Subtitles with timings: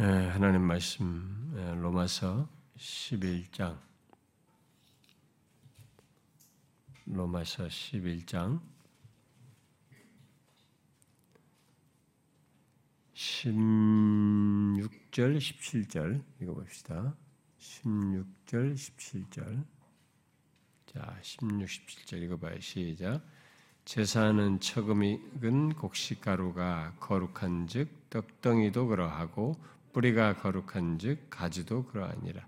[0.00, 3.76] 예, 하나님 말씀 예, 로마서 11장
[7.06, 8.60] 로마서 11장
[13.12, 17.16] 16절 17절 읽어봅시다.
[17.58, 19.64] 16절 17절
[20.86, 22.60] 자 16, 17절 읽어봐요.
[22.60, 23.20] 시작
[23.84, 29.56] 제사는 처음 익은 곡식가루가 거룩한 즉 떡덩이도 그러하고
[29.98, 32.46] 뿌리가 거룩한즉 가지도 그러하니라.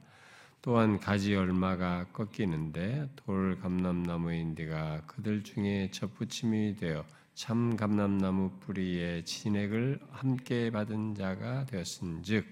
[0.63, 10.71] 또한 가지 얼마가 꺾이는데 돌 감람나무인디가 그들 중에 접붙임이 되어 참 감람나무 뿌리의 진액을 함께
[10.71, 12.47] 받은 자가 되었은즉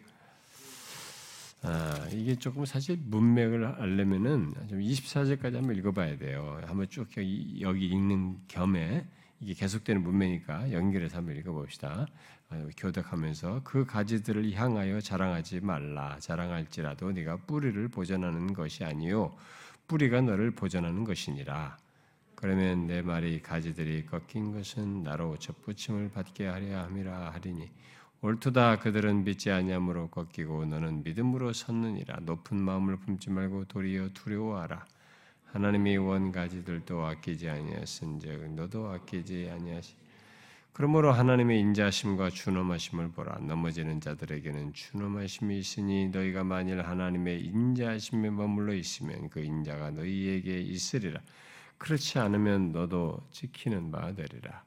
[1.62, 6.60] 아, 이게 조금 사실 문맥을 알려면은 좀 24절까지 한번 읽어봐야 돼요.
[6.66, 7.08] 한번 쭉
[7.60, 9.06] 여기 읽는 겸에
[9.40, 12.08] 이게 계속되는 문맥이니까 연결해서 한번 읽어봅시다.
[12.50, 16.18] 아, 교독하면서 그 가지들을 향하여 자랑하지 말라.
[16.18, 19.36] 자랑할지라도 네가 뿌리를 보존하는 것이 아니요
[19.86, 21.76] 뿌리가 너를 보존하는 것이니라.
[22.34, 27.68] 그러면 내 말이 가지들이 꺾인 것은 나로 접붙임을 받게 하려 함이라 하리니
[28.20, 34.86] 옳도다 그들은 믿지 아니함으로 꺾이고 너는 믿음으로 섰느니라 높은 마음을 품지 말고 도리어 두려워하라
[35.46, 39.96] 하나님이 원 가지들도 아끼지 아니하신즉 너도 아끼지 아니하시
[40.78, 43.38] 그러므로 하나님의 인자심과 준엄하심을 보라.
[43.40, 51.20] 넘어지는 자들에게는 준엄하심이 있으니 너희가 만일 하나님의 인자심에 머물러 있으면 그 인자가 너희에게 있으리라.
[51.78, 54.62] 그렇지 않으면 너도 지키는 바 되리라.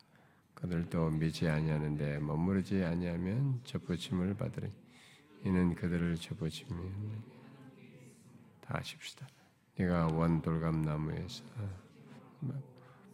[0.53, 4.67] 그들도 믿지 아니하는데 머무르지 아니하면 접붙임을 받으리.
[5.45, 7.23] 이는 그들을 접붙이면
[8.59, 9.29] 다 하십시다.
[9.77, 11.45] 네가 원돌감 나무에서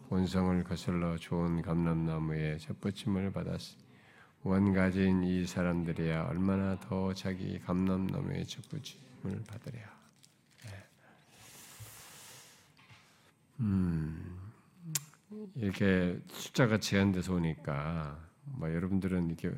[0.09, 3.87] 본성을 거슬러 좋은 감람나무에 접붙임을 받았으니
[4.41, 9.79] 원가지인 이 사람들이야 얼마나 더 자기 감람나무에 접붙임을 받으랴.
[10.63, 10.85] 네.
[13.59, 14.53] 음,
[15.55, 19.53] 이렇게 숫자가 제한돼서 오니까 뭐 여러분들은 이렇게,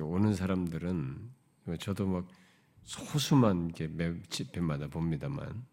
[0.00, 1.30] 오는 사람들은
[1.78, 2.26] 저도 막
[2.82, 5.64] 소수만 이렇게 매 집회마다 봅니다만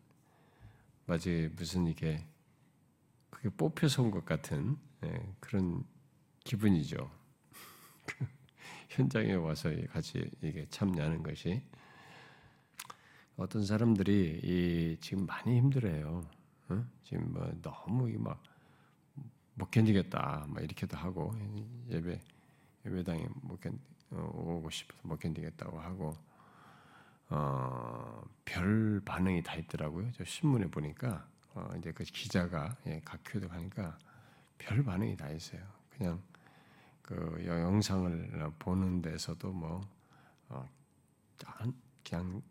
[1.07, 2.23] 마치 무슨 이게
[3.33, 5.83] 그게 뽑혀서 온 것 같은 예, 그런
[6.43, 7.09] 기분이죠.
[8.89, 11.61] 현장에 와서 같이 이게 참여하는 것이
[13.35, 16.23] 어떤 사람들이 이 지금 많이 힘들어요.
[16.69, 16.85] 어?
[17.03, 18.07] 지금 뭐 너무
[19.57, 21.33] 막못 견디겠다, 막 이렇게도 하고
[21.89, 22.21] 예배
[22.85, 23.79] 예배당에 못 견,
[24.11, 26.15] 어, 오고 싶어서 못 견디겠다고 하고
[27.29, 30.11] 어, 별 반응이 다 있더라고요.
[30.11, 33.97] 저 신문에 보니까 어, 이제 그 기자가 예, 각 교도 가니까
[34.57, 35.61] 별 반응이 다 있어요.
[35.89, 36.21] 그냥
[37.01, 39.81] 그 영상을 보는 데서도 뭐
[40.49, 40.67] 어,
[42.03, 42.41] 그냥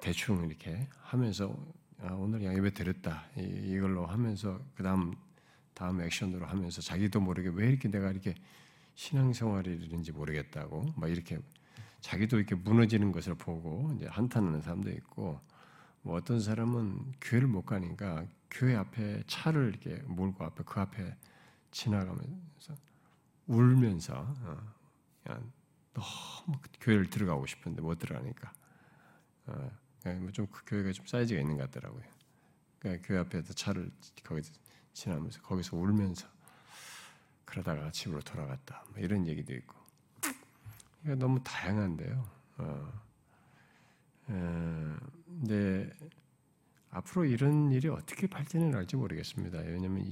[0.00, 1.56] 대충 이렇게 하면서
[2.02, 5.14] 아, 오늘 예배 드렸다 이, 걸로 하면서 그 다음
[5.74, 8.34] 다음 액션으로 하면서 자기도 모르게 왜 이렇게 내가 이렇게
[8.94, 11.38] 신앙생활이든지 모르겠다고 막 이렇게
[12.00, 15.40] 자기도 이렇게 무너지는 것을 보고 이제 한탄하는 사람도 있고
[16.02, 21.16] 뭐 어떤 사람은 교회를 못 가니까 교회 앞에 차를 이렇게 몰고 앞에 그 앞에
[21.70, 22.74] 지나가면서
[23.46, 24.74] 울면서 어,
[25.22, 25.52] 그냥
[25.92, 28.52] 너무 그 교회를 들어가고 싶은데 못 들어가니까
[29.46, 29.70] 어,
[30.04, 32.02] 뭐좀그 교회가 좀 사이즈가 있는 것 같더라고요.
[32.78, 33.90] 그러니까 교회 앞에서 차를
[34.24, 34.52] 거기서
[34.92, 36.26] 지나면서 거기서 울면서
[37.44, 38.84] 그러다가 집으로 돌아갔다.
[38.90, 39.76] 뭐 이런 얘기도 있고
[41.02, 42.30] 그러니까 너무 다양한데요.
[42.58, 43.09] 어.
[44.30, 45.90] 근데
[46.90, 49.58] 앞으로 이런 일이 어떻게 발전해 나갈지 모르겠습니다.
[49.58, 50.04] 왜냐하면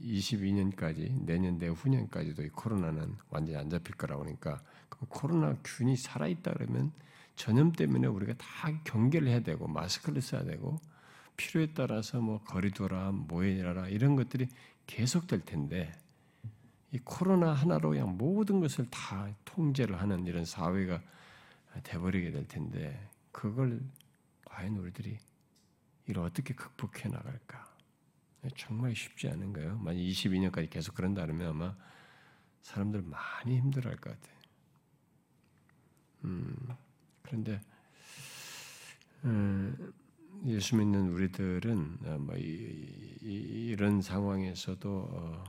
[0.00, 4.62] 22년까지 내년 내후년까지도 이 코로나는 완전히 안 잡힐 거라고 하니까
[5.08, 6.92] 코로나 균이 살아 있다 그러면
[7.36, 10.78] 전염 때문에 우리가 다 경계를 해야 되고 마스크를 써야 되고
[11.36, 14.48] 필요에 따라서 뭐 거리두라 모여라 이런 것들이
[14.86, 15.92] 계속될 텐데
[16.92, 21.00] 이 코로나 하나로 그냥 모든 것을 다 통제를 하는 이런 사회가
[21.82, 23.08] 돼버리게 될 텐데
[23.40, 23.80] 그걸
[24.44, 25.16] 과연 우리들이
[26.06, 27.74] 이걸 어떻게 극복해 나갈까?
[28.54, 29.78] 정말 쉽지 않은 거예요.
[29.78, 31.74] 만약 22년까지 계속 그런다 면 아마
[32.60, 34.38] 사람들 많이 힘들어할 것 같아요.
[36.24, 36.54] 음,
[37.22, 37.62] 그런데
[39.24, 39.94] 음,
[40.44, 45.44] 예수 믿는 우리들은 어, 뭐 이, 이, 런 상황에서도 어,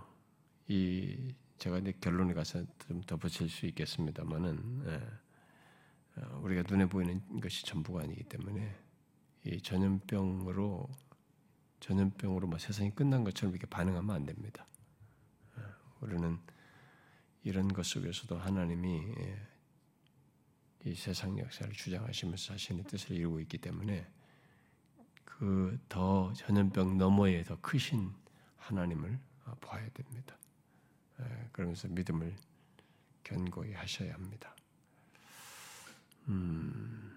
[0.69, 5.20] 이 제가 이제 결론에 가서 좀 덧붙일 수 있겠습니다만은 예, 어,
[6.41, 8.75] 우리가 눈에 보이는 것이 전부가 아니기 때문에
[9.45, 10.89] 이 전염병으로
[11.79, 14.67] 전염병으로 뭐 세상이 끝난 것처럼 이렇게 반응하면 안 됩니다.
[15.55, 15.61] 어,
[16.01, 16.37] 우리는
[17.43, 19.47] 이런 것 속에서도 하나님이 예,
[20.85, 24.07] 이 세상 역사를 주장하시면서 자신의 뜻을 이루고 있기 때문에
[25.25, 28.13] 그 더 전염병 너머에 더 크신
[28.57, 29.19] 하나님을
[29.59, 30.37] 봐야 됩니다.
[31.51, 32.35] 그러면서 믿음을
[33.23, 34.55] 견고히 하셔야 합니다.
[36.31, 37.11] 음,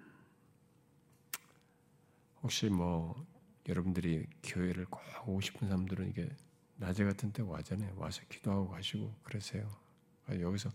[2.43, 3.25] 혹시 뭐
[3.69, 6.29] 여러분들이 교회를 꼭 오고 싶은 사람들은 이게
[6.77, 7.95] 낮에 같은 때 와잖아요.
[7.97, 9.71] 와서 기도하고 가시고 그러세요.
[10.29, 10.71] 여기서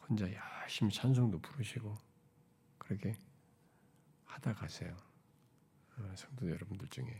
[0.00, 0.26] 혼자
[0.62, 1.96] 열심히 찬송도 부르시고
[2.78, 3.16] 그렇게
[4.24, 4.96] 하다 가세요.
[5.96, 7.18] 어, 성도 여러분들 중에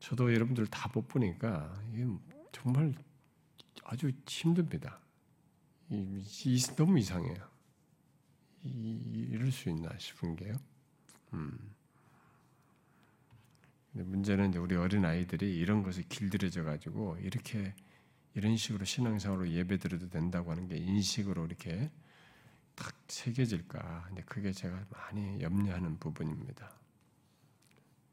[0.00, 1.72] 저도 여러분들 다 못 보니까
[2.50, 2.92] 정말
[3.84, 5.00] 아주 힘듭니다.
[6.76, 7.51] 너무 이상해요.
[8.64, 9.00] 이,
[9.30, 10.54] 이럴 수 있나 싶은 게요.
[11.32, 11.74] 음.
[13.92, 17.74] 문제는 이제 우리 어린 아이들이 이런 것을 길들여져 가지고 이렇게
[18.34, 21.90] 이런 식으로 신앙생활로 예배드려도 된다고 하는 게 인식으로 이렇게
[22.74, 24.04] 딱 새겨질까.
[24.08, 26.72] 근데 그게 제가 많이 염려하는 부분입니다.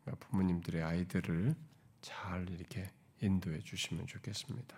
[0.04, 1.56] 그러니까 부모님들의 아이들을
[2.02, 2.92] 잘 이렇게
[3.22, 4.78] 인도해 주시면 좋겠습니다.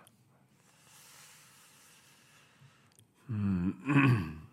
[3.30, 4.46] 음,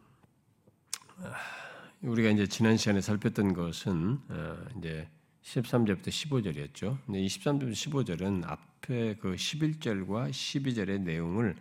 [2.02, 5.08] 우리가 이제 지난 시간에 살폈던 것은 어, 이제
[5.44, 6.98] 13절부터 15절이었죠.
[7.06, 11.56] 근데 이 13절부터 15절은 앞에 그 11절과 12절의 내용을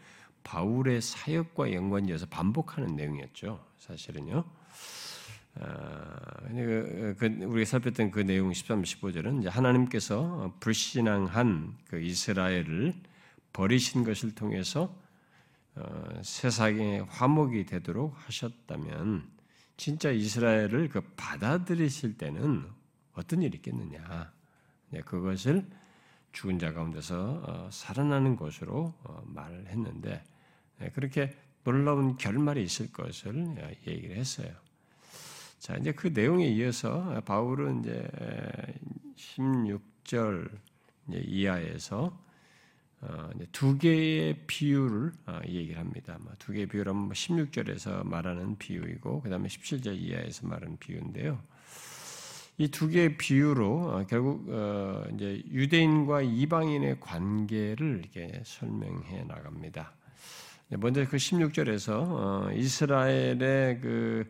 [0.44, 3.64] 바울의 사역과 연관지어서 반복하는 내용이었죠.
[3.78, 4.44] 사실은요.
[5.60, 12.94] 아, 그, 그, 우리가 살폈던 그 내용 13, 15절은 이제 하나님께서 불신앙한 그 이스라엘을
[13.52, 14.94] 버리신 것을 통해서
[15.74, 19.37] 어, 세상의 화목이 되도록 하셨다면
[19.78, 22.68] 진짜 이스라엘을 그 받아들이실 때는
[23.14, 24.32] 어떤 일이 있겠느냐?
[24.90, 25.64] 네, 그것을
[26.32, 30.22] 죽은 자 가운데서 어, 살아나는 것으로 어, 말을 했는데
[30.78, 31.32] 네, 그렇게
[31.62, 34.52] 놀라운 결말이 있을 것을 어, 얘기를 했어요.
[35.60, 38.08] 자 이제 그 내용에 이어서 바울은 이제
[39.16, 40.50] 16절
[41.08, 42.18] 이제 이하에서
[43.52, 45.12] 두 개의 비유를
[45.46, 46.18] 얘기를 합니다.
[46.20, 51.40] 뭐두 개의 비유라면 16절에서 뭐 말하는 비유이고 그 다음에 17절 이하에서 말하는 비유인데요.
[52.60, 59.92] 이 두 개의 비유로 어, 결국 어, 이제 유대인과 이방인의 관계를 이렇게 설명해 나갑니다.
[60.70, 64.24] 먼저 그 16절에서 어, 이스라엘의 그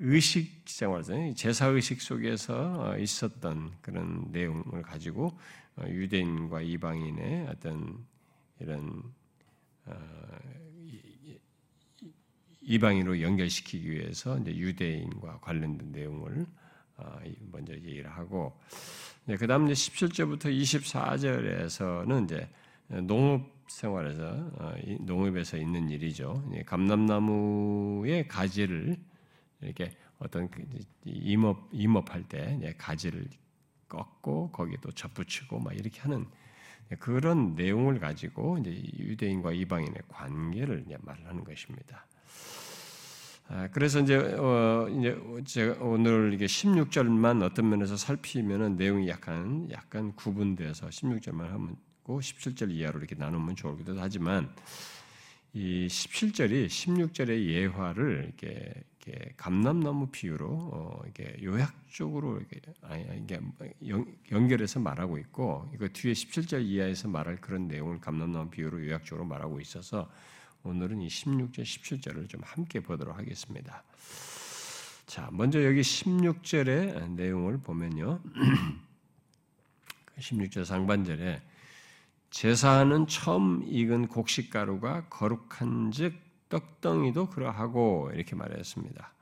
[0.00, 1.04] 의식 생활,
[1.36, 5.38] 제사 의식 속에서 있었던 그런 내용을 가지고
[5.84, 8.06] 유대인과 이방인의 어떤
[8.60, 9.02] 이런
[12.62, 16.46] 이방인으로 연결시키기 위해서 유대인과 관련된 내용을
[16.96, 17.18] 어,
[17.52, 18.58] 먼저 얘기를 하고
[19.26, 22.48] 그 다음 이제 17절부터 24절에서는 이제
[23.02, 26.48] 농업 생활에서 어, 농업에서 있는 일이죠.
[26.64, 28.96] 감람나무의 가지를
[29.60, 30.64] 이렇게 어떤 그
[31.04, 33.28] 임업 임업할 때 가지를
[33.96, 36.26] 꺾고 거기에 또 접붙이고 막 이렇게 하는
[36.98, 42.06] 그런 내용을 가지고 이제 유대인과 이방인의 관계를 이제 말하는 것입니다.
[43.48, 50.14] 아, 그래서 이제 어 이제 제가 오늘 이게 16절만 어떤 면에서 살피면은 내용이 약간 약간
[50.14, 54.52] 구분돼서 16절만 하면 고 17절 이하로 이렇게 나누면 좋을기도 하지만
[55.52, 58.72] 이 17절이 16절의 예화를 이렇게,
[59.06, 63.40] 이렇게 감람나무 비유로 어 이게 요약적으로 이렇게 아니 이게
[63.88, 69.60] 연 결해서 말하고 있고 이거 뒤에 17절 이하에서 말할 그런 내용을 감람나무 비유로 요약적으로 말하고
[69.60, 70.10] 있어서
[70.64, 73.84] 오늘은 이 16절, 17절을 좀 함께 보도록 하겠습니다.
[75.06, 78.20] 자, 먼저 여기 16절의 내용을 보면요.
[80.18, 81.40] 16절 그 상반절에
[82.30, 89.12] 제사하는 처음 익은 곡식가루가 거룩한즉 떡덩이도 그러하고 이렇게 말했습니다.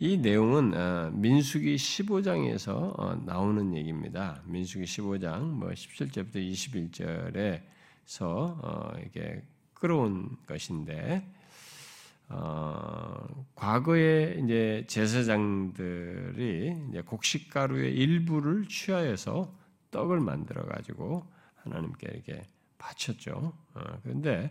[0.00, 4.42] 이 내용은 어, 민수기 15장에서 어, 나오는 얘기입니다.
[4.44, 7.62] 민수기 15장 뭐 17절부터
[8.06, 9.42] 21절에서 어, 이게
[9.72, 11.24] 끌어온 것인데
[12.28, 19.54] 어, 과거에 이제 제사장들이 이제 곡식가루의 일부를 취하여서
[19.90, 21.24] 떡을 만들어 가지고
[21.56, 22.42] 하나님께 이렇게
[22.78, 23.52] 바쳤죠.
[23.74, 24.50] 어, 그런데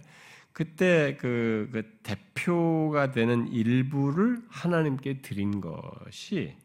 [0.53, 6.55] 그때 그, 그, 대표가 되는 일부를 하나님께 드린 것이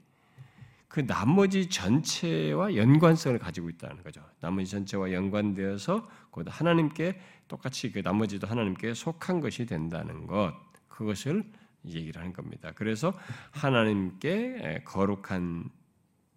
[0.88, 4.22] 그 나머지 전체와 연관성을 가지고 있다는 거죠.
[4.40, 7.18] 나머지 전체와 연관되어서 곧 하나님께
[7.48, 10.54] 똑같이 그 나머지도 하나님께 속한 것이 된다는 것
[10.88, 11.44] 그것을
[11.86, 12.72] 얘기를 하는 겁니다.
[12.74, 13.14] 그래서
[13.52, 15.70] 하나님께 거룩한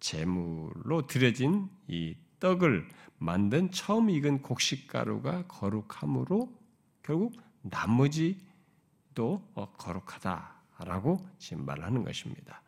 [0.00, 6.61] 제물로 드려진 이 떡을 만든 처음 익은 곡식 가루가 거룩함으로
[7.02, 7.32] 결국
[7.62, 12.62] 나머지도 어, 거룩하다 된다라고 지금 말하는 것입니다.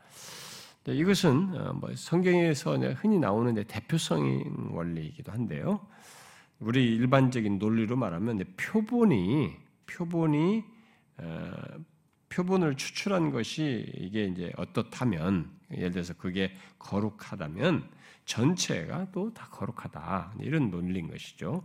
[0.87, 5.87] 이것은 어, 뭐 성경에서 흔히 나오는 대표성인 원리이기도 한데요.
[6.61, 10.65] 우리 일반적인 논리로 말하면 표본이 표본이
[11.19, 11.53] 어,
[12.29, 17.89] 표본을 추출한 것이 이게 이제 어떻다면 예를 들어서 그게 거룩하다면
[18.25, 21.63] 전체가 또 다 거룩하다 이런 논리인 것이죠.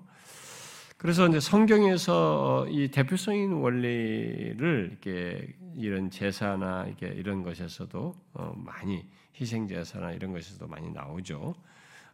[0.99, 9.65] 그래서 이제 성경에서 이 대표성인 원리를 이렇게 이런 제사나 이게 이런 것에서도 어, 많이 희생
[9.65, 11.55] 제사나 이런 것에서도 많이 나오죠.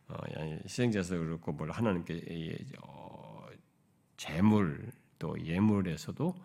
[0.07, 0.17] 어,
[0.65, 3.47] 희생 제사도 그렇고 뭘 하나님께 어,
[4.17, 6.35] 재물 또 예물에서도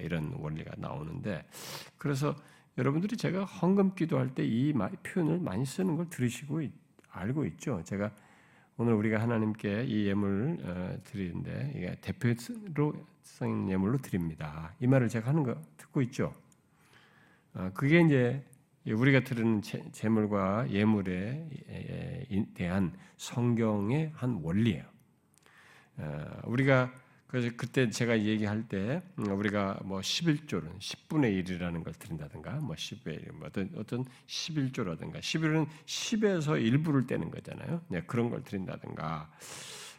[0.00, 1.46] 이런 원리가 나오는데
[1.96, 2.36] 그래서
[2.76, 6.60] 여러분들이 제가 헌금 기도할 때 이 표현을 많이 쓰는 걸 들으시고
[7.08, 7.80] 알고 있죠.
[7.84, 8.12] 제가
[8.78, 14.74] 오늘 우리가 하나님께 이 예물을 어, 드리는데 이게 대표로성 예물로 드립니다.
[14.80, 16.34] 이 말을 제가 하는 거 듣고 있죠.
[17.54, 18.44] 어, 그게 이제
[18.86, 21.48] 우리가 드리는 재물과 예물에
[22.52, 24.84] 대한 성경의 한 원리예요.
[25.96, 26.92] 어, 우리가
[27.26, 33.08] 그래서 그때 제가 얘기할 때 음, 우리가 뭐 11조는 10분의 1이라는 걸 드린다든가 뭐 10의
[33.08, 37.82] 1, 뭐 어떤 어떤 11조라든가 11은 10에서 일부를 떼는 거잖아요.
[37.88, 39.30] 네, 그런 걸 드린다든가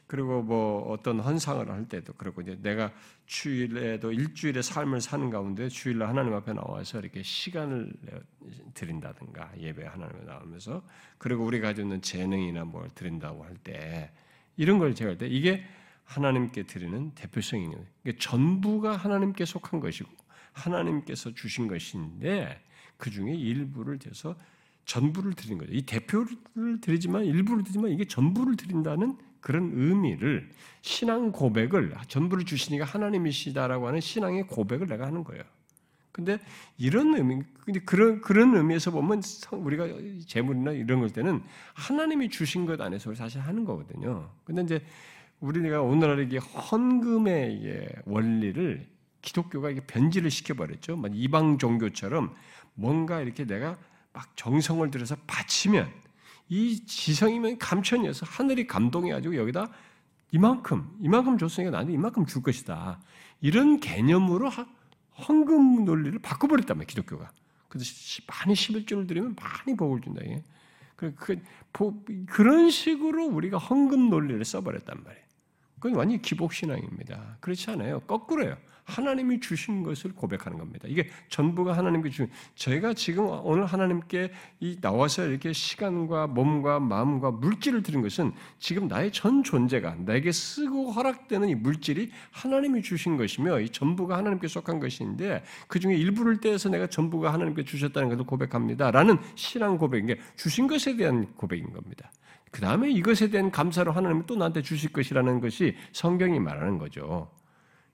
[0.07, 2.93] 그리고 뭐 어떤 헌상을 할 때도 그렇고 이제 내가
[3.25, 7.91] 주일에도 일주일의 삶을 사는 가운데 주일날 하나님 앞에 나와서 이렇게 시간을
[8.73, 10.81] 드린다든가 예배 하나님에 나오면서
[11.17, 14.11] 그리고 우리가 가지고 있는 재능이나 뭘 드린다고 할 때
[14.55, 15.65] 이런 걸 제가 할 때 이게
[16.07, 18.17] 하나님께 드리는 대표성이 있는 거예요.
[18.17, 20.09] 전부가 하나님께 속한 것이고
[20.53, 22.59] 하나님께서 주신 것인데
[22.97, 24.35] 그 중에 일부를 대서
[24.85, 25.71] 전부를 드린 거죠.
[25.73, 26.27] 이 대표를
[26.81, 30.49] 드리지만 일부를 드리지만 이게 전부를 드린다는 그런 의미를
[30.81, 35.43] 신앙 고백을 전부를 주시니까 하나님이시다라고 하는 신앙의 고백을 내가 하는 거예요.
[36.13, 36.39] 근데
[36.77, 39.21] 이런 의미, 근데 그런 그런 의미에서 보면
[39.51, 39.87] 우리가
[40.25, 41.43] 재물이나 이런 걸 때는
[41.75, 44.31] 하나님이 주신 것 안에서 사실 하는 거거든요.
[44.43, 44.85] 근데 이제
[45.39, 48.87] 우리가 오늘날 이게 헌금의 원리를
[49.21, 50.97] 기독교가 변질을 시켜버렸죠.
[51.13, 52.33] 이방 종교처럼
[52.73, 53.77] 뭔가 이렇게 내가
[54.13, 55.91] 막 정성을 들여서 바치면
[56.49, 59.69] 이 지성이면 감천이어서 하늘이 감동해가지고 여기다
[60.31, 62.99] 이만큼, 이만큼 줬으니까 나한테 이만큼 줄 것이다.
[63.41, 64.49] 이런 개념으로
[65.27, 67.31] 헌금 논리를 말이에요, 기독교가.
[67.69, 67.91] 그래서
[68.27, 70.21] 많이 11조를 드리면 많이 복을 준다.
[70.95, 71.39] 그, 그,
[72.25, 75.26] 그런 식으로 우리가 헌금 논리를 써버렸단 말이에요.
[75.79, 77.37] 그건 완전히 기복신앙입니다.
[77.39, 77.99] 그렇지 않아요.
[78.01, 78.57] 거꾸로요.
[78.87, 80.87] 하나님이 주신 것을 고백하는 겁니다.
[80.87, 84.31] 이게 전부가 하나님께 주신 저희가 지금 오늘 하나님께
[84.61, 90.91] 이 나와서 이렇게 시간과 몸과 마음과 물질을 드린 것은 지금 나의 전 존재가 나에게 쓰고
[90.91, 96.69] 허락되는 이 물질이 하나님이 주신 것이며 이 전부가 하나님께 속한 것인데 그 중에 일부를 떼서
[96.69, 102.09] 내가 전부가 하나님께 주셨다는 것을 고백합니다 라는 신앙 고백인 게 주신 것에 대한 고백인 겁니다.
[102.57, 107.31] 그 다음에 이것에 대한 감사로 하나님이 또 나한테 주실 것이라는 것이 성경이 말하는 거죠.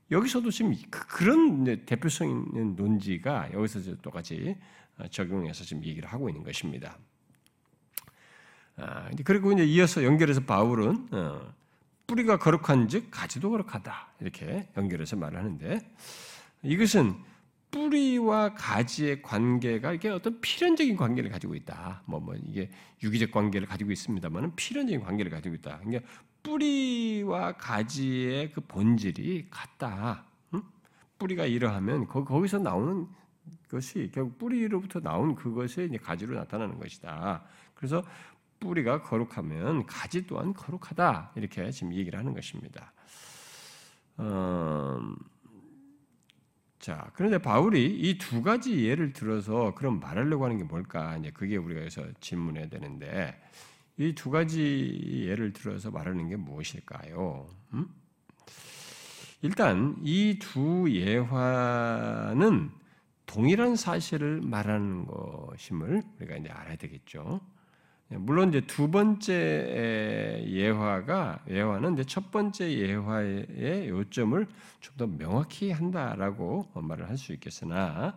[0.10, 4.56] 여기서도 지금 그, 그런 대표성 있는 논지가 여기서 똑같이
[4.98, 6.98] 어, 적용해서 지금 얘기를 하고 있는 것입니다.
[8.78, 11.54] 아, 그리고 이제 이어서 연결해서 바울은 어,
[12.08, 15.82] 뿌리가 거룩한 즉 가지도 거룩하다 이렇게 연결해서 말하는데
[16.62, 17.16] 이것은
[17.74, 22.04] 뿌리와 가지의 관계가 이게 어떤 필연적인 관계를 가지고 있다.
[22.06, 22.70] 뭐, 뭐, 이게
[23.02, 25.80] 유기적 관계를 가지고 있습니다만 필연적인 관계를 가지고 있다.
[25.80, 26.08] 그러니까
[26.44, 30.24] 뿌리와 가지의 그 본질이 같다.
[30.54, 30.62] 응?
[31.18, 33.08] 뿌리가 이러하면 거, 기서 나오는
[33.68, 37.44] 것이 결국 뿌리로부터 나온 그것이 이제 가지로 나타나는 것이다.
[37.74, 38.04] 그래서
[38.60, 41.32] 뿌리가 거룩하면 가지 또한 거룩하다.
[41.36, 42.94] 이렇게 지금 얘기를 하는 것입니다.
[44.20, 45.16] 음,
[46.84, 51.16] 자, 그런데 바울이 이 두 가지 예를 들어서 그럼 말하려고 하는 게 뭘까?
[51.18, 53.42] 이제 그게 우리가 여기서 질문해야 되는데
[53.98, 57.48] 이 두 가지 예를 들어서 말하는 게 무엇일까요?
[57.74, 57.88] 음?
[59.44, 62.70] 일단 이 두 예화는
[63.28, 67.40] 동일한 사실을 말하는 것임을 우리가 이제 알아야 되겠죠.
[68.14, 74.48] 예, 물론 이제 두 번째 예화가 예화는 이제 첫 번째 예화의 요점을
[74.80, 78.16] 좀 더 명확히 한다라고 말을 할 수 있겠으나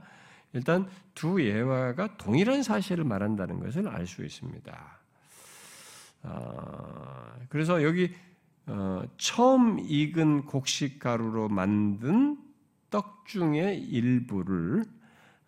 [0.52, 4.98] 일단 두 예화가 동일한 사실을 말한다는 것을 알 수 있습니다.
[6.24, 8.12] 어, 그래서 여기
[8.66, 12.36] 어, 처음 익은 곡식 가루로 만든
[12.90, 14.95] 떡 중의 일부를 어,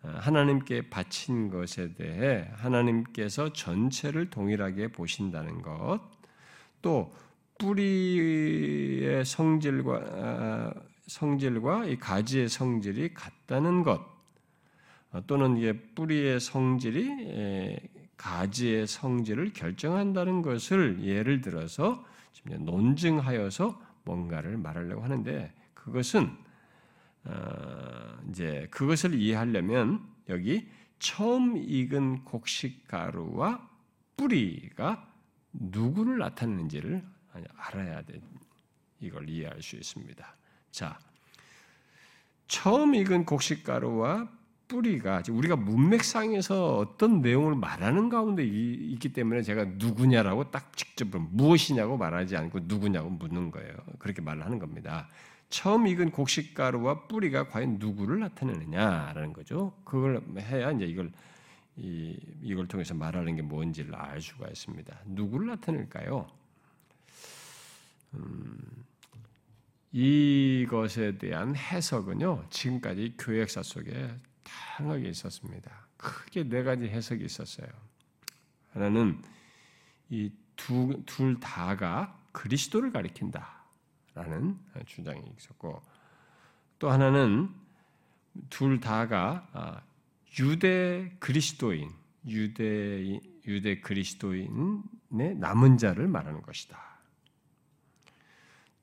[0.01, 5.99] 하나님께 바친 것에 대해 하나님께서 전체를 동일하게 보신다는 것,
[6.81, 7.13] 또
[7.57, 10.73] 뿌리의 성질과 어,
[11.07, 14.01] 성질과 이 가지의 성질이 같다는 것,
[15.11, 22.05] 어, 또는 이게 뿌리의 성질이 가지의 성질을 결정한다는 것을 예를 들어서
[22.45, 26.48] 논증하여서 뭔가를 말하려고 하는데 그것은 어,
[28.29, 33.67] 이제 그것을 이해하려면 여기 처음 익은 곡식 가루와
[34.17, 35.07] 뿌리가
[35.53, 37.03] 누구를 나타내는지를
[37.55, 38.19] 알아야 돼.
[38.99, 40.35] 이걸 이해할 수 있습니다.
[40.71, 40.99] 자,
[42.47, 44.29] 처음 익은 곡식 가루와
[44.67, 52.37] 뿌리가 우리가 문맥상에서 어떤 내용을 말하는 가운데 있기 때문에 제가 누구냐라고 딱 직접 무엇이냐고 말하지
[52.37, 53.73] 않고 누구냐고 묻는 거예요.
[53.97, 55.09] 그렇게 말을 하는 겁니다.
[55.49, 59.73] 처음 익은 곡식 가루와 뿌리가 과연 누구를 나타내느냐라는 거죠.
[59.83, 61.11] 그걸 해야 이제 이걸
[61.75, 64.95] 이, 이걸 통해서 말하는 게 뭔지를 알 수가 있습니다.
[65.05, 66.27] 누구를 나타낼까요?
[68.15, 68.85] 음,
[69.91, 74.13] 이것에 대한 해석은요, 지금까지 교회 역사 속에
[74.43, 75.71] 다양하게 있었습니다.
[75.97, 77.67] 크게 네 가지 해석이 있었어요.
[78.73, 79.21] 하나는
[80.09, 83.58] 이둘 다가 그리스도를 가리킨다
[84.19, 85.81] 라는 주장이 있었고,
[86.77, 87.49] 또 하나는
[88.49, 89.81] 둘 다가 아,
[90.39, 91.89] 유대 그리스도인,
[92.27, 96.77] 유대 유대 그리스도인의 남은 자를 말하는 것이다.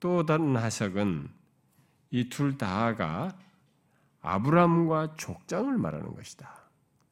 [0.00, 1.28] 또 다른 해석은
[2.10, 3.36] 이 둘 다가
[4.22, 6.50] 아브라함과 족장을 말하는 것이다.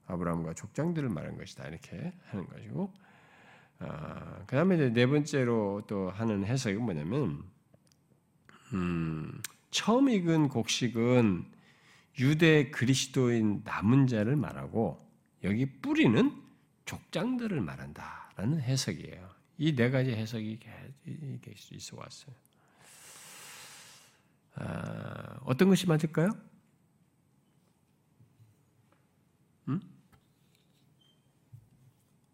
[0.06, 1.68] 아브라함과 족장들을 말하는 것이다.
[1.68, 2.92] 이렇게 하는 것이고,
[3.80, 7.44] 아, 그 다음에 이제 네 번째로 또 하는 해석이 뭐냐면,
[8.74, 9.40] 음,
[9.70, 11.44] 처음 익은 곡식은
[12.18, 15.00] 유대 그리스도인 남은 자를 말하고,
[15.44, 16.32] 여기 뿌리는
[16.86, 19.34] 족장들을 말한다라는 해석이에요.
[19.58, 20.58] 이 네 가지 해석이
[21.72, 22.34] 있어 왔어요.
[24.56, 26.30] 아, 어떤 것이 맞을까요?
[29.68, 29.80] 음?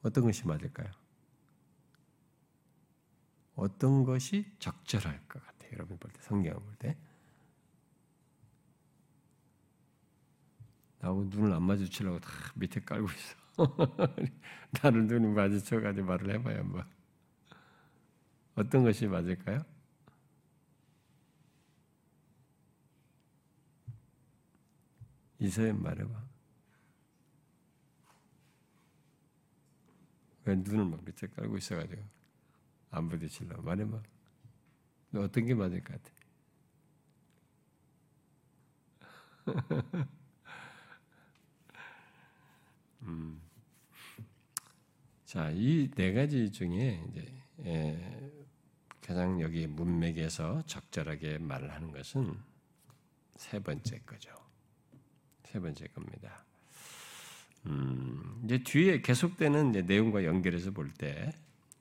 [0.03, 0.91] 어떤 것이 맞을까요?
[3.55, 5.50] 어떤 것이 적절할 것 같아요?
[5.73, 6.97] 여러분 볼 때, 성경을 볼 때.
[11.01, 13.37] 나하고 눈을 안 마주치려고 다 밑에 깔고 있어.
[14.83, 16.85] 나를 눈을 마주쳐가지고 말을 해봐야 한번.
[18.55, 19.65] 어떤 것이 맞을까요?
[25.39, 26.31] 이서연 말해봐.
[30.45, 32.03] 왜 눈을 막 밑에 깔고 있어가지고
[32.91, 34.03] 안 부딪히려고 말해봐.
[35.11, 36.11] 너 어떤 게 맞을 것 같아?
[43.03, 43.41] 음.
[45.25, 47.33] 자, 이 네 가지 중에 이제
[47.65, 48.31] 예,
[49.01, 52.35] 가장 여기 문맥에서 적절하게 말을 하는 것은
[53.37, 54.31] 세 번째 거죠.
[55.45, 56.45] 세 번째 겁니다.
[57.67, 61.33] 음, 이제 뒤에 계속되는 이제 내용과 연결해서 볼 때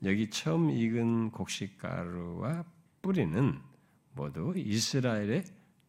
[0.03, 2.63] 여기 처음 익은 곡식가루와
[3.01, 3.59] 뿌리는
[4.13, 5.43] 모두 이스라엘의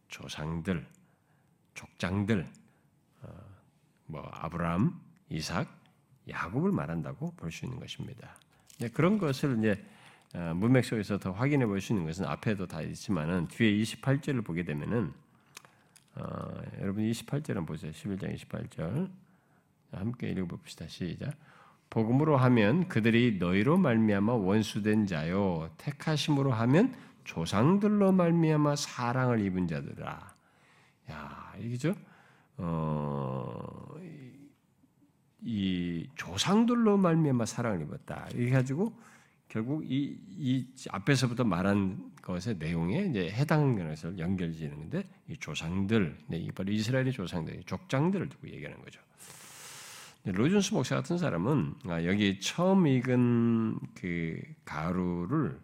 [0.07, 0.85] 조상들,
[1.73, 2.47] 족장들,
[3.23, 3.27] 어,
[4.05, 5.67] 뭐 아브라함, 이삭,
[6.29, 8.35] 야곱을 말한다고 볼 수 있는 것입니다.
[8.93, 9.83] 그런 것을 이제
[10.33, 14.63] 어, 문맥 속에서 더 확인해 볼 수 있는 것은 앞에도 다 있지만은 뒤에 28절을 보게
[14.63, 15.13] 되면은
[16.15, 17.91] 어, 여러분 28절은 보세요.
[17.91, 19.09] 11장 28절.
[19.91, 20.87] 함께 읽어봅시다.
[20.87, 21.33] 시작.
[21.91, 30.35] 복음으로 하면 그들이 너희로 말미암아 원수된 자요 택하심으로 하면 조상들로 말미암아 사랑을 입은 자들아.
[31.11, 31.93] 야, 이죠?
[32.57, 33.95] 어,
[35.41, 38.27] 이 조상들로 말미암아 사랑을 입었다.
[38.33, 38.93] 이래 가지고
[39.49, 46.51] 결국 이, 이 앞에서부터 말한 것의 내용에 이제 해당하는 것을 연결지는데 이 조상들, 네, 이
[46.51, 49.01] 바로 이스라엘의 조상들, 족장들을 두고 얘기하는 거죠.
[50.23, 55.59] 로준스 목사 같은 사람은 아, 여기 처음 익은 그 가루를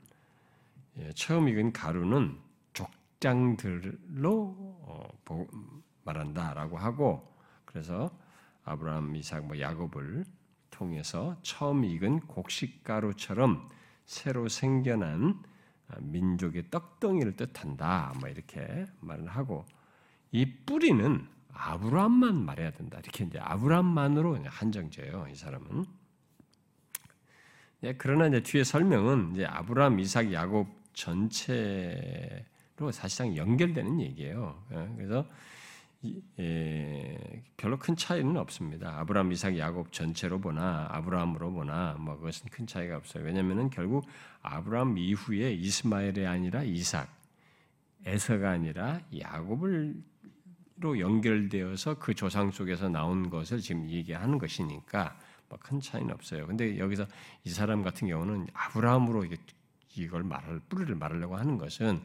[0.98, 2.36] 예, 처음 익은 가루는
[2.74, 5.08] 족장들로 어,
[6.04, 7.32] 말한다라고 하고
[7.66, 8.10] 그래서
[8.64, 10.26] 아브라함, 이삭, 뭐 야곱을
[10.72, 13.70] 통해서 처음 익은 곡식 가루처럼
[14.06, 15.40] 새로 생겨난
[16.00, 18.14] 민족의 떡덩이를 뜻한다.
[18.20, 19.66] 뭐 이렇게 말을 하고
[20.32, 23.00] 이 뿌리는 아브라함만 말해야 된다.
[23.04, 25.28] 이렇게 이제 아브라함만으로 한정돼요.
[25.32, 25.86] 이 사람은.
[27.84, 32.42] 예, 그러나 이제 뒤에 설명은 이제 아브라함, 이삭, 야곱 전체로
[32.92, 34.64] 사실상 연결되는 얘기예요.
[34.72, 35.28] 예, 그래서
[36.40, 39.00] 예, 별로 큰 차이는 없습니다.
[39.00, 43.24] 아브라함, 이삭, 야곱 전체로 보나 아브라함으로 보나 뭐 그것은 큰 차이가 없어요.
[43.24, 44.08] 왜냐하면 결국
[44.42, 47.16] 아브라함 이후에 이스마엘이 아니라 이삭,
[48.06, 49.96] 에서가 아니라 야곱을
[50.80, 55.18] 로 연결되어서 그 조상 속에서 나온 것을 지금 얘기하는 것이니까
[55.50, 56.46] 뭐큰 차이는 없어요.
[56.46, 57.08] 근데 여기서
[57.44, 59.26] 이 사람 같은 경우는 아브라함으로
[59.96, 62.00] 이걸 말을 뿌리를 말하려고 하는 것은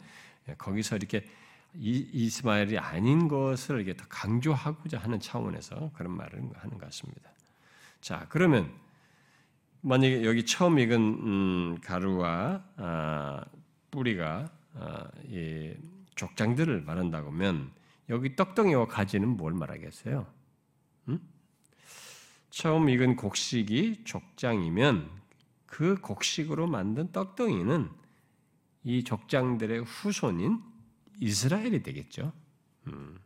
[0.57, 1.27] 거기서 이렇게
[1.75, 7.31] 이스마엘이 아닌 것을 이렇게 더 강조하고자 하는 차원에서 그런 말을 하는 것 같습니다.
[8.01, 8.73] 자, 그러면
[9.83, 13.45] 만약에 여기 처음 익은 음, 가루와 아,
[13.91, 15.75] 뿌리가 아, 이
[16.15, 17.71] 족장들을 말한다고 하면
[18.13, 20.27] 여기 떡덩이와 가지는 뭘 말하겠어요?
[21.09, 21.21] 음?
[22.51, 25.11] 처음 익은 곡식이 족장이면
[25.65, 27.91] 그 곡식으로 만든 떡덩이는
[28.85, 30.63] 이 족장들의 후손인
[31.21, 32.35] 이스라엘이 되겠죠.
[32.89, 33.19] 음.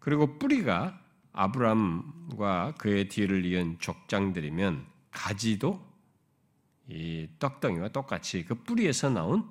[0.00, 5.82] 그리고 뿌리가 아브람과 그의 뒤를 이은 족장들이면 가지도
[6.88, 9.50] 이 떡덩이와 똑같이 그 뿌리에서 나온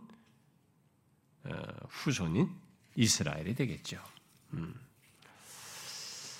[1.44, 1.52] 어,
[1.90, 2.52] 후손인
[2.96, 4.00] 이스라엘이 되겠죠.
[4.54, 4.74] 음.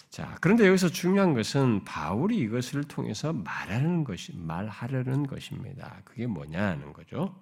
[0.10, 6.02] 자, 그런데 여기서 중요한 것은 바울이 이것을 통해서 말하는 것이 말하려는 것입니다.
[6.04, 7.36] 그게 뭐냐는 거죠.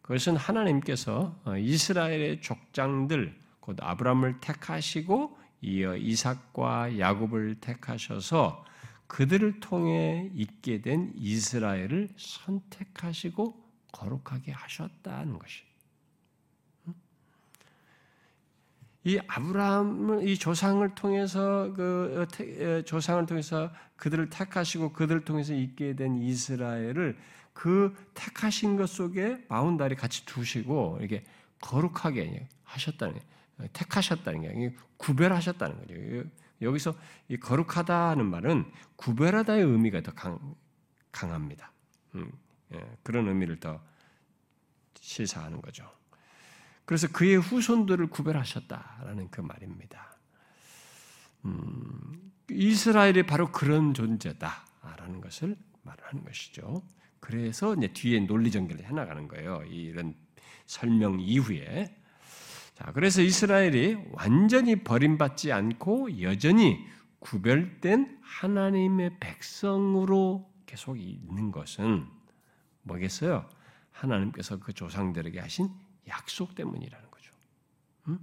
[0.00, 8.64] 그것은 하나님께서 어, 이스라엘의 족장들 곧 아브라함을 택하시고 이어 이삭과 야곱을 택하셔서
[9.06, 15.69] 그들을 통해 있게 된 이스라엘을 선택하시고 거룩하게 하셨다는 것이.
[19.04, 26.18] 이 아브라함을 이 조상을 통해서 그 어, 조상을 통해서 그들을 택하시고 그들을 통해서 있게 된
[26.18, 27.16] 이스라엘을
[27.52, 31.24] 그 택하신 것 속에 마운다리 같이 두시고 이렇게
[31.60, 33.20] 거룩하게 하셨다는
[33.72, 36.30] 택하셨다는 게 구별하셨다는 거죠.
[36.62, 36.94] 여기서
[37.28, 40.54] 이 거룩하다는 말은 구별하다의 의미가 더 강,
[41.10, 41.72] 강합니다.
[42.14, 42.30] 음,
[42.74, 43.80] 예, 그런 의미를 더
[45.00, 45.90] 시사하는 거죠.
[46.90, 50.16] 그래서 그의 후손들을 구별하셨다라는 그 말입니다.
[51.44, 56.82] 음, 이스라엘이 바로 그런 존재다라는 것을 말하는 것이죠.
[57.20, 59.62] 그래서 이제 뒤에 논리 전개를 해나가는 거예요.
[59.68, 60.16] 이런
[60.66, 61.96] 설명 이후에.
[62.74, 66.84] 자, 그래서 이스라엘이 완전히 버림받지 않고 여전히
[67.20, 72.08] 구별된 하나님의 백성으로 계속 있는 것은
[72.82, 73.48] 뭐겠어요?
[73.92, 75.68] 하나님께서 그 조상들에게 하신
[76.08, 77.32] 약속 때문이라는 거죠.
[78.08, 78.18] 음?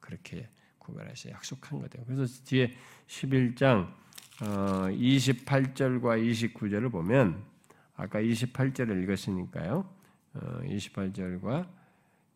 [0.00, 2.06] 그렇게 구별해서 약속한 거예요.
[2.06, 2.74] 그래서 뒤에
[3.06, 3.92] 11장
[4.38, 7.44] 28절과 어, 29절을 보면
[7.94, 9.88] 아까 28절을 읽었으니까요.
[10.34, 11.78] 28절과 어,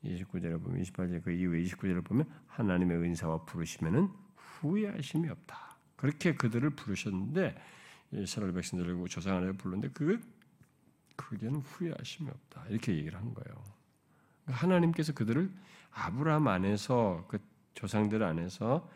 [0.05, 5.77] 29절을 보면 28절 그 이후에 29절을 보면 하나님의 은사와 부르시면은 후회하심이 없다.
[5.97, 7.57] 그렇게 그들을 부르셨는데
[8.13, 10.21] 이스라엘 백성들을 조상하나님 불렀는데 그
[11.17, 12.67] 그게는 후회하심이 없다.
[12.69, 13.72] 이렇게 얘기를 한 거예요.
[14.53, 15.51] 하나님께서 그들을
[15.93, 17.39] 아브라함 안에서 그
[17.75, 18.89] 조상들 안에서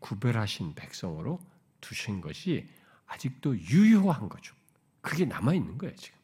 [0.00, 1.40] 구별하신 백성으로
[1.80, 2.68] 두신 것이
[3.06, 4.54] 아직도 유효한 거죠.
[5.00, 6.18] 그게 남아 있는 거예요 지금.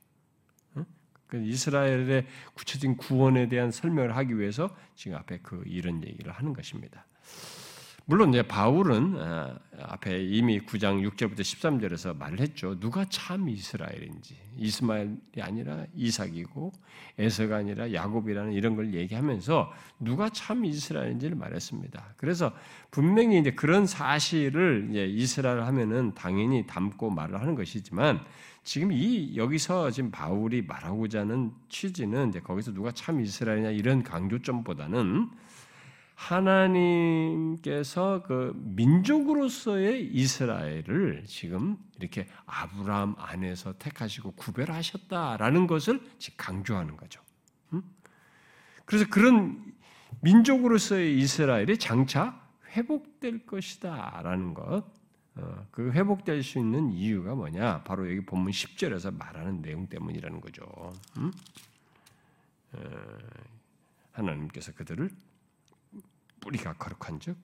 [1.26, 7.04] 그 이스라엘의 구체적인 구원에 대한 설명을 하기 위해서 지금 앞에 그 이런 얘기를 하는 것입니다.
[8.06, 12.78] 물론 이제 바울은 아, 앞에 이미 9장 6절부터 13절에서 말을 했죠.
[12.78, 16.72] 누가 참 이스라엘인지 이스마엘이 아니라 이삭이고
[17.18, 22.14] 에서가 아니라 야곱이라는 이런 걸 얘기하면서 누가 참 이스라엘인지를 말했습니다.
[22.18, 22.52] 그래서
[22.90, 28.20] 분명히 이제 그런 사실을 이제 이스라엘 하면은 당연히 담고 말을 하는 것이지만
[28.64, 35.30] 지금 이 여기서 지금 바울이 말하고자 하는 취지는 이제 거기서 누가 참 이스라엘이냐 이런 강조점보다는
[36.14, 37.82] 하나님께서
[38.22, 46.00] 그 민족으로서의 이스라엘을 지금 이렇게 아브라함 안에서 택하시고 구별하셨다라는 것을
[46.36, 47.20] 강조하는 거죠.
[47.72, 47.82] 음?
[48.84, 49.74] 그래서 그런
[50.20, 54.84] 민족으로서의 이스라엘이 장차 회복될 것이다라는 것,
[55.36, 57.82] 어, 그 회복될 수 있는 이유가 뭐냐?
[57.82, 60.92] 바로 여기 본문 10절에서 말하는 내용 때문이라는 거죠.
[61.16, 61.32] 음?
[62.72, 62.80] 어,
[64.12, 65.10] 하나님께서 그들을
[66.44, 67.36] 뿌리가 거룩한 즉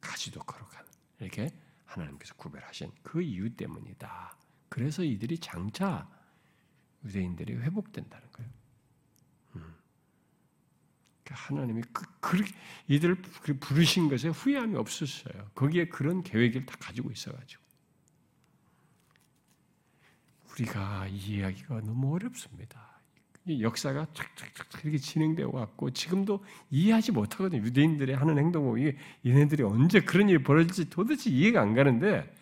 [0.00, 0.84] 가지도 거룩한
[1.20, 1.50] 이렇게
[1.84, 4.36] 하나님께서 구별하신 그 이유 때문이다.
[4.68, 6.08] 그래서 이들이 장차
[7.04, 8.50] 유대인들이 회복된다는 거예요.
[9.56, 9.74] 음.
[11.24, 12.44] 그러니까 하나님이 그, 그,
[12.88, 13.22] 이들을
[13.60, 15.50] 부르신 것에 후회함이 없었어요.
[15.54, 17.62] 거기에 그런 계획을 다 가지고 있어가지고.
[20.52, 22.95] 우리가 이해하기가 너무 어렵습니다.
[23.48, 27.62] 역사가 착착착 이렇게 진행되어 왔고 지금도 이해하지 못하거든요.
[27.62, 32.32] 유대인들이 하는 행동을 이게 얘네들이 언제 그런 일이 벌어질지 도대체 이해가 안 가는데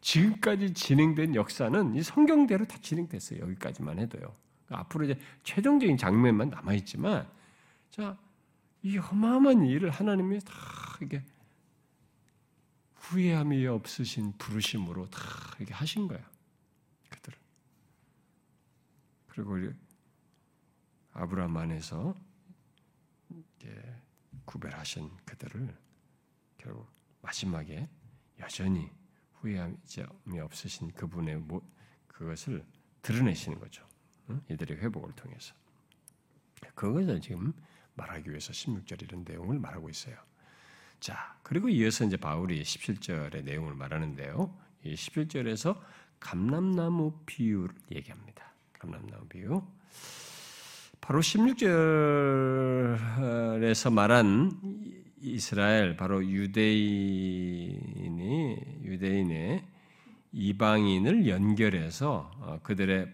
[0.00, 3.40] 지금까지 진행된 역사는 이 성경대로 다 진행됐어요.
[3.40, 4.32] 여기까지만 해도요.
[4.66, 7.26] 그러니까 앞으로 이제 최종적인 장면만 남아 있지만
[7.90, 8.16] 자,
[8.82, 10.52] 이 어마어마한 일을 하나님이 다
[11.00, 11.22] 이게
[12.94, 15.20] 후회함이 없으신 부르심으로 다
[15.58, 16.20] 이렇게 하신 거야.
[17.10, 17.38] 그들을.
[19.28, 19.83] 그리고
[21.14, 22.14] 아브라함 안에서
[24.44, 25.74] 구별하신 그들을
[26.58, 26.86] 결국
[27.22, 27.88] 마지막에
[28.38, 28.90] 여전히
[29.34, 31.42] 후회함이 없으신 그분의
[32.08, 32.64] 그것을
[33.02, 33.86] 드러내시는 거죠.
[34.50, 35.54] 이들의 회복을 통해서.
[36.74, 37.52] 그것을 지금
[37.94, 40.16] 말하기 위해서 16절 이런 내용을 말하고 있어요.
[41.00, 44.58] 자, 그리고 이어서 이제 바울이 17절의 내용을 말하는데요.
[44.84, 45.80] 이 17절에서
[46.18, 48.52] 감람나무 비유를 얘기합니다.
[48.78, 49.62] 감람나무 비유.
[51.06, 54.52] 바로 16절에서 말한
[55.20, 57.76] 이스라엘 바로 유대인이
[58.84, 59.62] 유대인의
[60.32, 63.12] 이방인을 연결해서 어, 그들의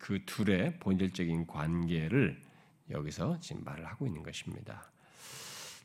[0.00, 2.42] 그 둘의 본질적인 관계를
[2.90, 4.90] 여기서 지금 말을 하고 있는 것입니다.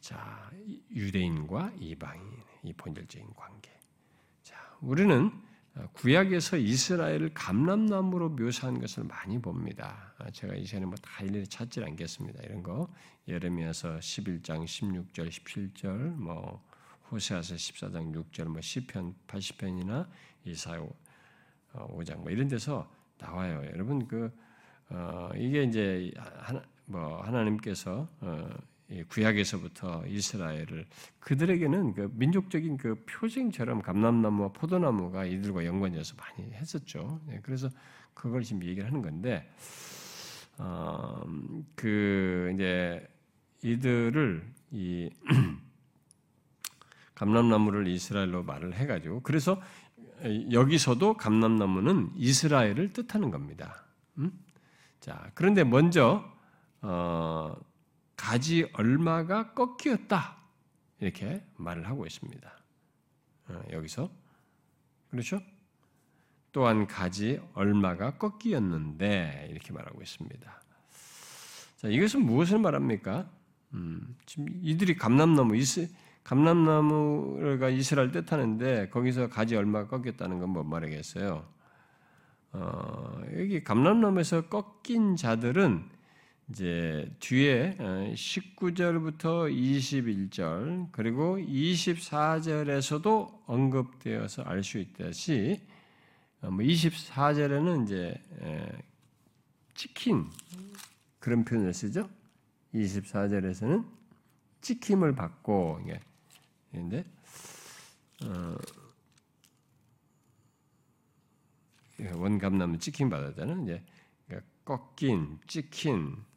[0.02, 0.50] 자,
[0.90, 2.24] 유대인과 이방인
[2.64, 3.70] 이 본질적인 관계.
[4.42, 5.32] 자, 우리는
[5.94, 10.14] 구약에서 이스라엘을 감람나무로 묘사한 것을 많이 봅니다.
[10.32, 12.44] 제가 이 시간에 뭐 다 일일이 찾지 않겠습니다.
[12.44, 12.88] 이런 거
[13.28, 16.64] 예레미야서 11장 16절, 17절, 뭐
[17.12, 20.08] 호세아서 14장 6절, 뭐 시편 80편이나
[20.46, 20.86] 이사야
[21.74, 23.64] 5장 뭐 이런 데서 나와요.
[23.74, 24.32] 여러분 그
[24.90, 28.50] 어, 이게 이제 하나, 뭐 하나님께서 어,
[29.02, 30.86] 구약에서부터 이스라엘을
[31.20, 37.20] 그들에게는 그 민족적인 그 표징처럼 감람나무와 포도나무가 이들과 연관돼서 많이 했었죠.
[37.26, 37.70] 네, 그래서
[38.14, 39.50] 그걸 지금 얘기를 하는 건데
[40.58, 41.24] 어,
[41.76, 43.08] 그 이제
[43.64, 45.10] 이들을 이
[47.16, 49.62] 감람나무를 이스라엘로 말을 해가지고 그래서
[50.52, 53.86] 여기서도 감람나무는 이스라엘을 뜻하는 겁니다.
[54.18, 54.32] 음?
[55.00, 56.24] 자 그런데 먼저
[56.82, 57.56] 어,
[58.16, 60.38] 가지 얼마가 꺾이었다
[61.00, 62.52] 이렇게 말을 하고 있습니다.
[63.50, 64.10] 어, 여기서
[65.10, 65.42] 그렇죠?
[66.52, 70.62] 또한 가지 얼마가 꺾이었는데 이렇게 말하고 있습니다.
[71.78, 73.30] 자, 이것은 무엇을 말합니까?
[73.74, 75.56] 음, 지금 이들이 감람나무
[76.24, 81.46] 감람나무가 이스라엘 뜻하는데 거기서 가지 얼마가 꺾였다는 건뭐 말하겠어요?
[82.54, 85.90] 어, 여기 감람나무에서 꺾인 자들은
[86.50, 95.62] 이제 뒤에 19절부터 어, 21절 그리고 24절에서도 언급되어서 알 수 있듯이
[96.42, 98.22] 24절에는 뭐 이제
[99.74, 100.30] 찍힌
[101.20, 102.10] 그런 표현을 쓰죠.
[102.74, 103.86] 24절에서는
[104.62, 106.00] 찍힘을 받고 이게
[108.26, 108.58] 어,
[112.16, 113.82] 원감나무 찍힘 받았다는 이제
[114.28, 116.33] 그러니까 꺾인, 찍힌 어,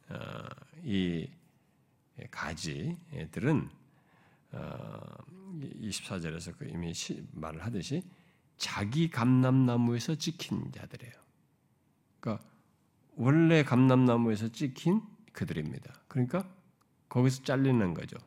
[0.83, 1.29] 이
[2.31, 3.69] 가지들은
[4.51, 6.93] 24절에서 어, 그 이미
[7.33, 8.03] 말을 하듯이
[8.57, 11.13] 자기 감람나무에서 찍힌 자들이에요.
[12.19, 12.45] 그러니까
[13.15, 16.01] 원래 감람나무에서 찍힌 그들입니다.
[16.07, 16.47] 그러니까
[17.09, 18.17] 거기서 잘리는 거죠.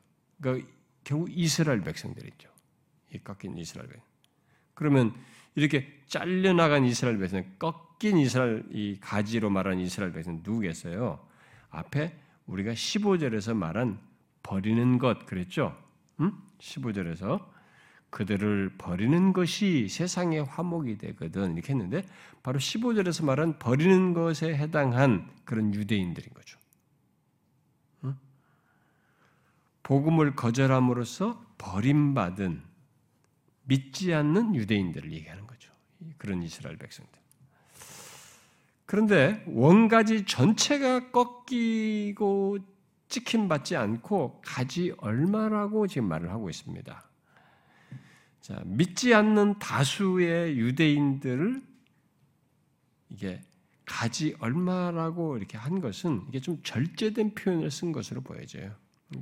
[0.41, 0.69] 그러니까
[1.05, 2.49] 결국 이스라엘 백성들이죠.
[3.13, 4.05] 이 꺾인 이스라엘 백성.
[4.75, 5.15] 그러면
[5.55, 11.30] 이렇게 잘려나간 이스라엘 백성, 꺾인 이스라엘 이 가지로 말하는 이스라엘 백성 누구겠어요?
[11.71, 13.99] 앞에 우리가 15절에서 말한
[14.43, 15.77] 버리는 것 그랬죠?
[16.21, 16.33] 음?
[16.59, 17.45] 15절에서
[18.11, 22.05] 그들을 버리는 것이 세상의 화목이 되거든 이렇게 했는데
[22.43, 26.59] 바로 15절에서 말한 버리는 것에 해당한 그런 유대인들인 거죠.
[28.05, 28.19] 음?
[29.85, 32.63] 복음을 거절함으로써 버림받은
[33.65, 35.73] 믿지 않는 유대인들을 얘기하는 거죠.
[36.19, 37.20] 그런 이스라엘 백성들.
[38.91, 42.59] 그런데 원가지 전체가 꺾이고
[43.09, 47.09] 찍힘 받지 않고 가지 얼마라고 지금 말을 하고 있습니다.
[48.41, 51.63] 자, 믿지 않는 다수의 유대인들을
[53.11, 53.41] 이게
[53.87, 58.73] 가지 얼마라고 이렇게 한 것은 이게 좀 절제된 표현을 쓴 것으로 보여져요.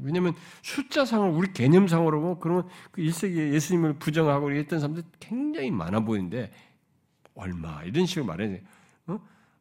[0.00, 6.54] 왜냐하면 숫자상으로 우리 개념상으로 보면 그러면 그 1세기에 예수님을 부정하고 했던 사람들 굉장히 많아 보이는데
[7.34, 8.60] 얼마 이런 식으로 말해요.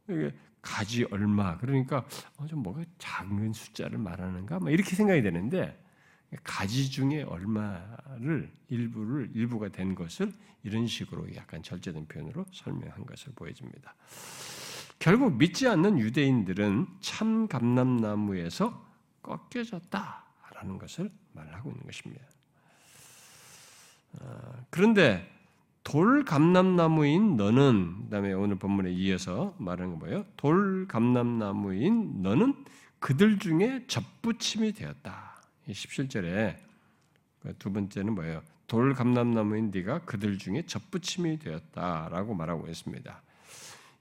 [0.10, 0.32] 어?
[0.62, 2.06] 가지 얼마 그러니까
[2.38, 5.82] 어, 좀 뭐가 작은 숫자를 말하는가 막 이렇게 생각이 되는데
[6.44, 13.96] 가지 중에 얼마를 일부를 일부가 된 것을 이런 식으로 약간 절제된 표현으로 설명한 것을 보여줍니다.
[15.00, 18.86] 결국 믿지 않는 유대인들은 참 감람나무에서
[19.22, 22.26] 꺾여졌다라는 것을 말하고 있는 것입니다.
[24.20, 25.37] 어, 그런데
[25.88, 30.26] 돌 감람나무인 너는 그다음에 오늘 본문에 이어서 말하는 거 뭐예요?
[30.36, 32.66] 돌 감람나무인 너는
[33.00, 35.42] 그들 중에 접붙임이 되었다.
[35.70, 36.58] 17절에
[37.40, 38.42] 그두 번째는 뭐예요?
[38.68, 43.22] 돌 감람나무인 네가 그들 중에 접붙임이 되었다라고 말하고 있습니다.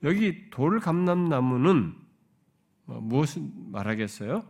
[0.03, 1.95] 여기 돌 감람나무는
[2.87, 4.45] 뭐 무엇을 말하겠어요?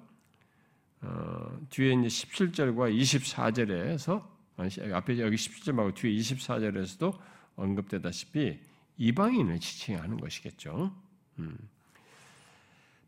[1.02, 7.18] 어, 뒤에 이제 17절과 24절에서 앞에 여기 17절 말고 뒤에 24절에서도
[7.56, 8.58] 언급되다시피
[8.96, 10.94] 이방인을 지칭하는 것이겠죠.
[11.38, 11.56] 음.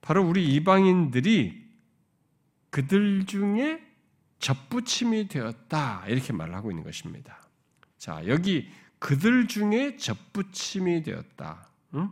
[0.01, 1.67] 바로 우리 이방인들이
[2.71, 3.83] 그들 중에
[4.39, 7.41] 접붙임이 되었다 이렇게 말을 하고 있는 것입니다.
[7.97, 11.69] 자 여기 그들 중에 접붙임이 되었다.
[11.95, 12.11] 응?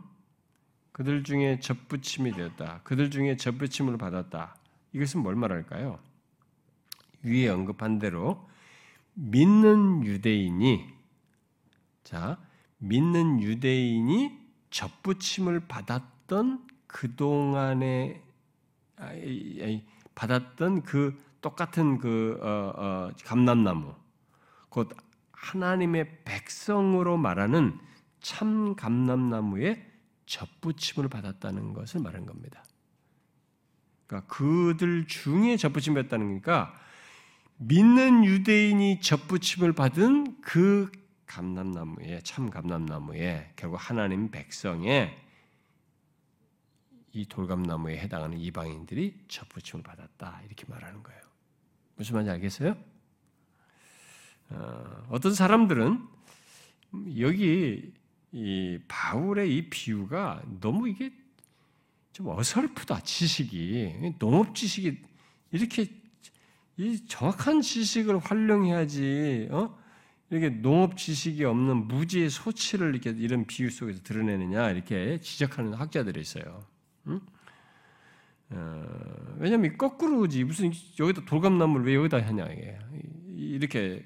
[0.91, 2.81] 그들 중에 접붙임이 되었다.
[2.83, 4.55] 그들 중에 접붙임을 받았다.
[4.93, 5.99] 이것은 뭘 말할까요?
[7.23, 8.49] 위에 언급한 대로
[9.19, 10.93] 믿는 유대인이
[12.03, 12.37] 자
[12.77, 14.37] 믿는 유대인이
[14.69, 18.21] 접붙임을 받았던 그 동안에
[20.13, 23.93] 받았던 그 똑같은 그 어, 어, 감람나무,
[24.69, 24.89] 곧
[25.31, 27.77] 하나님의 백성으로 말하는
[28.21, 29.85] 참 감람나무의
[30.25, 32.63] 접붙임을 받았다는 것을 말하는 겁니다.
[34.05, 36.73] 그러니까 그들 중에 접붙임 받았다는 거니까
[37.57, 40.91] 믿는 유대인이 접붙임을 받은 그
[41.25, 45.17] 감람나무에 참 감람나무에 결국 하나님 백성의
[47.13, 51.19] 이 돌감나무에 해당하는 이방인들이 접붙임을 받았다 이렇게 말하는 거예요.
[51.95, 52.77] 무슨 말인지 알겠어요?
[54.49, 56.07] 어, 떤 사람들은
[57.19, 57.91] 여기
[58.31, 61.11] 이 바울의 이 비유가 너무 이게
[62.13, 65.01] 좀 어설프다 지식이 농업 지식이
[65.51, 65.87] 이렇게
[66.77, 69.77] 이 정확한 지식을 활용해야지 어?
[70.29, 76.65] 이렇게 농업 지식이 없는 무지의 소치를 이렇게 이런 비유 속에서 드러내느냐 이렇게 지적하는 학자들이 있어요.
[77.07, 77.21] 응?
[78.49, 82.79] 어, 왜냐면 거꾸로지 무슨 여기다 돌감나무를 왜 여기다 하냐 이게
[83.35, 84.05] 이렇게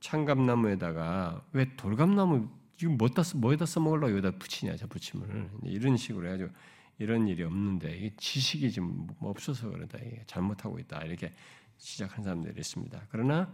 [0.00, 6.50] 창감나무에다가 왜 돌감나무 지금 뭐다 뭐에다 써먹으려고 여기다 붙이냐 저 붙임을 이런 식으로 해가지고
[6.98, 11.32] 이런 일이 없는데 이게 지식이 지금 뭐 없어서 그러다 이게 잘못하고 있다 이렇게
[11.78, 13.00] 시작한 사람들이 있습니다.
[13.10, 13.48] 그러나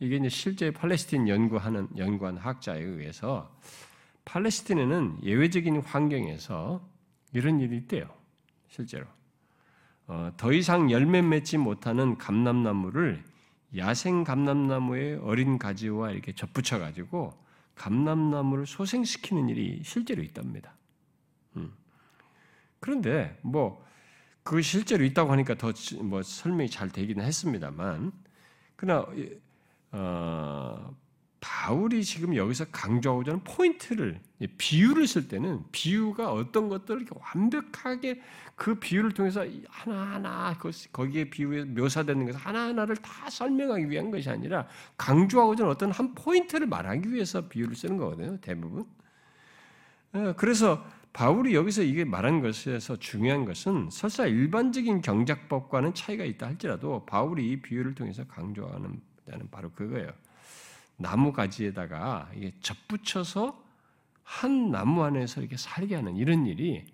[0.00, 3.54] 이게 이제 실제 팔레스틴 연구하는 연구한 학자에 의해서
[4.24, 6.86] 팔레스틴에는 예외적인 환경에서
[7.32, 8.08] 이런 일이 있대요.
[8.68, 9.06] 실제로
[10.06, 13.22] 어, 더 이상 열매 맺지 못하는 감람나무를
[13.76, 17.32] 야생 감람나무의 어린 가지와 이렇게 접붙여 가지고
[17.74, 20.74] 감람나무를 소생시키는 일이 실제로 있답니다.
[21.56, 21.72] 음.
[22.80, 23.84] 그런데 뭐
[24.48, 28.12] 그 실제로 있다고 하니까 더 뭐 설명이 잘 되기는 했습니다만
[28.76, 29.06] 그러나
[29.92, 30.96] 어,
[31.38, 34.18] 바울이 지금 여기서 강조하고자 하는 포인트를
[34.56, 38.22] 비유를 쓸 때는 비유가 어떤 것들을 완벽하게
[38.56, 40.56] 그 비유를 통해서 하나하나
[40.92, 46.66] 거기에 비유에 묘사되는 것을 하나하나를 다 설명하기 위한 것이 아니라 강조하고자 하는 어떤 한 포인트를
[46.66, 48.38] 말하기 위해서 비유를 쓰는 거거든요.
[48.40, 48.86] 대부분.
[50.14, 50.82] 어, 그래서
[51.18, 57.60] 바울이 여기서 이게 말한 것에서 중요한 것은 설사 일반적인 경작법과는 차이가 있다 할지라도 바울이 이
[57.60, 59.00] 비유를 통해서 강조하는
[59.50, 60.12] 바로 그거예요.
[60.96, 63.60] 나무 가지에다가 이게 접붙여서
[64.22, 66.84] 한 나무 안에서 이렇게 살게 하는 이런 일이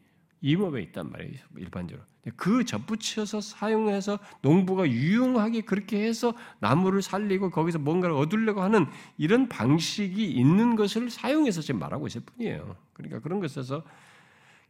[0.40, 1.40] 임업에 있단 말이에요.
[1.58, 2.06] 일반적으로.
[2.37, 8.87] 그 접붙여서 사용해서 농부가 유용하게 그렇게 해서 나무를 살리고 거기서 뭔가를 얻으려고 하는
[9.18, 12.74] 이런 방식이 있는 것을 사용해서 지금 말하고 있을 뿐이에요.
[12.94, 13.84] 그러니까 그런 것에서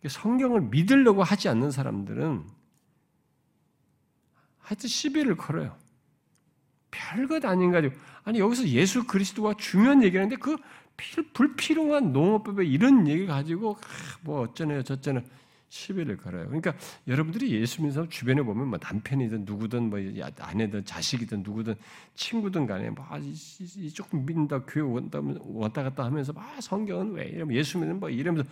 [0.09, 2.45] 성경을 믿으려고 하지 않는 사람들은
[4.59, 5.77] 하여튼 시비를 걸어요.
[6.91, 10.57] 별것 아닌 가지고 아니 여기서 예수 그리스도와 중요한 얘기하는데 그
[11.33, 15.25] 불필요한 농업법에 이런 얘기 가지고 아, 뭐 어쩌네요 저쩌네
[15.75, 16.47] 시비를 걸어요.
[16.47, 16.73] 그러니까
[17.09, 19.99] 여러분들이 예수 믿는 주변에 보면 뭐 남편이든 누구든 뭐
[20.39, 21.75] 아내든 자식이든 누구든
[22.15, 23.21] 친구든 간에 뭐 아,
[23.93, 28.49] 조금 믿는다 교회 온다 왔다 갔다 하면서 막 성경은 왜 이러면 예수 믿는 뭐 이러면서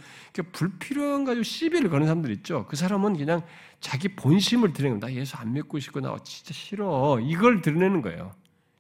[0.50, 2.66] 불필요한 가지고 시비를 거는 사람들 있죠.
[2.66, 3.42] 그 사람은 그냥
[3.78, 8.32] 자기 본심을 드러내는 나 예수 안 믿고 싶고 나 진짜 싫어 이걸 드러내는 거예요.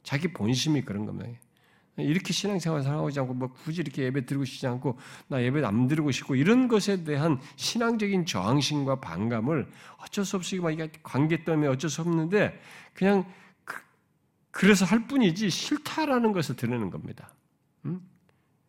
[0.02, 1.30] 자기 본심이 그런 겁니다.
[1.96, 6.10] 이렇게 신앙생활 살아오지 않고 뭐 굳이 이렇게 예배 드리고 싶지 않고 나 예배 안 드리고
[6.10, 9.68] 싶고 이런 것에 대한 신앙적인 저항심과 반감을
[9.98, 12.58] 어쩔 수 없이 막 이게 관계 때문에 어쩔 수 없는데
[12.94, 13.26] 그냥
[14.52, 17.30] 그, 래서할 뿐이지 싫다라는 것을 드러내는 겁니다.
[17.84, 18.00] 음?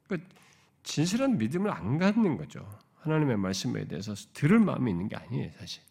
[0.08, 0.30] 그러니까
[0.84, 2.68] 진실한 믿음을 안 갖는 거죠.
[3.02, 5.82] 하나님의 말씀에 대해서 들을 마음이 있는 게 아니에요, 사실.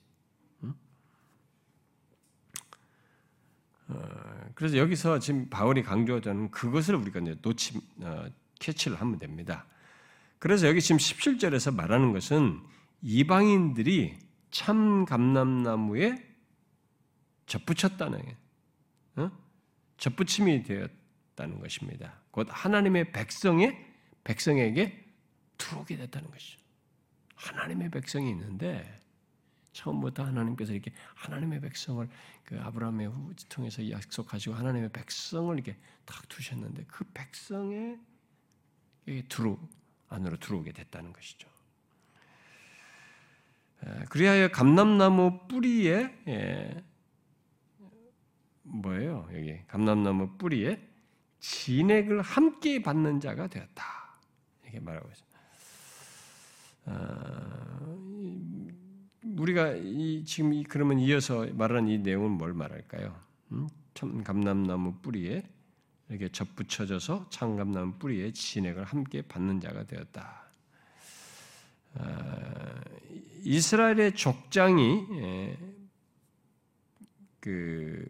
[4.54, 8.26] 그래서 여기서 지금 바울이 강조하자는 그것을 우리가 이제 놓치 어,
[8.58, 9.66] 캐치를 하면 됩니다.
[10.38, 12.60] 그래서 여기 지금 17절에서 말하는 것은
[13.02, 14.18] 이방인들이
[14.50, 16.32] 참 감람나무에
[17.46, 18.20] 접붙였다는
[19.16, 19.30] 어?
[19.98, 22.20] 접붙임이 되었다는 것입니다.
[22.30, 23.92] 곧 하나님의 백성의
[24.24, 25.04] 백성에게
[25.58, 26.58] 들어오게 됐다는 것이죠.
[27.34, 29.01] 하나님의 백성이 있는데
[29.72, 32.08] 처음부터 하나님께서 이렇게 하나님의 백성을
[32.44, 37.98] 그 아브라함의 후 통해서 약속하시고 하나님의 백성을 이렇게 탁 두셨는데 그 백성에
[39.28, 39.58] 들어
[40.08, 41.48] 안으로 들어오게 됐다는 것이죠.
[44.10, 46.84] 그리하여 감람나무 뿌리에 예,
[48.62, 49.28] 뭐예요?
[49.32, 50.88] 여기 감람나무 뿌리에
[51.40, 53.84] 진액을 함께 받는 자가 되었다.
[54.62, 55.40] 이렇게 말하고 있습니다.
[56.84, 58.51] 어,
[59.24, 63.14] 우리가 이, 지금 그러면 이어서 말하는 이 내용은 뭘 말할까요?
[63.52, 63.68] 음?
[63.94, 65.42] 참 감람나무 뿌리에
[66.08, 70.42] 이렇게 접붙여져서 참감나무 뿌리에 진액을 함께 받는 자가 되었다.
[71.94, 72.80] 어,
[73.44, 75.58] 이스라엘의 족장이 예,
[77.40, 78.06] 그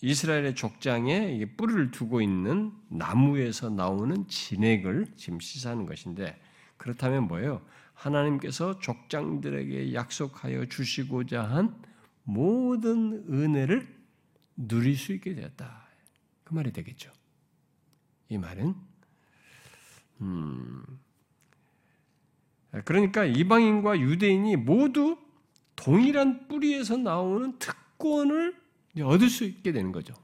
[0.00, 6.38] 이스라엘의 족장에 뿌리를 두고 있는 나무에서 나오는 진액을 지금 시사하는 것인데
[6.76, 7.62] 그렇다면 뭐예요?
[7.94, 11.74] 하나님께서 족장들에게 약속하여 주시고자 한
[12.24, 13.94] 모든 은혜를
[14.56, 15.88] 누릴 수 있게 되었다.
[16.44, 17.10] 그 말이 되겠죠.
[18.28, 18.74] 이 말은
[20.20, 20.84] 음,
[22.84, 25.18] 그러니까 이방인과 유대인이 모두
[25.76, 28.56] 동일한 뿌리에서 나오는 특권을
[29.02, 30.14] 얻을 수 있게 되는 거죠.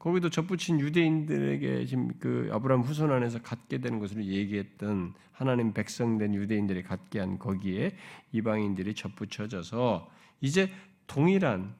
[0.00, 0.04] 어?
[0.04, 6.82] 거기도 접붙인 유대인들에게 지금 그 아브라함 후손 안에서 갖게 되는 것을 얘기했던 하나님 백성된 유대인들이
[6.82, 7.96] 갖게 한 거기에
[8.32, 10.72] 이방인들이 접붙여져서 이제
[11.06, 11.74] 동일한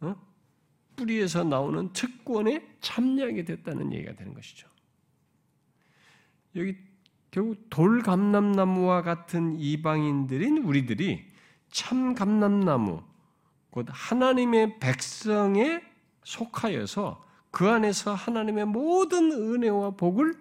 [0.00, 0.16] 어?
[0.96, 4.68] 뿌리에서 나오는 특권에 참여하게 됐다는 얘기가 되는 것이죠.
[6.56, 6.76] 여기
[7.30, 11.30] 결국 돌감람나무와 같은 이방인들인 우리들이
[11.70, 13.02] 참 감람나무
[13.68, 15.82] 곧 하나님의 백성에
[16.24, 20.34] 속하여서 그 안에서 하나님의 모든 은혜와 복을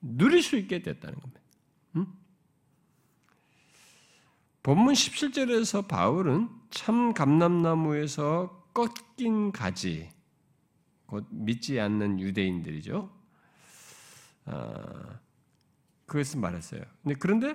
[0.00, 1.40] 누릴 수 있게 됐다는 겁니다.
[1.96, 2.06] 음?
[4.62, 10.10] 본문 17절에서 바울은 참 감람나무에서 꺾인 가지,
[11.06, 13.10] 곧 믿지 않는 유대인들이죠.
[14.46, 15.18] 아,
[16.06, 16.82] 그것을 말했어요.
[17.18, 17.54] 그런데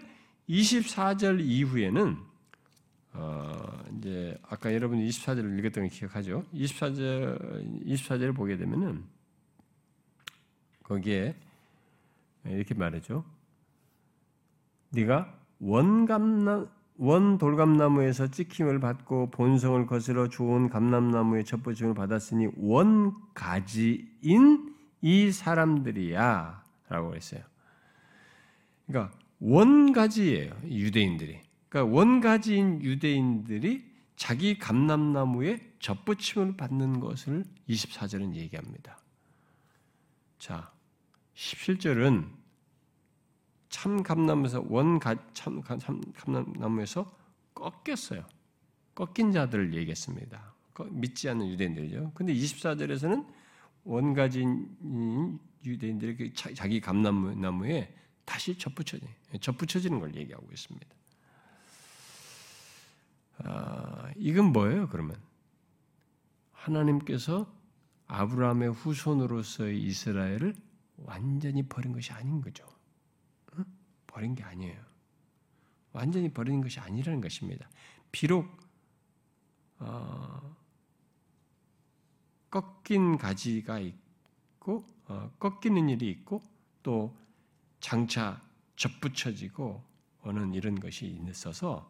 [0.49, 2.28] 24절 이후에는
[3.13, 6.45] 어, 이제 아까 여러분이 24절을 읽었던 걸 기억하죠?
[6.53, 9.03] 24절 24절을 보게 되면은
[10.83, 11.35] 거기에
[12.45, 13.23] 이렇게 말하죠.
[14.91, 16.67] 네가 원감나
[17.01, 23.95] 원 돌감나무에서 찍힘을 받고 본성을 거스러 좋은 감람나무의 첩보증을 받았으니 원가지인
[25.01, 27.41] 이 사람들이야라고 했어요.
[28.85, 30.51] 그러니까 원가지예요.
[30.65, 31.39] 유대인들이.
[31.69, 38.99] 그러니까 원가지인 유대인들이 자기 감람나무에 접붙임을 받는 것을 24절은 얘기합니다.
[40.39, 40.71] 자,
[41.35, 42.27] 17절은
[43.69, 47.09] 참 감람에서 원가 참, 참 감람나무에서
[47.53, 48.25] 꺾였어요.
[48.95, 50.53] 꺾인 자들을 얘기했습니다.
[50.89, 52.11] 믿지 않는 유대인들이죠.
[52.13, 53.25] 근데 24절에서는
[53.83, 57.93] 원가진 유대인들이 자기 감나무에
[58.25, 59.05] 다시 접붙여지,
[59.39, 60.98] 접붙여지는 걸 얘기하고 있습니다.
[63.43, 65.17] 아, 이건 뭐예요, 그러면?
[66.51, 67.51] 하나님께서
[68.07, 70.55] 아브라함의 후손으로서의 이스라엘을
[70.97, 72.65] 완전히 버린 것이 아닌 거죠.
[73.53, 73.63] 어?
[74.07, 74.81] 버린 게 아니에요.
[75.93, 77.69] 완전히 버리는 것이 아니라는 것입니다.
[78.11, 78.45] 비록
[79.79, 80.55] 어,
[82.49, 86.41] 꺾인 가지가 있고 어, 꺾이는 일이 있고
[86.83, 87.15] 또
[87.79, 88.41] 장차
[88.75, 89.83] 접붙여지고
[90.23, 91.89] 오는 이런 것이 있어서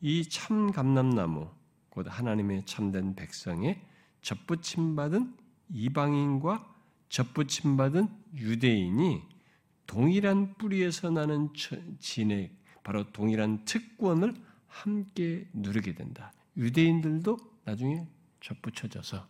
[0.00, 1.48] 이 참 감람나무
[1.88, 3.80] 곧 하나님의 참된 백성의
[4.22, 5.34] 접붙임 받은
[5.70, 6.74] 이방인과
[7.08, 9.22] 접붙임 받은 유대인이
[9.86, 11.48] 동일한 뿌리에서 나는
[11.98, 14.34] 진액 바로 동일한 특권을
[14.66, 16.32] 함께 누리게 된다.
[16.56, 18.06] 유대인들도 나중에
[18.40, 19.26] 접붙여져서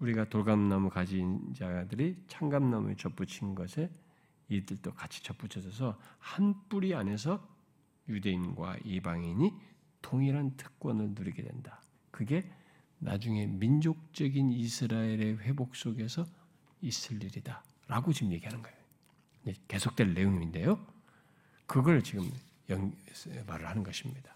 [0.00, 3.90] 우리가 돌감나무 가진 자들이 참감나무에 접붙인 것에
[4.48, 7.55] 이들도 같이 접붙여져서 한 뿌리 안에서
[8.08, 9.52] 유대인과 이방인이
[10.02, 11.80] 동일한 특권을 누리게 된다.
[12.10, 12.48] 그게
[12.98, 16.24] 나중에 민족적인 이스라엘의 회복 속에서
[16.80, 17.62] 있을 일이다.
[17.88, 18.76] 라고 지금 얘기하는 거예요.
[19.68, 20.78] 계속될 내용인데요.
[21.66, 22.30] 그걸 지금
[23.46, 24.34] 말을 하는 것입니다.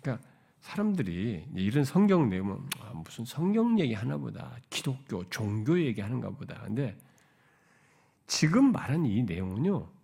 [0.00, 0.26] 그러니까
[0.60, 6.60] 사람들이 이런 성경 내용은 아, 무슨 성경 얘기 하나보다 기독교 종교 얘기 하는가 보다.
[6.62, 6.96] 근데
[8.26, 9.95] 지금 말한 이 내용은요.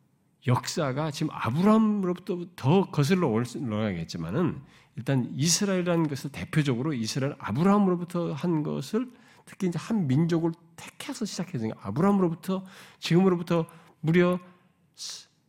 [0.47, 4.61] 역사가 지금 아브라함으로부터 더 거슬러 올라가겠지만은
[4.97, 9.11] 일단 이스라엘이라는 것을 대표적으로 이스라엘 아브라함으로부터 한 것을
[9.45, 12.65] 특히 이제 한 민족을 택해서 시작해서 아브라함으로부터
[12.99, 13.67] 지금으로부터
[14.01, 14.39] 무려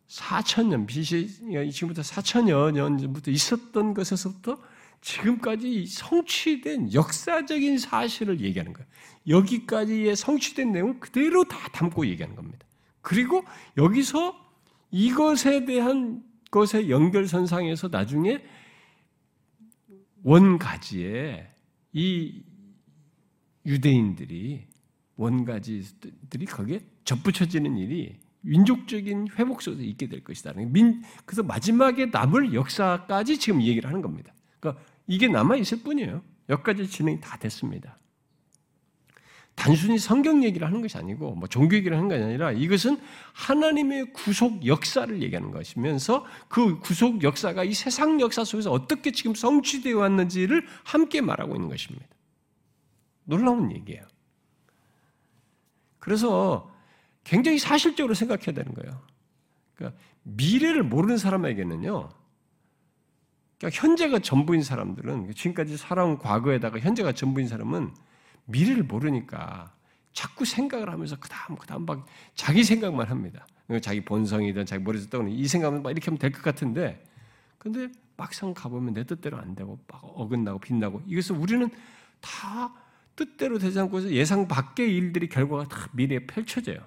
[0.08, 1.28] 4천 년 BC
[1.72, 4.60] 지금부터 4천여 년 전부터 있었던 것에서부터
[5.02, 8.88] 지금까지 성취된 역사적인 사실을 얘기하는 거예요.
[9.28, 12.66] 여기까지의 성취된 내용을 그대로 다 담고 얘기하는 겁니다.
[13.02, 13.44] 그리고
[13.76, 14.43] 여기서
[14.94, 18.44] 이것에 대한 것의 연결선상에서 나중에
[20.22, 21.48] 원가지에
[21.94, 22.44] 이
[23.66, 24.68] 유대인들이
[25.16, 30.54] 원가지들이 거기에 접붙여지는 일이 민족적인 회복 속에서 있게 될 것이다.
[30.54, 34.32] 민, 그래서 마지막에 남을 역사까지 지금 얘기를 하는 겁니다.
[34.60, 36.22] 그러니까 이게 남아 있을 뿐이에요.
[36.50, 37.98] 여기까지 진행이 다 됐습니다.
[39.56, 43.00] 단순히 성경 얘기를 하는 것이 아니고 뭐 종교 얘기를 하는 것이 아니라 이것은
[43.34, 49.98] 하나님의 구속 역사를 얘기하는 것이면서 그 구속 역사가 이 세상 역사 속에서 어떻게 지금 성취되어
[49.98, 52.06] 왔는지를 함께 말하고 있는 것입니다.
[53.26, 54.04] 놀라운 얘기예요.
[56.00, 56.70] 그래서
[57.24, 59.02] 굉장히 사실적으로 생각해야 되는 거예요.
[59.76, 62.10] 그러니까 미래를 모르는 사람에게는요.
[63.58, 67.94] 그러니까 현재가 전부인 사람들은 지금까지 살아온 과거에다가 현재가 전부인 사람은
[68.46, 69.74] 미래를 모르니까
[70.14, 73.46] 자꾸 생각을 하면서 그 다음 그 다음 막 자기 생각만 합니다.
[73.82, 77.04] 자기 본성이든 자기 머리에서 떠오르는 이 생각은 막 이렇게 하면 될 것 같은데
[77.58, 77.88] 근데
[78.18, 81.70] 막상 가보면 내 뜻대로 안 되고 막 어긋나고 빛나고 이것을 우리는
[82.22, 82.74] 다
[83.16, 86.86] 뜻대로 되지 않고 예상 밖의 일들이 결과가 다 미래에 펼쳐져요.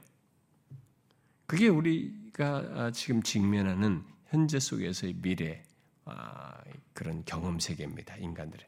[1.47, 5.63] 그게 우리가 지금 직면하는 현재 속에서의 미래
[6.05, 6.59] 아,
[6.93, 8.17] 그런 경험 세계입니다.
[8.17, 8.67] 인간들의.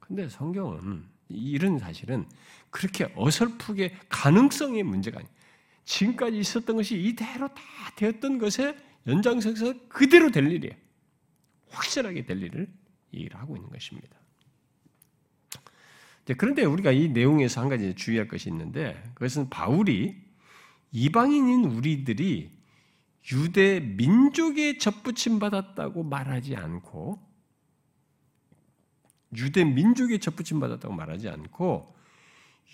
[0.00, 2.26] 근데 성경은 이런 사실은
[2.70, 5.34] 그렇게 어설프게 가능성의 문제가 아니에요.
[5.84, 7.62] 지금까지 있었던 것이 이대로 다
[7.96, 8.76] 되었던 것에
[9.06, 10.74] 연장선에서 그대로 될 일이에요.
[11.70, 12.68] 확실하게 될 일을
[13.12, 14.16] 얘기를 하고 있는 것입니다.
[16.38, 20.16] 그런데 우리가 이 내용에서 한 가지 주의할 것이 있는데 그것은 바울이
[20.92, 22.50] 이방인인 우리들이
[23.32, 27.33] 유대 민족에 접붙임 받았다고 말하지 않고
[29.36, 31.94] 유대 민족에 접붙임 받았다고 말하지 않고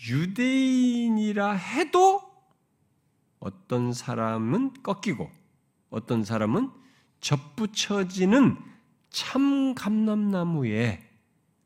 [0.09, 2.23] 유대인이라 해도
[3.39, 5.31] 어떤 사람은 꺾이고
[5.91, 6.71] 어떤 사람은
[7.21, 8.57] 접붙여지는
[9.11, 11.07] 참 감람나무에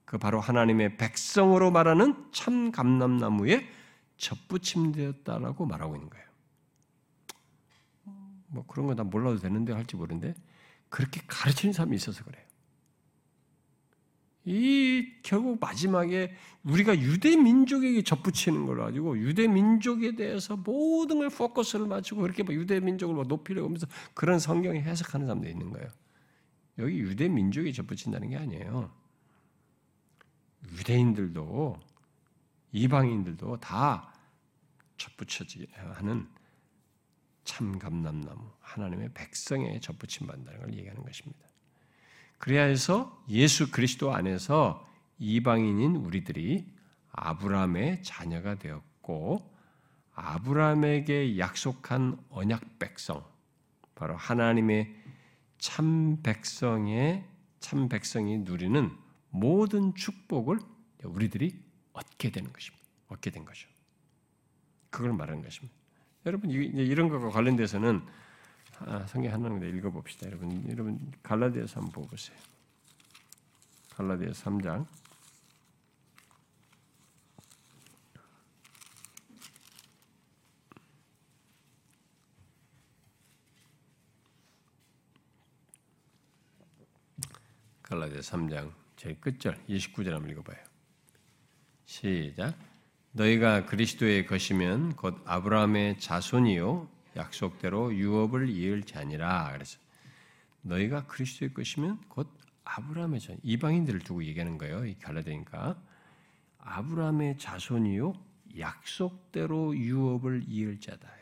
[0.04, 3.68] 그 바로 하나님의 백성으로 말하는 참 감람나무에
[4.16, 6.24] 접붙임되었다라고 말하고 있는 거예요.
[8.48, 10.34] 뭐 그런 거 다 몰라도 되는데 할지 모르는데
[10.88, 12.43] 그렇게 가르치는 사람이 있어서 그래요.
[14.44, 16.34] 이 결국 마지막에
[16.64, 22.54] 우리가 유대 민족에게 접붙이는 걸 가지고 유대 민족에 대해서 모든 걸 포커스를 맞추고 그렇게 뭐
[22.54, 25.88] 유대 민족을 뭐 높이려고 하면서 그런 성경에 해석하는 사람도 있는 거예요.
[26.78, 28.90] 여기 유대 민족에 접붙인다는 게 아니에요.
[30.72, 31.78] 유대인들도
[32.72, 34.12] 이방인들도 다
[34.96, 36.28] 접붙여지 하는
[37.44, 41.53] 참 감람나무 하나님의 백성에 접붙임 받는다는 걸 얘기하는 것입니다.
[42.44, 44.86] 그래야 해서 예수 그리스도 안에서
[45.18, 46.70] 이방인인 우리들이
[47.10, 49.50] 아브라함의 자녀가 되었고
[50.12, 53.24] 아브라함에게 약속한 언약 백성
[53.94, 54.94] 바로 하나님의
[55.56, 57.24] 참 백성의
[57.60, 58.94] 참 백성이 누리는
[59.30, 60.58] 모든 축복을
[61.02, 61.58] 우리들이
[61.94, 62.84] 얻게 되는 것입니다.
[63.08, 63.70] 얻게 된 것이죠.
[64.90, 65.74] 그걸 말하는 것입니다.
[66.26, 68.02] 여러분 이런 것과 관련돼서는
[68.80, 70.26] 아, 성경 하나만 읽어봅시다.
[70.26, 72.36] 여러분, 여러분 갈라디아서 한번 보세요.
[73.90, 74.86] 갈라디아 3장
[87.82, 90.58] 갈라디아 3장 제일 끝절 29절 한번 읽어봐요.
[91.84, 92.56] 시작.
[93.12, 99.50] 너희가 그리스도의 것이면 곧 아브라함의 자손이요 약속대로 유업을 이을 자니라.
[99.52, 99.78] 그래서
[100.62, 102.28] 너희가 그리스도의 것이면 곧
[102.64, 104.86] 아브라함의 자 이방인들을 두고 얘기하는 거예요.
[104.86, 105.80] 이 갈라디니까
[106.58, 108.14] 아브라함의 자손이요
[108.58, 111.14] 약속대로 유업을 이을 자다.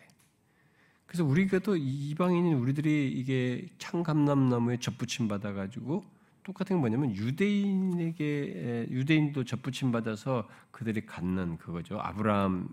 [1.13, 6.07] 그래서 우리가 또 이방인인 우리들이 이게 창감남나무에 접붙임 받아 가지고
[6.43, 12.01] 똑같은 게 뭐냐면 유대인에게 유대인도 접붙임 받아서 그들이 갖는 그거죠.
[12.01, 12.67] 아브라함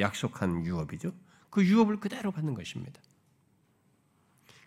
[0.00, 1.12] 약속한 유업이죠.
[1.50, 3.00] 그 유업을 그대로 받는 것입니다.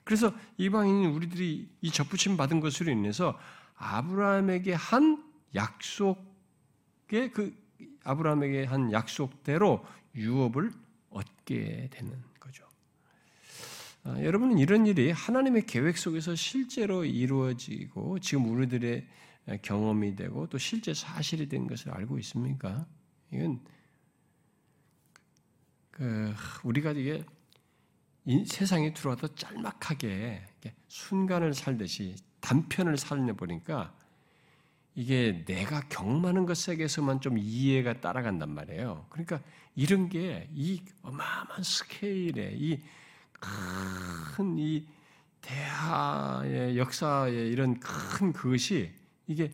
[0.03, 3.38] 그래서 이방인 우리들이 이 접붙임 받은 것으로 인해서
[3.76, 7.55] 아브라함에게 한 약속의 그
[8.03, 9.86] 아브라함에게 한 약속대로
[10.16, 10.72] 유업을
[11.12, 12.66] 얻게 되는 거죠.
[14.03, 19.07] 아, 여러분은 이런 일이 하나님의 계획 속에서 실제로 이루어지고 지금 우리들의
[19.62, 22.86] 경험이 되고 또 실제 사실이 된 것을 알고 있습니까?
[23.32, 23.79] 이건 그
[26.64, 27.24] 우리가 이게
[28.45, 30.45] 세상에 들어와도 짤막하게
[30.88, 33.93] 순간을 살듯이 단편을 살려 보니까
[34.95, 39.06] 이게 내가 경험하는 것 세계에서만 좀 이해가 따라간단 말이에요.
[39.10, 39.41] 그러니까
[39.76, 44.86] 이런 게 이 어마어마한 스케일의 이큰 이
[45.41, 48.91] 대하의 역사의 이런 큰 그것이
[49.28, 49.52] 이게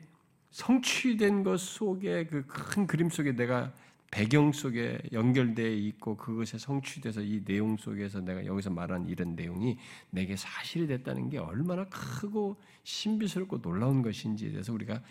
[0.52, 3.72] 성취된 것 속에 그 큰 그림 속에 내가
[4.12, 9.78] 배경 속에 연결되어 있고 그것에 성취돼서 이 내용 속에서 내가 여기서 말한 이런 내용이
[10.10, 15.02] 내게 사실이 됐다는 게 얼마나 크고 신비스럽고 놀라운 것인지에 대해서 우리가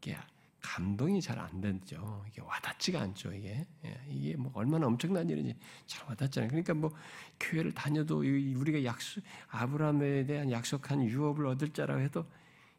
[0.00, 0.16] 이게
[0.60, 2.24] 감동이 잘 안 되죠.
[2.28, 3.32] 이게 와닿지가 않죠.
[3.32, 5.56] 이게 예, 이게 뭐 얼마나 엄청난 일인지
[5.86, 6.48] 잘 와닿잖아요.
[6.50, 6.92] 그러니까 뭐
[7.40, 12.26] 교회를 다녀도 우리가 약속 아브라함에 대한 약속한 유업을 얻을 자라고 해도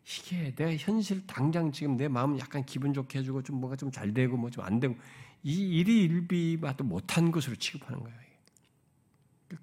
[0.05, 4.13] 이게 내가 현실 당장 지금 내 마음 약간 기분 좋게 해주고 좀 뭐가 좀 잘
[4.13, 4.95] 되고 뭐 좀 안 되고
[5.43, 8.19] 이 일이 일비마도 못한 것으로 취급하는 거예요.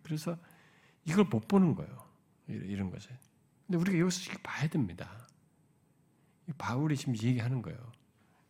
[0.03, 0.37] 그래서
[1.05, 2.07] 이걸 못 보는 거예요.
[2.49, 3.11] 이런 것을.
[3.67, 5.29] 근데 우리가 여기서 봐야 됩니다.
[6.59, 7.93] 바울이 지금 얘기하는 거예요.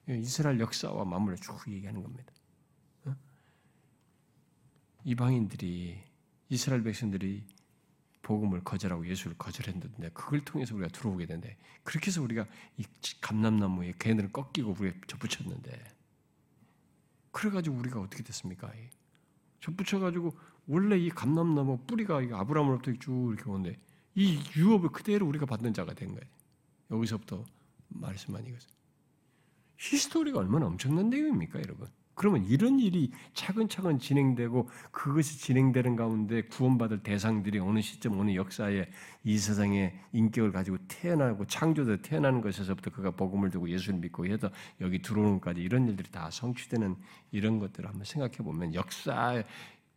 [0.09, 2.33] 이스라엘 역사와 맞물려 쭉 얘기하는 겁니다.
[5.05, 6.03] 이방인들이
[6.49, 7.45] 이스라엘 백성들이
[8.23, 12.45] 복음을 거절하고 예수를 거절했는데 그걸 통해서 우리가 들어오게 되는데 그렇게 해서 우리가
[12.77, 12.85] 이
[13.21, 15.96] 감람나무에 개들을 꺾이고 우리가 접붙였는데
[17.37, 18.73] 그래가지고 우리가 어떻게 됐습니까?
[19.61, 20.35] 접붙여가지고
[20.67, 23.79] 원래 이 감람나무 뿌리가 아브라함으로부터 쭉 이렇게 오는데
[24.15, 26.25] 이 유업을 그대로 우리가 받는 자가 된 거예요.
[26.91, 27.45] 여기서부터
[27.89, 28.71] 말씀한 이것은.
[29.77, 31.89] 히스토리가 얼마나 엄청난 내용입니까, 여러분?
[32.17, 38.87] 그러면 이런 일이 차근차근 진행되고 그것이 진행되는 가운데 구원받을 대상들이 어느 시점, 어느 역사에
[39.23, 44.51] 이 세상에 인격을 가지고 태어나고 창조돼 태어나는 것에서부터 그가 복음을 두고 예수를 믿고 해서
[44.81, 46.97] 여기 들어오는 까지 이런 일들이 다 성취되는
[47.33, 49.45] 이런 것들을 한번 생각해 보면 역사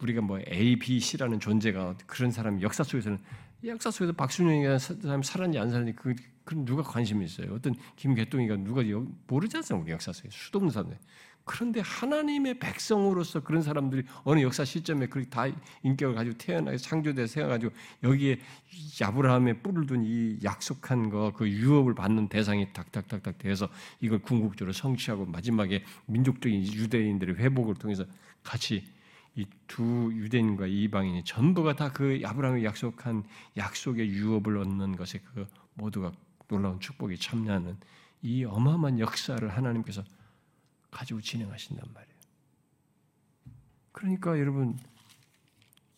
[0.01, 3.17] 우리가 뭐 A, B, C라는 존재가 그런 사람 역사 속에서는
[3.65, 7.53] 역사 속에서 박순영이라는 사람이 살았는지 안 살았는지 그, 그 누가 관심이 있어요?
[7.53, 8.81] 어떤 김개똥이가 누가
[9.27, 9.83] 모르지 않습니까?
[9.83, 10.97] 우리 역사 속에 수동사네.
[11.45, 15.45] 그런데 하나님의 백성으로서 그런 사람들이 어느 역사 시점에 그렇게 다
[15.81, 18.39] 인격을 가지고 태어나서 창조돼 세워가지고 여기에
[19.01, 23.67] 야브라함의 뿔을 둔 이 약속한 거 그 유업을 받는 대상이 탁탁탁탁 돼서
[23.99, 28.05] 이걸 궁극적으로 성취하고 마지막에 민족적인 유대인들의 회복을 통해서
[28.43, 28.83] 같이
[29.39, 33.23] 이 두 유대인과 이방인이 전부가 다그 야브라함이 약속한
[33.55, 36.11] 약속의 유업을 얻는 것에 그 모두가
[36.47, 37.77] 놀라운 축복에 참여하는
[38.23, 40.03] 이 어마어마한 역사를 하나님께서
[40.91, 42.15] 가지고 진행하신단 말이에요.
[43.91, 44.77] 그러니까 여러분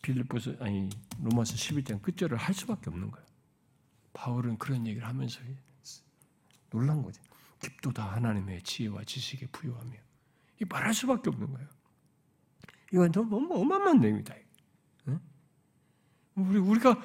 [0.02, 0.90] 빌립보서 아니
[1.20, 3.26] 로마서 11장 끝절을 할 수밖에 없는 거예요.
[4.12, 5.40] 바울은 그런 얘기를 하면서
[6.70, 7.20] 놀란 거죠.
[7.60, 9.92] 깊도다 하나님의 지혜와 지식에 부여하며
[10.60, 11.68] 이 말할 수밖에 없는 거예요.
[12.92, 14.34] 이건 너무 어마어마한 내용이다.
[15.08, 15.20] 응?
[16.36, 17.00] 우리 우리가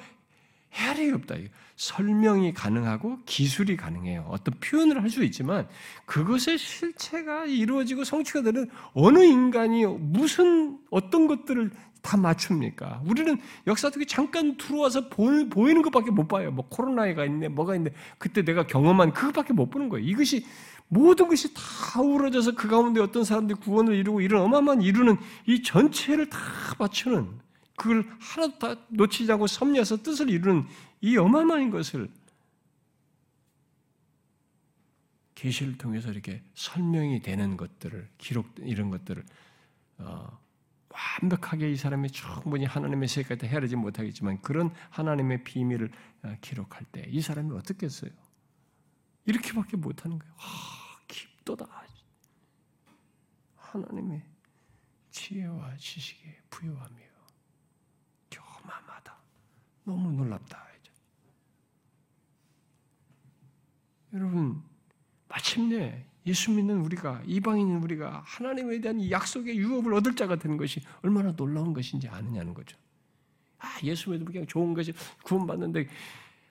[0.74, 1.34] 헤아리 없다.
[1.76, 4.26] 설명이 가능하고 기술이 가능해요.
[4.28, 5.66] 어떤 표현을 할 수 있지만
[6.04, 11.70] 그것의 실체가 이루어지고 성취가 되는 어느 인간이 무슨 어떤 것들을
[12.02, 13.02] 다 맞춥니까?
[13.06, 16.50] 우리는 역사 속에 잠깐 들어와서 보이는 것밖에 못 봐요.
[16.50, 17.90] 뭐 코로나가 있네, 뭐가 있네.
[18.18, 20.06] 그때 내가 경험한 그것밖에 못 보는 거예요.
[20.06, 20.44] 이것이
[20.88, 25.16] 모든 것이 다 우러져서 그 가운데 어떤 사람들이 구원을 이루고 이런 어마어마한 이루는
[25.46, 26.38] 이 전체를 다
[26.78, 27.40] 맞추는
[27.76, 30.66] 그걸 하나도 다 놓치지 않고 섭리해서 뜻을 이루는
[31.00, 32.08] 이 어마어마한 것을
[35.34, 39.24] 계시를 통해서 이렇게 설명이 되는 것들을 기록 이런 것들을
[39.98, 40.38] 어,
[41.22, 45.90] 완벽하게 이 사람이 충분히 하나님의 세계까지 헤아리지 못하겠지만 그런 하나님의 비밀을
[46.24, 48.10] 어, 기록할 때 이 사람이 어떻겠어요?
[49.26, 50.34] 이렇게밖에 못하는 거예요.
[51.48, 51.66] 아, 깊도다.
[53.56, 54.22] 하나님의
[55.10, 56.96] 지혜와 지식에 부여하며
[58.64, 59.16] 어마어마하다.
[59.84, 60.68] 너무 놀랍다.
[64.14, 64.62] 여러분,
[65.28, 70.80] 마침내 예수 믿는 우리가, 이방인인 우리가 하나님에 대한 이 약속의 유업을 얻을 자가 되는 것이
[71.02, 72.78] 얼마나 놀라운 것인지 아느냐는 거죠.
[73.58, 74.94] 아, 예수 믿으면 그냥 좋은 것이
[75.24, 75.88] 구원받는데,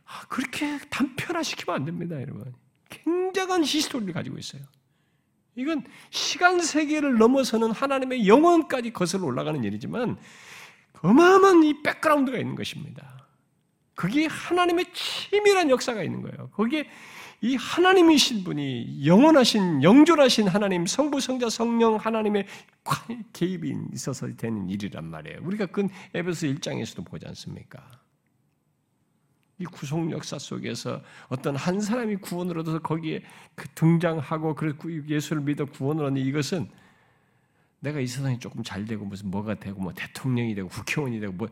[0.06, 2.54] 아, 그렇게 단편화시키면 안 됩니다, 여러분.
[2.90, 4.64] 굉장한 히스토리를 가지고 있어요.
[5.58, 10.16] 이건 시간 세계를 넘어서는 하나님의 영원까지 거슬러 올라가는 일이지만
[11.02, 13.26] 어마어마한 이 백그라운드가 있는 것입니다.
[13.96, 16.50] 거기에 하나님의 치밀한 역사가 있는 거예요.
[16.52, 16.88] 거기에
[17.42, 22.46] 이 하나님이신 분이 영원하신 영존하신 하나님 성부 성자 성령 하나님의
[23.34, 25.40] 개입이 있어서 되는 일이란 말이에요.
[25.42, 27.84] 우리가 그 에베소 1장에서도 보지 않습니까?
[29.60, 33.24] 이 구속 역사 속에서 어떤 한 사람이 구원을 얻어서 거기에
[33.56, 36.70] 그 등장하고 그 예수를 믿어 구원을 얻는 이것은
[37.80, 41.48] 내가 이 세상이 조금 잘 되고 무슨 뭐가 되고 뭐 대통령이 되고 국회의원이 되고 뭐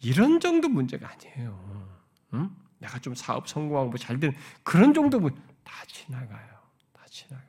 [0.00, 1.98] 이런 정도 문제가 아니에요.
[2.34, 2.50] 응?
[2.78, 5.18] 내가 좀 사업 성공하고 뭐 잘 되는 그런 정도
[5.64, 6.48] 다 지나가요.
[6.92, 7.44] 다 지나가.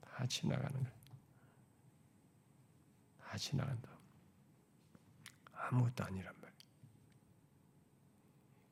[0.00, 0.98] 다 지나가는 거예요.
[3.22, 3.88] 다 지나간다.
[5.54, 6.37] 아무것도 아니란 말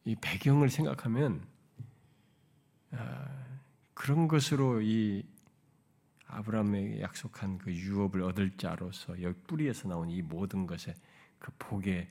[0.07, 1.45] 이 배경을 생각하면
[2.93, 3.45] 아,
[3.93, 5.27] 그런 것으로 이
[6.29, 10.95] 아브라함에게 약속한 그 유업을 얻을 자로서 여기 뿌리에서 나온 이 모든 것의
[11.41, 12.09] 그 복의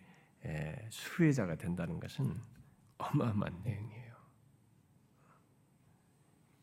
[0.90, 2.36] 수혜자가 된다는 것은
[2.98, 4.16] 어마어마한 내용이에요.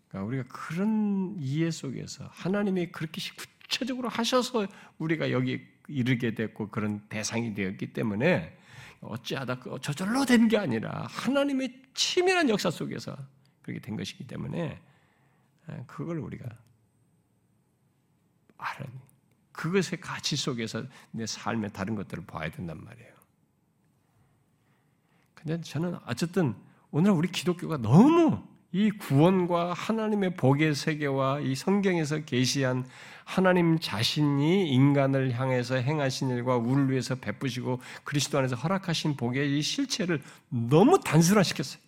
[0.09, 3.23] 그러니까 우리가 그런 이해 속에서 하나님이 그렇게
[3.63, 4.67] 구체적으로 하셔서
[4.99, 8.59] 우리가 여기 이르게 됐고 그런 대상이 되었기 때문에
[9.03, 13.17] 어찌하다 그 저절로 된 게 아니라 하나님의 치밀한 역사 속에서
[13.63, 14.81] 그렇게 된 것이기 때문에
[15.87, 16.47] 그걸 우리가
[18.59, 18.87] 알아
[19.53, 23.13] 그것의 가치 속에서 내 삶의 다른 것들을 봐야 된단 말이에요.
[25.35, 26.55] 근데 저는 어쨌든
[26.91, 28.43] 오늘 우리 기독교가 너무
[28.73, 32.87] 이 구원과 하나님의 복의 세계와 이 성경에서 계시한
[33.25, 40.23] 하나님 자신이 인간을 향해서 행하신 일과 우리를 위해서 베푸시고 그리스도 안에서 허락하신 복의 이 실체를
[40.49, 41.83] 너무 단순화시켰어요.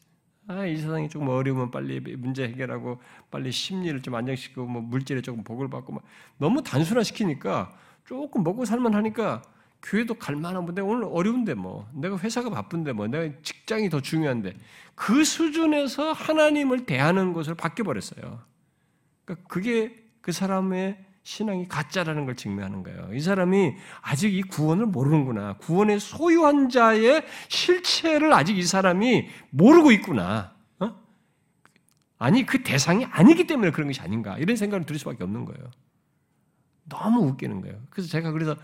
[0.47, 5.43] 아, 이 세상이 조금 어려우면 빨리 문제 해결하고 빨리 심리를 좀 안정시키고 뭐 물질에 조금
[5.43, 6.03] 복을 받고 막
[6.37, 7.72] 너무 단순화시키니까
[8.05, 9.41] 조금 먹고 살만 하니까
[9.85, 14.57] 교회도 갈 만한 건데 오늘 어려운데 뭐 내가 회사가 바쁜데 뭐 내가 직장이 더 중요한데
[14.95, 18.41] 그 수준에서 하나님을 대하는 것을 바뀌어 버렸어요.
[19.24, 23.11] 그러니까 그게 그 사람의 신앙이 가짜라는 걸 증명하는 거예요.
[23.12, 25.57] 이 사람이 아직 이 구원을 모르는구나.
[25.59, 30.55] 구원의 소유한 자의 실체를 아직 이 사람이 모르고 있구나.
[30.80, 30.95] 어?
[32.18, 35.70] 아니 그 대상이 아니기 때문에 그런 것이 아닌가 이런 생각을 들 수밖에 없는 거예요.
[36.89, 37.80] 너무 웃기는 거예요.
[37.91, 38.57] 그래서 제가 그래서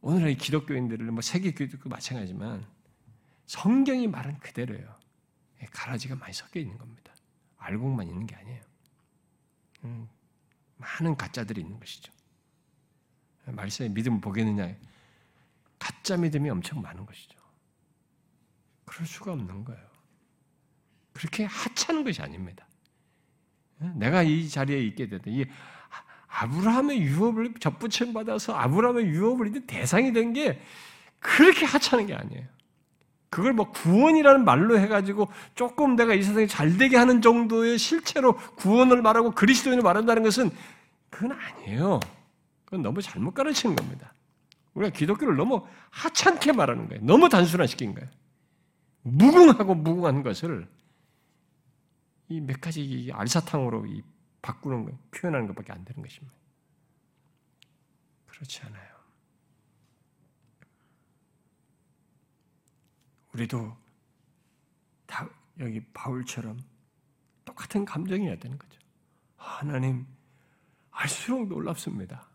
[0.00, 2.66] 오늘의 기독교인들을 뭐 세계 기독교 마찬가지지만
[3.46, 4.98] 성경이 말은 그대로예요.
[5.62, 7.12] 예, 가라지가 많이 섞여 있는 겁니다.
[7.56, 8.62] 알고만 있는 게 아니에요.
[9.84, 10.08] 음,
[10.76, 12.12] 많은 가짜들이 있는 것이죠.
[13.46, 14.74] 말씀에 믿음을 보겠느냐?
[15.78, 17.38] 가짜 믿음이 엄청 많은 것이죠.
[18.84, 19.88] 그럴 수가 없는 거예요.
[21.12, 22.66] 그렇게 하찮은 것이 아닙니다.
[23.94, 25.24] 내가 이 자리에 있게 되다.
[25.28, 25.44] 이
[26.28, 30.60] 아브라함의 유업을 접붙임 받아서 아브라함의 유업을 이제 대상이 된 게
[31.20, 32.44] 그렇게 하찮은 게 아니에요.
[33.30, 39.02] 그걸 뭐 구원이라는 말로 해가지고 조금 내가 이 세상에 잘 되게 하는 정도의 실체로 구원을
[39.02, 40.50] 말하고 그리스도인을 말한다는 것은
[41.10, 42.00] 그건 아니에요.
[42.64, 44.14] 그건 너무 잘못 가르치는 겁니다.
[44.74, 47.02] 우리가 기독교를 너무 하찮게 말하는 거예요.
[47.04, 48.08] 너무 단순화시킨 거예요.
[49.02, 50.66] 무궁하고 무궁한 것을
[52.28, 53.86] 이 몇 가지 알사탕으로
[54.42, 56.36] 바꾸는 거, 표현하는 것밖에 안 되는 것입니다.
[58.26, 58.98] 그렇지 않아요.
[63.34, 63.76] 우리도
[65.06, 65.28] 다
[65.60, 66.58] 여기 바울처럼
[67.44, 68.78] 똑같은 감정이어야 되는 거죠.
[69.36, 70.06] 하나님
[70.90, 72.28] 알수록 놀랍습니다.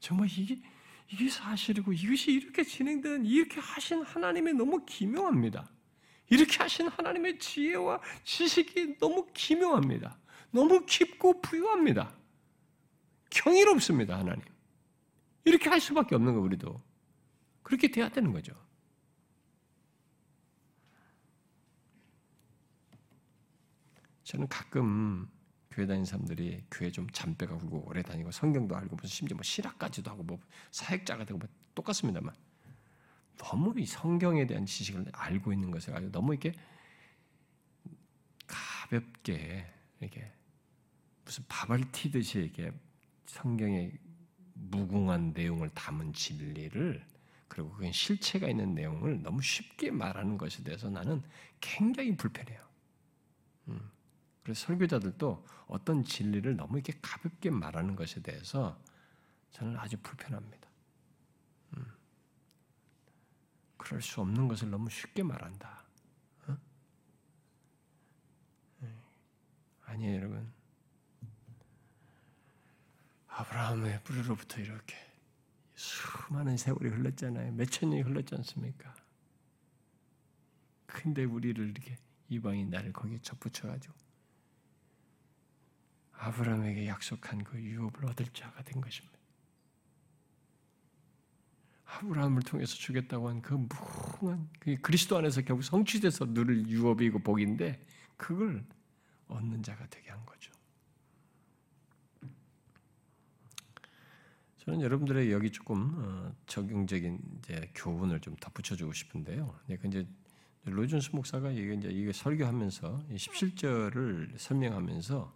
[0.00, 0.60] 정말 이게
[1.08, 5.68] 이게 사실이고 이것이 이렇게 진행되는 이렇게 하신 하나님이 너무 기묘합니다.
[6.30, 10.18] 이렇게 하신 하나님의 지혜와 지식이 너무 기묘합니다.
[10.52, 12.14] 너무 깊고 부유합니다.
[13.30, 14.42] 경이롭습니다, 하나님.
[15.44, 16.80] 이렇게 할 수밖에 없는 거 우리도.
[17.62, 18.54] 그렇게 돼야 되는 거죠.
[24.24, 25.28] 저는 가끔
[25.70, 30.10] 교회 다니는 사람들이 교회 좀 잔빼가 굴고 오래 다니고 성경도 알고 무슨 심지어 뭐 실학까지도
[30.10, 30.38] 하고 뭐
[30.70, 32.34] 사역자가 되고 뭐 똑같습니다만
[33.38, 36.52] 너무 이 성경에 대한 지식을 알고 있는 것을 가지고 너무 이렇게
[38.46, 39.66] 가볍게
[40.00, 40.30] 이렇게
[41.32, 42.70] 무슨 밥을 튀듯이 이렇게
[43.24, 43.98] 성경의
[44.52, 47.06] 무궁한 내용을 담은 진리를
[47.48, 51.22] 그리고 그건 실체가 있는 내용을 너무 쉽게 말하는 것에 대해서 나는
[51.58, 52.60] 굉장히 불편해요.
[53.68, 53.90] 음.
[54.42, 58.78] 그래서 설교자들도 어떤 진리를 너무 이렇게 가볍게 말하는 것에 대해서
[59.52, 60.68] 저는 아주 불편합니다.
[61.78, 61.86] 음.
[63.78, 65.82] 그럴 수 없는 것을 너무 쉽게 말한다.
[66.48, 66.58] 어?
[68.80, 68.94] 네.
[69.86, 70.61] 아니에요, 여러분.
[73.34, 74.94] 아브라함의 뿌리로부터 이렇게
[75.74, 77.52] 수많은 세월이 흘렀잖아요.
[77.52, 78.94] 몇천 년이 흘렀지 않습니까?
[80.86, 81.96] 근데 우리를 이렇게
[82.28, 83.94] 이방인 나를 거기에 접붙여가지고
[86.12, 89.18] 아브라함에게 약속한 그 유업을 얻을 자가 된 것입니다.
[91.84, 97.84] 아브라함을 통해서 주겠다고 한 그 무궁한 그 그리스도 안에서 결국 성취돼서 누릴 유업이고 복인데
[98.16, 98.64] 그걸
[99.28, 100.51] 얻는 자가 되게 한 거죠.
[104.64, 109.52] 저는 여러분들의 여기 조금 어, 적용적인 이제 교훈을 좀 덧붙여 주고 싶은데요.
[109.66, 110.06] 그 이제
[110.64, 115.34] 로준스 목사가 이게 이제 이게 설교하면서 17절을 설명하면서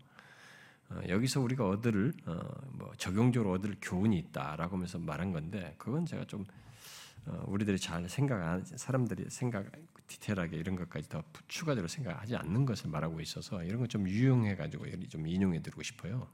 [0.91, 2.39] 어, 여기서 우리가 얻을 어,
[2.71, 6.45] 뭐 적용적으로 얻을 교훈이 있다라고 하면서 말한 건데 그건 제가 좀
[7.47, 9.67] 우리들이 잘 생각 사람들이 생각
[10.07, 14.87] 디테일하게 이런 것까지 더 추가적으로 생각하지 않는 것을 말하고 있어서 이런 거 좀 유용해 가지고
[15.09, 16.29] 좀 인용해 드리고 싶어요.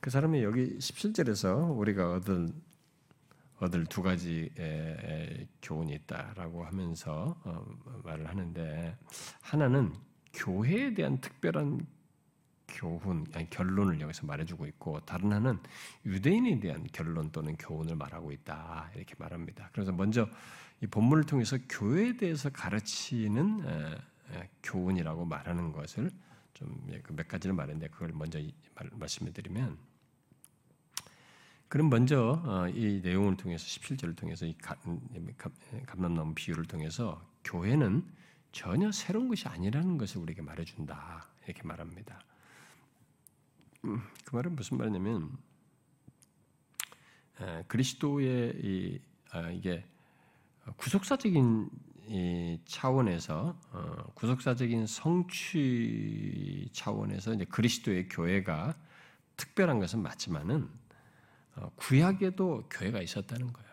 [0.00, 2.48] 그 사람이 여기 17절에서 우리가 얻을
[3.60, 7.66] 얻을 두 가지의 교훈이 있다라고 하면서 어,
[8.04, 8.96] 말을 하는데
[9.40, 9.92] 하나는
[10.32, 11.84] 교회에 대한 특별한
[12.68, 15.58] 교훈, 아니 결론을 여기서 말해주고 있고 다른 하나는
[16.06, 19.70] 유대인에 대한 결론 또는 교훈을 말하고 있다 이렇게 말합니다.
[19.72, 20.28] 그래서 먼저
[20.80, 23.64] 이 본문을 통해서 교회에 대해서 가르치는
[24.62, 26.12] 교훈이라고 말하는 것을
[26.54, 28.40] 좀몇 예, 그 가지를 말했는데 그걸 먼저
[28.92, 29.78] 말씀해 드리면
[31.68, 34.56] 그럼 먼저 어, 이 내용을 통해서 17절을 통해서 이
[35.86, 38.04] 감람나무 비유를 통해서 교회는
[38.52, 42.20] 전혀 새로운 것이 아니라는 것을 우리에게 말해준다 이렇게 말합니다.
[43.84, 45.36] 음, 그 말은 무슨 말이냐면
[47.68, 49.00] 그리스도의 이,
[49.30, 49.84] 아, 이게
[50.76, 51.68] 구속사적인
[52.64, 58.74] 차원에서 어, 구속사적인 성취 차원에서 이제 그리스도의 교회가
[59.36, 60.87] 특별한 것은 맞지만은 어,
[61.76, 63.70] 구약에도 교회가 있었다는 거예요.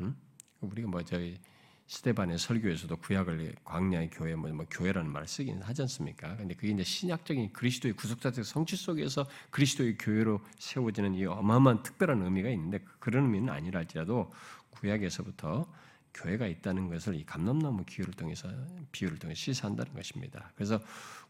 [0.00, 0.16] 응?
[0.60, 1.38] 우리가 뭐 저희
[1.86, 6.36] 스테반의 설교에서도 구약을 광야의 교회 뭐, 뭐 교회라는 말을 쓰긴 하지 않습니까?
[6.36, 12.48] 근데 그게 이제 신약적인 그리스도의 구속자적 성취 속에서 그리스도의 교회로 세워지는 이 어마어마한 특별한 의미가
[12.50, 14.32] 있는데 그런 의미는 아니라 할지라도
[14.70, 15.66] 구약에서부터
[16.14, 18.48] 교회가 있다는 것을 이 감람나무 기후를 통해서
[18.92, 20.52] 비유를 통해 시사한다는 것입니다.
[20.54, 20.80] 그래서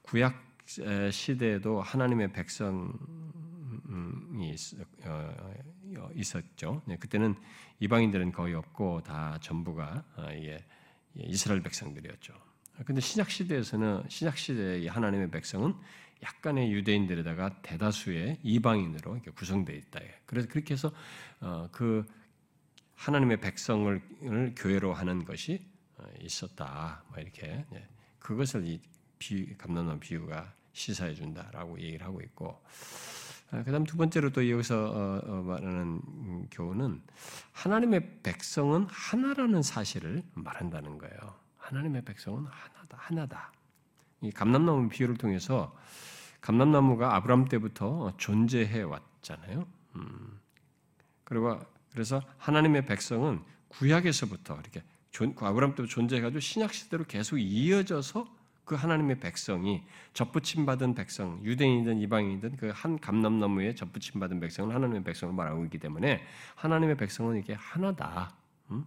[0.03, 0.35] 구약
[1.11, 3.40] 시대에도 하나님의 백성 이 어, 어,
[6.15, 6.83] 있었죠.
[6.87, 7.35] 네, 그때는
[7.81, 10.29] 이방인들은 거의 없고 다 전부가 어,
[11.17, 12.33] 이스라엘 백성들이었죠.
[12.85, 15.75] 근데 신약 시대에서는 신약 시대의 하나님의 백성은
[16.23, 20.01] 약간의 유대인들에다가 대다수의 이방인으로 구성되어 있다.
[20.27, 20.93] 그래서 그렇게 해서
[21.73, 22.07] 그
[22.95, 24.03] 하나님의 백성을
[24.57, 25.67] 교회로 하는 것이
[26.21, 27.03] 있었다.
[27.09, 27.89] 뭐 이렇게 네,
[28.19, 28.79] 그것을
[29.59, 33.20] 감난한 비유가 시사해 준다라고 얘기를 하고 있고 아,
[33.51, 36.01] 그다음 두 번째로 또 여기서 어, 어, 말하는
[36.51, 37.03] 교훈은
[37.53, 41.35] 하나님의 백성은 하나라는 사실을 말한다는 거예요.
[41.59, 43.53] 하나님의 백성은 하나다, 하나다.
[44.23, 45.77] 이 감람나무 비유를 통해서
[46.41, 49.67] 감람나무가 아브람 때부터 존재해 왔잖아요.
[49.97, 50.41] 음.
[51.25, 51.59] 그리고
[51.93, 54.83] 그래서 하나님의 백성은 구약에서부터 이렇게
[55.41, 58.40] 아브람 때부터 존재해가지고 신약 시대로 계속 이어져서
[58.71, 65.03] 그 하나님의 백성이 접붙임 받은 백성, 유대인이든 이방인이든 그 한 감람나무에 접붙임 받은 백성은 하나님의
[65.03, 66.23] 백성을 말하고 있기 때문에
[66.55, 68.33] 하나님의 백성은 이게 하나다.
[68.71, 68.87] 음?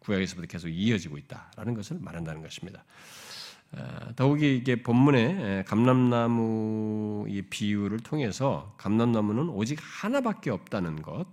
[0.00, 2.84] 구약에서부터 계속 이어지고 있다라는 것을 말한다는 것입니다.
[3.70, 11.26] 아, 더욱이 이게 본문에 감람나무 이 비유를 통해서 감람나무는 오직 하나밖에 없다는 것,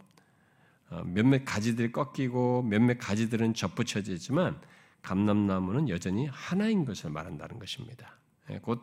[0.92, 4.62] 어, 몇몇 가지들이 꺾이고 몇몇 가지들은 접붙여지지만
[5.02, 8.14] 감람나무는 여전히 하나인 것을 말한다는 것입니다.
[8.50, 8.82] 예, 곧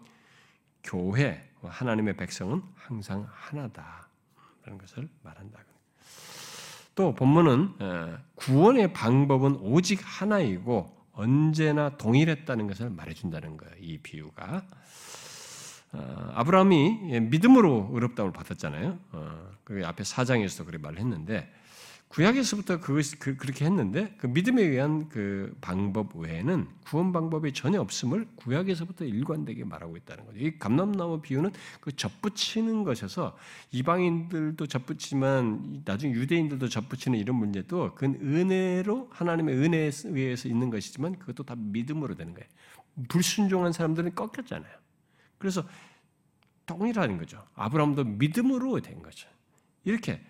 [0.83, 5.61] 교회 하나님의 백성은 항상 하나다라는 것을 말한다.
[6.95, 13.75] 또 본문은 예, 구원의 방법은 오직 하나이고 언제나 동일했다는 것을 말해준다는 거예요.
[13.81, 14.65] 이 비유가
[15.93, 18.99] 어, 아브라함이 믿음으로 의롭다움을 받았잖아요.
[19.13, 21.51] 어, 그 앞에 사장에서도 그렇게 말했는데
[22.09, 28.27] 구약에서부터 그, 그, 렇게 했는데 그 믿음에 의한 그 방법 외에는 구원 방법이 전혀 없음을
[28.37, 30.39] 구약에서부터 일관되게 말하고 있다는 거죠.
[30.39, 31.51] 이 감람나무 비유는
[31.81, 33.37] 그 접붙이는 것에서
[33.73, 41.43] 이방인들도 접붙지만 나중에 유대인들도 접붙이는 이런 문제도 그 은혜로 하나님의 은혜에 의해서 있는 것이지만 그것도
[41.43, 42.49] 다 믿음으로 되는 거예요.
[43.09, 44.73] 불순종한 사람들은 꺾였잖아요.
[45.39, 45.65] 그래서
[46.65, 47.45] 동일한 거죠.
[47.55, 49.29] 아브라함도 믿음으로 된 거죠.
[49.85, 50.21] 이렇게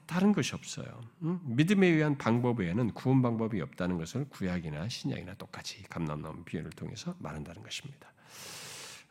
[0.00, 0.86] 다 른 것이 없어요.
[1.22, 1.40] 음?
[1.44, 7.62] 믿음에 의한 방법 외에는 구원 방법이 없다는 것을 구약이나 신약이나 똑같이 감남나무 비유를 통해서 말한다는
[7.62, 8.12] 것입니다.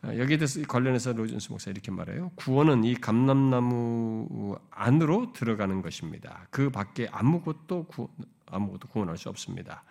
[0.02, 2.32] 아, 여기에 대해서 관련해서 로준스 목사 이렇게 말해요.
[2.34, 6.46] 구원은 이 감남나무 안으로 들어가는 것입니다.
[6.50, 8.08] 그 밖에 아무것도 구,
[8.46, 9.84] 아무것도 구원할 수 없습니다.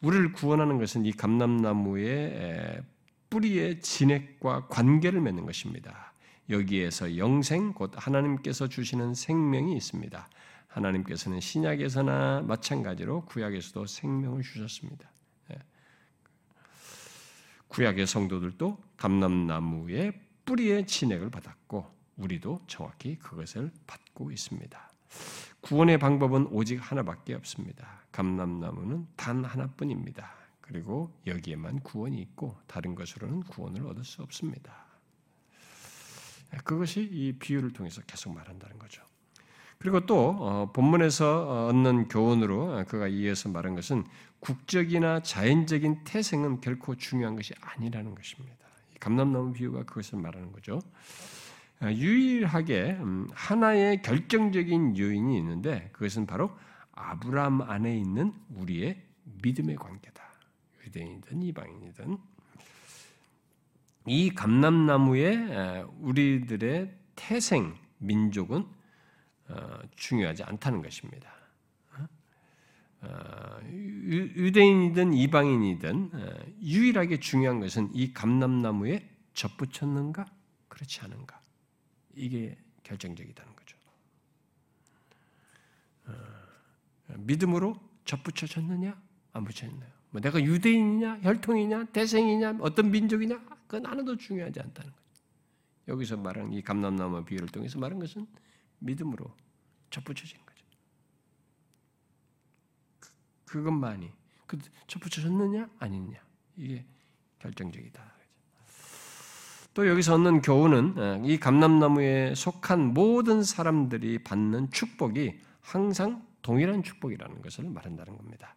[0.00, 2.82] 우리를 구원하는 것은 이 감남나무의
[3.30, 6.11] 뿌리의 진액과 관계를 맺는 것입니다.
[6.52, 10.28] 여기에서 영생 곧 하나님께서 주시는 생명이 있습니다.
[10.68, 15.10] 하나님께서는 신약에서나 마찬가지로 구약에서도 생명을 주셨습니다.
[15.52, 15.58] 예.
[17.68, 20.12] 구약의 성도들도 감람나무의
[20.44, 21.86] 뿌리의 진액을 받았고
[22.16, 24.90] 우리도 정확히 그것을 받고 있습니다.
[25.62, 28.02] 구원의 방법은 오직 하나밖에 없습니다.
[28.12, 30.32] 감람나무는 단 하나뿐입니다.
[30.60, 34.81] 그리고 여기에만 구원이 있고 다른 것으로는 구원을 얻을 수 없습니다.
[36.64, 39.02] 그것이 이 비유를 통해서 계속 말한다는 거죠.
[39.78, 44.04] 그리고 또 어, 본문에서 얻는 교훈으로 그가 이어서 말한 것은
[44.38, 48.54] 국적이나 자연적인 태생은 결코 중요한 것이 아니라는 것입니다.
[49.00, 50.80] 감람나무 비유가 그것을 말하는 거죠.
[51.80, 56.56] 아, 유일하게 음, 하나의 결정적인 요인이 있는데 그것은 바로
[56.92, 59.02] 아브라함 안에 있는 우리의
[59.42, 60.22] 믿음의 관계다.
[60.86, 62.18] 유대인이든 이방인이든
[64.06, 68.66] 이 감람나무의 우리들의 태생 민족은
[69.48, 71.30] 어, 중요하지 않다는 것입니다.
[73.02, 76.10] 어, 유대인이든 이방인이든
[76.62, 80.26] 유일하게 중요한 것은 이 감람나무에 접붙였는가
[80.68, 81.40] 그렇지 않은가
[82.14, 83.76] 이게 결정적이다는 거죠.
[86.06, 86.12] 어,
[87.18, 89.00] 믿음으로 접붙여졌느냐
[89.32, 89.90] 안 붙였나요?
[90.10, 95.02] 뭐 내가 유대인이냐 혈통이냐 대생이냐 어떤 민족이냐 그건 하나도 중요하지 않다는 거죠.
[95.88, 98.26] 여기서 말하는 이 감람나무 비유를 통해서 말한 것은
[98.80, 99.34] 믿음으로
[99.88, 100.66] 접붙여진 거죠.
[103.46, 104.12] 그, 것만이
[104.46, 106.20] 그 접붙여졌느냐 아니냐
[106.58, 106.84] 이게
[107.38, 108.12] 결정적이다.
[109.72, 117.40] 또 여기서 얻는 교훈은 어, 이 감람나무에 속한 모든 사람들이 받는 축복이 항상 동일한 축복이라는
[117.40, 118.54] 것을 말한다는 겁니다.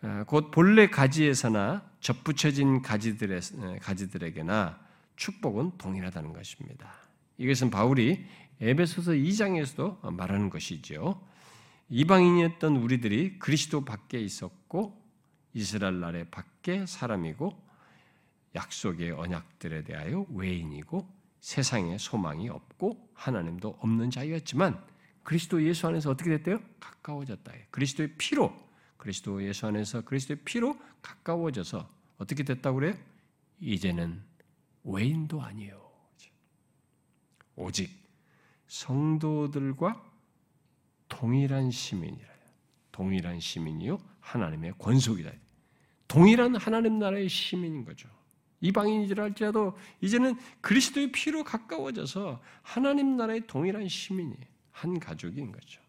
[0.00, 4.80] 어, 곧 본래 가지에서나 접붙여진 가지들의, 어, 가지들에게나
[5.16, 6.92] 축복은 동일하다는 것입니다.
[7.38, 8.24] 이것은 바울이
[8.60, 11.20] 에베소서 2장에서도 말하는 것이죠.
[11.88, 15.00] 이방인이었던 우리들이 그리스도 밖에 있었고
[15.54, 17.70] 이스라엘 나라의 밖에 사람이고
[18.54, 21.08] 약속의 언약들에 대하여 외인이고
[21.40, 24.82] 세상에 소망이 없고 하나님도 없는 자였지만
[25.22, 26.60] 그리스도 예수 안에서 어떻게 됐대요?
[26.78, 27.52] 가까워졌다.
[27.70, 28.54] 그리스도의 피로
[29.00, 31.88] 그리스도 예수 안에서 그리스도의 피로 가까워져서
[32.18, 32.94] 어떻게 됐다고 그래요?
[33.58, 34.22] 이제는
[34.84, 35.90] 외인도 아니에요.
[37.56, 37.90] 오직
[38.68, 40.04] 성도들과
[41.08, 42.28] 동일한 시민이라.
[42.92, 45.32] 동일한 시민이요 하나님의 권속이다.
[46.06, 48.06] 동일한 하나님 나라의 시민인 거죠.
[48.60, 54.36] 이방인이라 할지라도 이제는 그리스도의 피로 가까워져서 하나님 나라의 동일한 시민이
[54.72, 55.79] 한 가족인 거죠.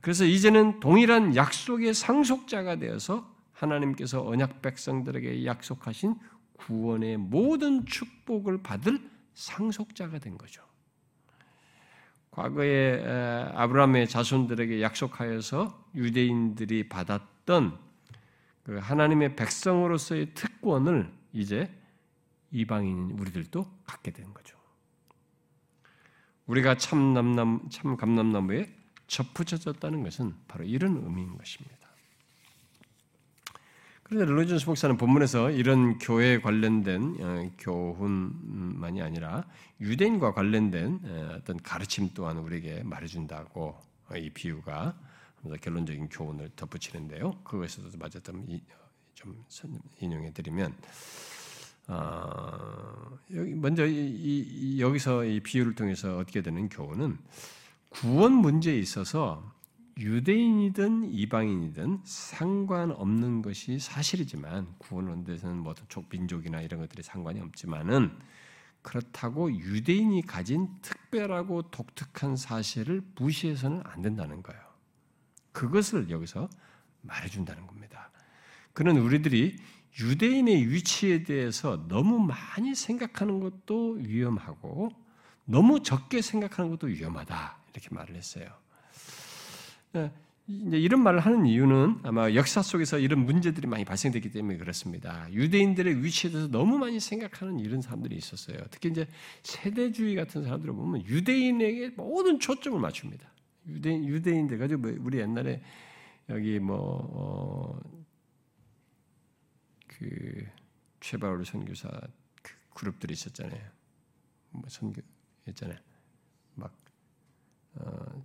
[0.00, 6.16] 그래서 이제는 동일한 약속의 상속자가 되어서 하나님께서 언약 백성들에게 약속하신
[6.58, 9.00] 구원의 모든 축복을 받을
[9.34, 10.62] 상속자가 된 거죠.
[12.30, 13.02] 과거에
[13.54, 17.78] 아브라함의 자손들에게 약속하여서 유대인들이 받았던
[18.64, 21.70] 그 하나님의 백성으로서의 특권을 이제
[22.50, 24.58] 이방인 우리들도 갖게 된 거죠.
[26.46, 27.14] 우리가 참
[27.96, 31.84] 감남나무에 접붙여졌다는 것은 바로 이런 의미인 것입니다.
[34.04, 39.44] 그런데 르노준스 목사는 본문에서 이런 교회에 관련된 어, 교훈만이 아니라
[39.80, 43.80] 유대인과 관련된 어, 어떤 가르침 또한 우리에게 말해준다고
[44.10, 44.94] 어, 이 비유가
[45.60, 47.40] 결론적인 교훈을 덧붙이는데요.
[47.44, 49.44] 그것에서도 마저 좀,
[50.00, 50.74] 인용해 드리면
[51.86, 53.84] 어, 먼저
[54.78, 57.18] 여기서 이 비유를 통해서 얻게 되는 교훈은
[57.94, 59.54] 구원 문제에 있어서
[59.98, 65.74] 유대인이든 이방인이든 상관없는 것이 사실이지만 구원을 얻는 데서는 뭐
[66.10, 68.10] 민족이나 이런 것들이 상관이 없지만은
[68.82, 74.60] 그렇다고 유대인이 가진 특별하고 독특한 사실을 무시해서는 안 된다는 거예요.
[75.52, 76.48] 그것을 여기서
[77.02, 78.10] 말해준다는 겁니다.
[78.72, 79.56] 그는 우리들이
[80.00, 84.90] 유대인의 위치에 대해서 너무 많이 생각하는 것도 위험하고
[85.44, 88.46] 너무 적게 생각하는 것도 위험하다 이렇게 말을 했어요.
[89.96, 90.10] 예,
[90.46, 95.26] 이제 이런 말을 하는 이유는 아마 역사 속에서 이런 문제들이 많이 발생됐기 때문에 그렇습니다.
[95.32, 98.58] 유대인들의 위치에 대해서 너무 많이 생각하는 이런 사람들이 있었어요.
[98.70, 99.06] 특히 이제
[99.42, 103.28] 세대주의 같은 사람들을 보면 유대인에게 모든 초점을 맞춥니다.
[103.68, 105.62] 유대인 유대인들 가지고 뭐 우리 옛날에
[106.28, 108.04] 여기 뭐 어,
[109.86, 110.46] 그
[111.00, 111.88] 최바울 선교사
[112.42, 113.62] 그 그룹들이 있었잖아요.
[114.50, 115.00] 뭐 선교
[115.48, 115.78] 했잖아요.
[117.74, 118.24] 막 어,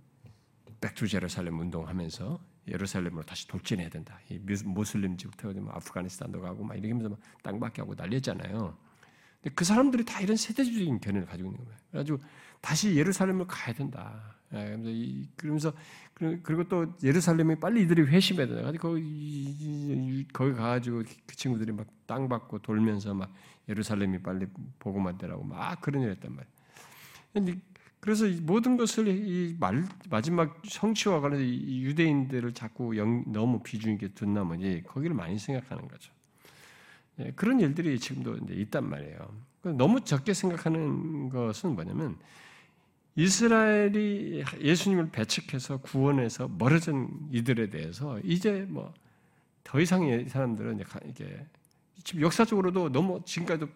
[0.80, 4.18] Back to Jerusalem 운동하면서 예루살렘으로 다시 돌진해야 된다.
[4.28, 8.76] 이 모슬림 지부터 뭐 아프가니스탄도 가고 막 이러면서 땅 밟게 하고 난리였잖아요.
[9.42, 11.78] 근데 그 사람들이 다 이런 세대주의적인 견해를 가지고 있는 거예요.
[11.90, 12.18] 그래가지고
[12.60, 14.36] 다시 예루살렘을 가야 된다.
[14.52, 14.76] 예,
[15.36, 15.72] 그러면서
[16.14, 22.58] 그리고 또 예루살렘이 빨리 이들이 회심해야 되나 거기 거기 가가지고 그 친구들이 막 땅 받고
[22.58, 23.32] 돌면서 막
[23.68, 24.46] 예루살렘이 빨리
[24.80, 27.60] 복음화 되라고 막 그런 일 했단 말이에요.
[28.00, 34.32] 그래서 모든 것을 이 말, 마지막 성취와 관련해서 유대인들을 자꾸 영, 너무 비중 있게 둔
[34.34, 36.12] 나머지 거기를 많이 생각하는 거죠.
[37.18, 39.18] 예, 그런 일들이 지금도 이제 있단 말이에요.
[39.62, 42.16] 너무 적게 생각하는 것은 뭐냐면
[43.16, 48.94] 이스라엘이 예수님을 배척해서 구원해서 멀어진 이들에 대해서 이제 뭐
[49.70, 51.46] 더 이상의 사람들은 이게
[52.02, 53.70] 지금 역사적으로도 너무 지금까지도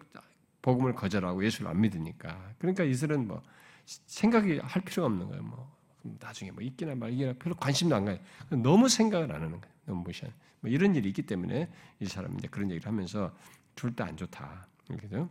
[0.61, 3.41] 복음을 거절하고 예수를 안 믿으니까 그러니까 이스라엘은 뭐
[3.85, 5.43] 생각이 할 필요가 없는 거예요.
[5.43, 5.75] 뭐
[6.19, 8.19] 나중에 뭐 있기나 말기나 별로 관심도 안 가요.
[8.49, 9.75] 너무 생각을 안 하는 거예요.
[9.85, 10.35] 너무 무시하는.
[10.61, 11.69] 뭐 이런 일이 있기 때문에
[11.99, 13.35] 이 사람이 이제 그런 얘기를 하면서
[13.75, 14.67] 둘 다 안 좋다.
[14.89, 15.29] 이렇게죠.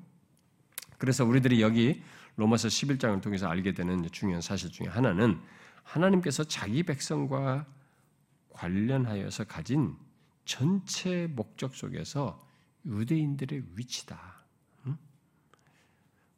[0.98, 2.02] 그래서 우리들이 여기
[2.36, 5.40] 로마서 11장을 통해서 알게 되는 중요한 사실 중에 하나는
[5.82, 7.66] 하나님께서 자기 백성과
[8.50, 9.96] 관련하여서 가진
[10.44, 12.38] 전체 목적 속에서
[12.84, 14.44] 유대인들의 위치다.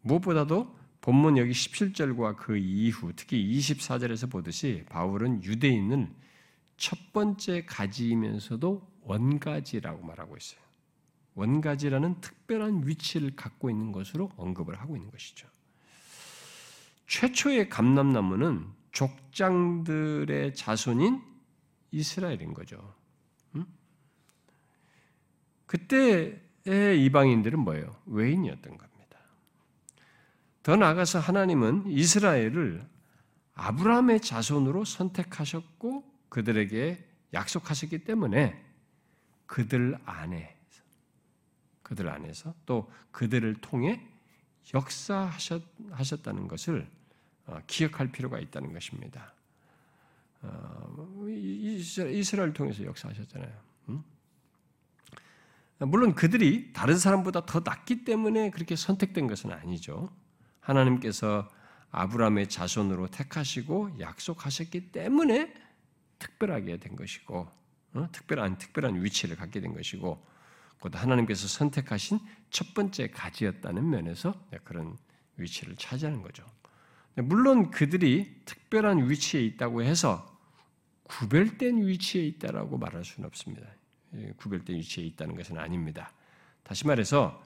[0.02, 0.76] 무엇보다도
[1.06, 6.12] 본문 여기 17절과 그 이후 특히 24절에서 보듯이 바울은 유대인은
[6.76, 10.60] 첫 번째 가지이면서도 원가지라고 말하고 있어요.
[11.36, 15.46] 원가지라는 특별한 위치를 갖고 있는 것으로 언급을 하고 있는 것이죠.
[17.06, 21.22] 최초의 감람나무는 족장들의 자손인
[21.92, 22.96] 이스라엘인 거죠.
[25.66, 27.94] 그때의 이방인들은 뭐예요?
[28.06, 28.95] 외인이었던 겁니다.
[30.66, 32.84] 더 나아가서 하나님은 이스라엘을
[33.54, 38.60] 아브라함의 자손으로 선택하셨고 그들에게 약속하셨기 때문에
[39.46, 40.56] 그들 안에
[41.84, 44.04] 그들 안에서 또 그들을 통해
[44.74, 46.90] 역사하셨다는 것을
[47.46, 49.34] 어, 기억할 필요가 있다는 것입니다.
[50.42, 53.52] 어, 이스라엘 통해서 역사하셨잖아요.
[55.78, 60.10] 물론 그들이 다른 사람보다 더 낫기 때문에 그렇게 선택된 것은 아니죠.
[60.66, 61.48] 하나님께서
[61.90, 65.54] 아브라함의 자손으로 택하시고 약속하셨기 때문에
[66.18, 67.48] 특별하게 된 것이고
[67.94, 68.08] 어?
[68.12, 70.26] 특별한 특별한 위치를 갖게 된 것이고
[70.80, 72.18] 곧 하나님께서 선택하신
[72.50, 74.96] 첫 번째 가지였다는 면에서 그런
[75.36, 76.44] 위치를 차지하는 거죠.
[77.16, 80.38] 물론 그들이 특별한 위치에 있다고 해서
[81.04, 83.66] 구별된 위치에 있다라고 말할 수는 없습니다.
[84.14, 86.12] 예, 구별된 위치에 있다는 것은 아닙니다.
[86.62, 87.42] 다시 말해서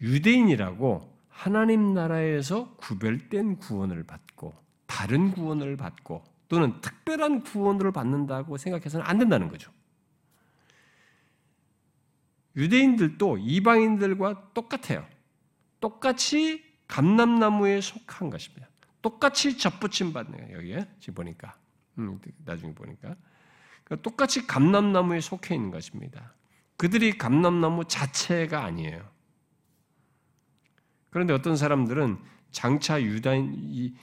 [0.00, 4.54] 유대인이라고 하나님 나라에서 구별된 구원을 받고
[4.86, 9.72] 다른 구원을 받고 또는 특별한 구원을 받는다고 생각해서는 안 된다는 거죠.
[12.54, 15.06] 유대인들도 이방인들과 똑같아요.
[15.80, 18.68] 똑같이 감람나무에 속한 것입니다.
[19.00, 20.58] 똑같이 접붙임 받는 거예요.
[20.58, 21.56] 여기에 지금 보니까
[21.98, 23.16] 음, 나중에 보니까
[23.84, 26.34] 그러니까 똑같이 감람나무에 속해 있는 것입니다.
[26.76, 29.08] 그들이 감람나무 자체가 아니에요.
[31.12, 32.18] 그런데 어떤 사람들은
[32.50, 33.94] 장차 유다인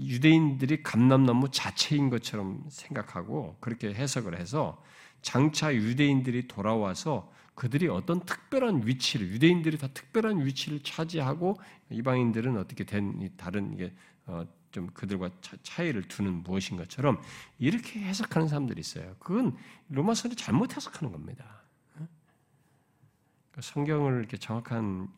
[0.00, 4.82] 유대인들이 감람나무 자체인 것처럼 생각하고 그렇게 해석을 해서
[5.22, 13.30] 장차 유대인들이 돌아와서 그들이 어떤 특별한 위치를 유대인들이 다 특별한 위치를 차지하고 이방인들은 어떻게 된
[13.36, 13.92] 다른 이게
[14.26, 15.30] 어, 좀 그들과
[15.62, 17.20] 차이를 두는 무엇인 것처럼
[17.58, 19.14] 이렇게 해석하는 사람들이 있어요.
[19.20, 19.56] 그건
[19.88, 21.62] 로마서를 잘못 해석하는 겁니다.
[21.94, 25.08] 그러니까 성경을 이렇게 정확한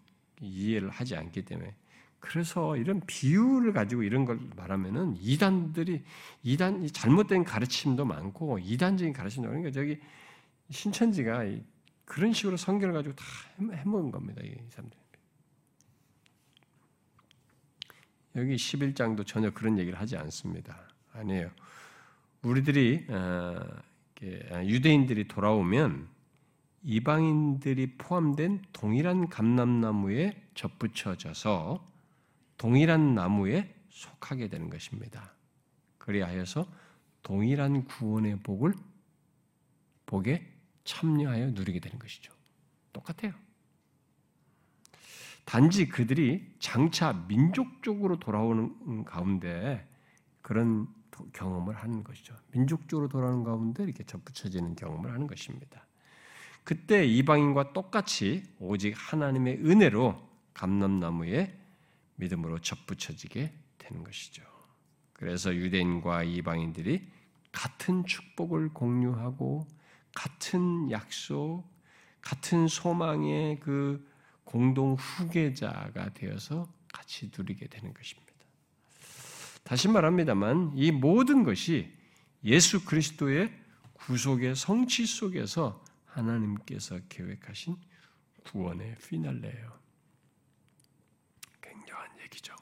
[0.43, 1.74] 이해를 하지 않기 때문에
[2.20, 6.02] 그래서 이런 비유를 가지고 이런 걸 말하면은 이단들이
[6.44, 9.98] 이단 잘못된 가르침도 많고 이단적인 가르침도 그러니까 저기
[10.70, 11.44] 신천지가
[12.05, 13.24] 그런 식으로 성경을 가지고 다
[13.59, 14.40] 해먹은 겁니다.
[14.44, 14.98] 이 사람들.
[18.36, 20.89] 여기 11장도 전혀 그런 얘기를 하지 않습니다.
[21.12, 21.51] 아니에요.
[22.43, 23.60] 우리들이 어,
[24.23, 26.09] 유대인들이 돌아오면
[26.84, 31.88] 이방인들이 포함된 동일한 감람나무에 접붙여져서
[32.59, 35.32] 동일한 나무에 속하게 되는 것입니다.
[35.98, 36.66] 그리하여서
[37.22, 38.74] 동일한 구원의 복을
[40.06, 40.46] 복에
[40.84, 42.32] 참여하여 누리게 되는 것이죠.
[42.92, 43.32] 똑같아요.
[45.44, 49.88] 단지 그들이 장차 민족적으로 돌아오는 가운데
[50.40, 50.88] 그런
[51.32, 52.34] 경험을 하는 것이죠.
[52.52, 55.86] 민족적으로 돌아오는 가운데 이렇게 접붙여지는 경험을 하는 것입니다.
[56.64, 61.59] 그때 이방인과 똑같이 오직 하나님의 은혜로 감람나무에
[62.16, 64.43] 믿음으로 접붙여지게 되는 것이죠.
[65.12, 67.09] 그래서 유대인과 이방인들이
[67.51, 69.66] 같은 축복을 공유하고
[70.14, 71.64] 같은 약속,
[72.20, 74.06] 같은 소망의 그
[74.44, 78.32] 공동 후계자가 되어서 같이 누리게 되는 것입니다.
[79.64, 81.93] 다시 말합니다만 이 모든 것이
[82.44, 83.52] 예수 그리스도의
[83.94, 85.81] 구속의 성취 속에서
[86.12, 87.76] 하나님께서 계획하신
[88.44, 89.80] 구원의 피날레예요.
[91.60, 92.55] 굉장한 얘기죠.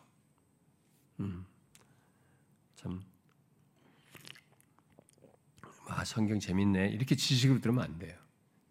[1.20, 1.44] 음,
[2.77, 3.02] 참,
[5.89, 8.16] 아 성경 재밌네 이렇게 지식으로 들으면 안 돼요.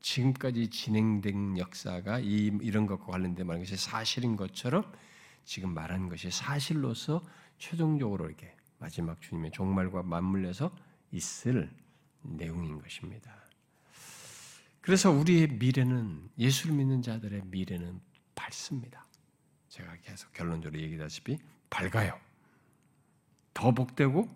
[0.02, 4.92] 지금까지 진행된 역사가 이, 이런 것과 관련된 말한 것이 사실인 것처럼
[5.44, 7.22] 지금 말한 것이 사실로서
[7.58, 10.74] 최종적으로 이렇게 마지막 주님의 종말과 맞물려서
[11.12, 11.70] 있을
[12.22, 13.39] 내용인 것입니다.
[14.82, 18.00] 그래서 우리의 미래는 예수를 믿는 자들의 미래는
[18.36, 19.06] 밝습니다.
[19.68, 21.38] 제가 계속 결론적으로 얘기다시피
[21.70, 22.18] 밝아요.
[23.54, 24.28] 더 복되고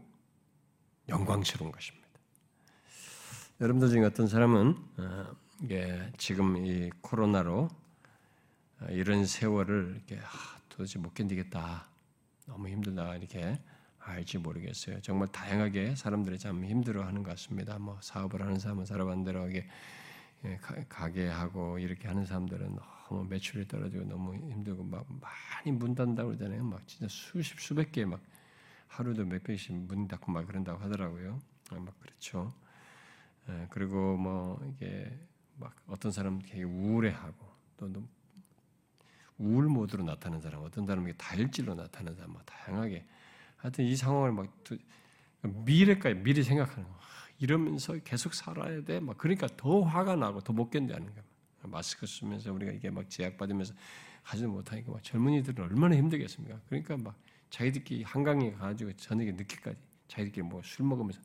[1.09, 2.07] 영광스러운 것입니다.
[3.61, 7.69] 여러분들 중에 어떤 사람은 어, 이게 지금 이 코로나로
[8.81, 11.87] 어, 이런 세월을 이렇게 아, 도대체 못 견디겠다,
[12.47, 13.59] 너무 힘들다 이렇게
[13.99, 15.01] 알지 모르겠어요.
[15.01, 17.79] 정말 다양하게 사람들이 참 힘들어하는 것 같습니다.
[17.79, 19.67] 뭐 사업을 하는 사람은 사람 대로 하게 예,
[20.89, 22.75] 가게 하고 이렇게 하는 사람들은
[23.09, 26.63] 너무 매출이 떨어지고 너무 힘들고 막 많이 문 닫는다고 그러잖아요.
[26.63, 28.21] 막 진짜 수십 수백 개 막
[28.87, 31.39] 하루도 몇 백씩 문 닫고 막 그런다고 하더라고요.
[31.71, 32.53] 아, 막 그렇죠.
[33.49, 35.11] 예, 그리고 뭐 이게
[35.57, 37.35] 막 어떤 사람 되게 우울해하고
[37.77, 37.91] 또
[39.37, 43.05] 우울 모드로 나타나는 사람, 어떤 사람은 다혈질로 나타나는 사람, 막 다양하게
[43.57, 44.47] 하여튼 이 상황을 막
[45.41, 46.95] 미래까지 미래 생각하는 거.
[47.39, 48.99] 이러면서 계속 살아야 돼.
[48.99, 51.23] 막 그러니까 더 화가 나고 더 못 견디는 거야.
[51.63, 53.73] 마스크 쓰면서 우리가 이게 막 제약 받으면서
[54.21, 56.59] 하지 못하니까 막 젊은이들은 얼마나 힘들겠습니까?
[56.67, 57.15] 그러니까 막
[57.49, 59.77] 자기들끼리 한강에 가가지고 저녁에 늦게까지
[60.07, 61.21] 자기들끼리 뭐 술 먹으면서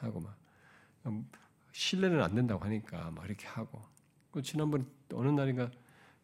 [0.00, 0.36] 하고 막
[1.06, 1.28] 음,
[1.72, 3.82] 실내는 안 된다고 하니까 막 이렇게 하고
[4.30, 5.70] 그 지난번 어느 날인가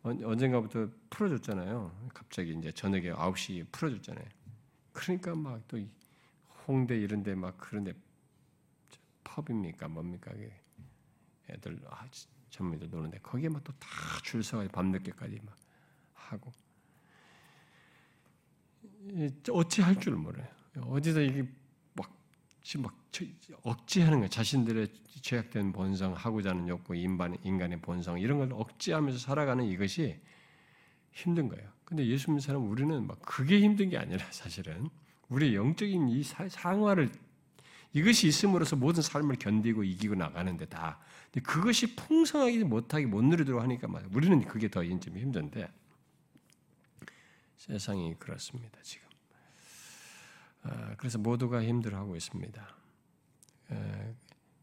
[0.03, 2.11] 언젠가부터 풀어줬잖아요.
[2.15, 4.25] 갑자기 이제 저녁에 9시 풀어줬잖아요.
[4.93, 5.79] 그러니까 막 또
[6.67, 7.93] 홍대 이런 데 막 그런 데
[9.45, 10.33] 펍입니까 뭡니까
[11.49, 12.07] 애들 아,
[12.51, 13.89] 젊은이들 노는데 거기에 막 또 다
[14.23, 15.57] 줄 서가지고 밤늦게까지 막
[16.15, 16.53] 하고
[19.53, 20.47] 어찌 할 줄 몰라요.
[20.81, 21.49] 어디서 이게
[21.95, 22.11] 막
[22.63, 22.95] 지금 막
[23.63, 24.29] 억지하는 거예요.
[24.29, 24.89] 자신들의
[25.23, 30.21] 죄악된 본성, 하고자 하는 욕구, 인간, 인간의 본성 이런 걸 억지하면서 살아가는 이것이
[31.13, 31.69] 힘든 거예요.
[31.85, 34.89] 근데 예수 믿는 사람 우리는 막 그게 힘든 게 아니라 사실은
[35.29, 37.11] 우리 영적인 이 상화를
[37.93, 40.99] 이것이 있음으로써 모든 삶을 견디고 이기고 나가는데 다.
[41.43, 45.71] 그것이 풍성하게 못하게 못 누리도록 하니까 말 우리는 그게 더 인점이 힘든데
[47.57, 49.07] 세상이 그렇습니다 지금.
[50.63, 52.77] 아, 그래서 모두가 힘들어하고 있습니다.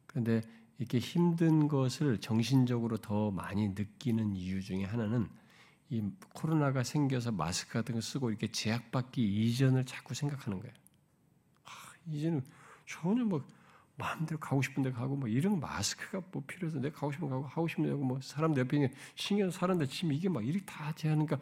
[0.08, 0.42] 그런데
[0.78, 5.30] 이렇게 힘든 것을 정신적으로 더 많이 느끼는 이유 중에 하나는
[5.90, 6.04] 이
[6.34, 10.74] 코로나가 생겨서 마스크 같은 거 쓰고 이렇게 제약받기 이전을 자꾸 생각하는 거예요.
[11.64, 11.72] 아,
[12.12, 12.44] 이제는
[12.86, 13.42] 전혀 뭐
[13.98, 17.86] 마음대로 가고 싶은데 가고 뭐 이런 마스크가 뭐 필요해서 내가 가고 싶은 가고 하고 싶은
[17.86, 21.40] 데고 뭐 사람들 옆에 있는 신경 사는데 지금 이게 막 이렇게 다 제하니까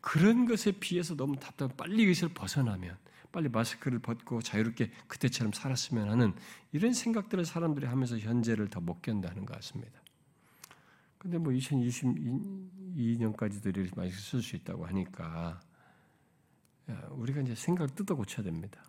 [0.00, 1.76] 그런 것에 비해서 너무 답답.
[1.76, 2.96] 빨리 이것을 벗어나면
[3.32, 6.34] 빨리 마스크를 벗고 자유롭게 그때처럼 살았으면 하는
[6.72, 10.02] 이런 생각들을 사람들이 하면서 현재를 더 못 견다는 것 같습니다.
[11.16, 15.58] 근데 뭐 2022년까지도 이렇게 마스크 쓸 수 있다고 하니까
[17.12, 18.82] 우리가 이제 생각을 뜯어 고쳐야 됩니다.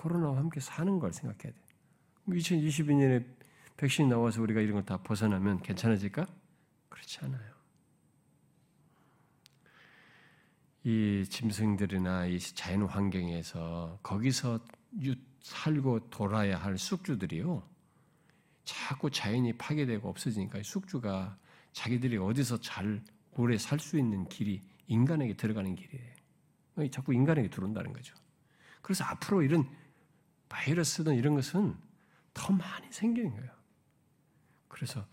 [0.00, 1.60] 코로나와 함께 사는 걸 생각해야 돼.
[2.28, 3.22] 2022년에
[3.76, 6.26] 백신이 나와서 우리가 이런 걸 다 벗어나면 괜찮아질까?
[6.88, 7.50] 그렇지 않아요.
[10.84, 14.60] 이 짐승들이나 이 자연 환경에서 거기서
[15.42, 17.62] 살고 돌아야 할 쑥주들이요.
[18.64, 21.36] 자꾸 자연이 파괴되고 없어지니까 쑥주가
[21.72, 23.02] 자기들이 어디서 잘
[23.32, 26.90] 오래 살 수 있는 길이 인간에게 들어가는 길이에요.
[26.90, 28.14] 자꾸 인간에게 들어온다는 거죠.
[28.80, 29.68] 그래서 앞으로 이런
[30.50, 31.74] 바이러스든 이런 것은
[32.34, 33.50] 더 많이 생기는 거예요.
[34.68, 35.06] 그래서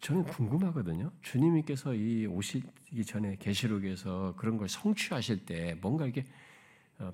[0.00, 1.10] 저는 궁금하거든요.
[1.22, 6.26] 주님께서 이 오시기 전에 계시록에서 그런 걸 성취하실 때 뭔가 이게
[6.98, 7.10] 어,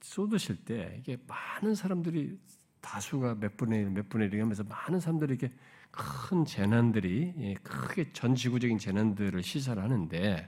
[0.00, 2.38] 쏟으실 때 이게 많은 사람들이
[2.80, 5.52] 다수가 몇 분의 일, 몇 분의 일 하면서 많은 사람들이 이렇게
[5.90, 10.46] 큰 재난들이 예, 크게 전 지구적인 재난들을 시설하는데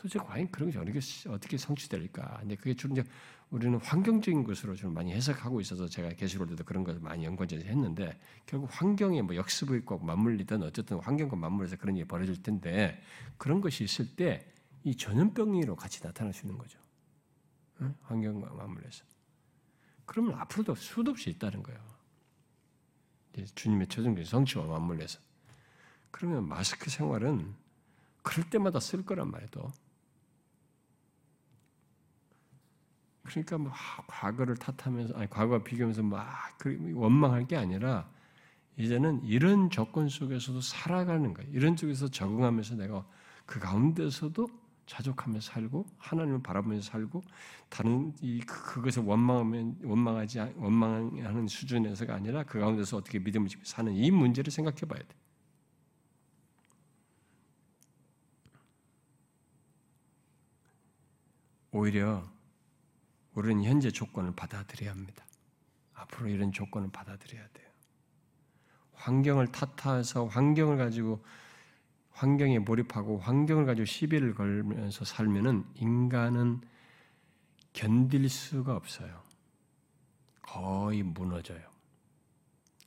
[0.00, 2.38] 도대체 과연 그런 게 어떻게, 성취될까?
[2.40, 3.04] 근데 그게 주로 이제
[3.50, 8.18] 우리는 환경적인 것으로 좀 많이 해석하고 있어서 제가 게시록 때도 그런 것을 많이 연관해서 했는데
[8.46, 9.34] 결국 환경에 뭐
[9.76, 13.02] 있고 맞물리든 어쨌든 환경과 맞물려서 그런 일이 벌어질 텐데
[13.36, 14.50] 그런 것이 있을 때
[14.84, 16.78] 이 전염병으로 같이 나타날 수 있는 거죠.
[17.82, 17.94] 응?
[18.02, 19.04] 환경과 맞물려서.
[20.06, 21.80] 그러면 앞으로도 수도 없이 있다는 거예요.
[23.54, 25.20] 주님의 최종적인 성취와 맞물려서.
[26.10, 27.54] 그러면 마스크 생활은
[28.22, 29.72] 그럴 때마다 쓸 거란 말이에요.
[33.30, 33.72] 그러니까 뭐
[34.06, 36.58] 과거를 탓하면서 아니 과거와 비교하면서 막
[36.94, 38.10] 원망할 게 아니라
[38.76, 41.50] 이제는 이런 조건 속에서도 살아가는 거예요.
[41.52, 43.06] 이런 쪽에서 적응하면서 내가
[43.46, 44.48] 그 가운데서도
[44.86, 47.22] 자족하면서 살고 하나님을 바라보면서 살고
[47.68, 53.92] 다른 이 그, 그것을 원망하면 원망하지 원망하는 수준에서가 아니라 그 가운데서 어떻게 믿음을 지고 사는
[53.94, 55.08] 이 문제를 생각해 봐야 돼.
[61.72, 62.24] 오히려
[63.40, 65.24] 우리는 현재 조건을 받아들여야 합니다.
[65.94, 67.68] 앞으로 이런 조건을 받아들여야 돼요.
[68.92, 71.24] 환경을 탓해서 환경을 가지고
[72.10, 76.60] 환경에 몰입하고 환경을 가지고 시비를 걸면서 살면은 인간은
[77.72, 79.22] 견딜 수가 없어요.
[80.42, 81.70] 거의 무너져요.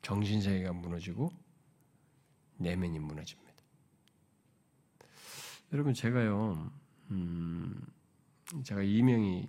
[0.04, 1.32] 정신세계가 무너지고
[2.58, 3.54] 내면이 무너집니다.
[5.72, 6.72] 여러분 제가요,
[7.10, 7.82] 음,
[8.64, 9.48] 제가 이명이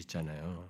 [0.00, 0.68] 있잖아요.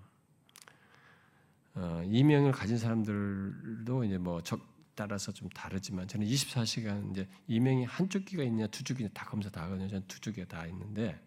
[1.75, 4.61] 어, 이명을 가진 사람들도 이제 뭐 적,
[4.95, 9.63] 따라서 좀 다르지만 저는 24시간 이제 이명이 한쪽 귀가 있냐 두 쪽이 다 검사 다
[9.65, 9.89] 하거든요.
[9.89, 11.21] 저는 두 쪽이 다 있는데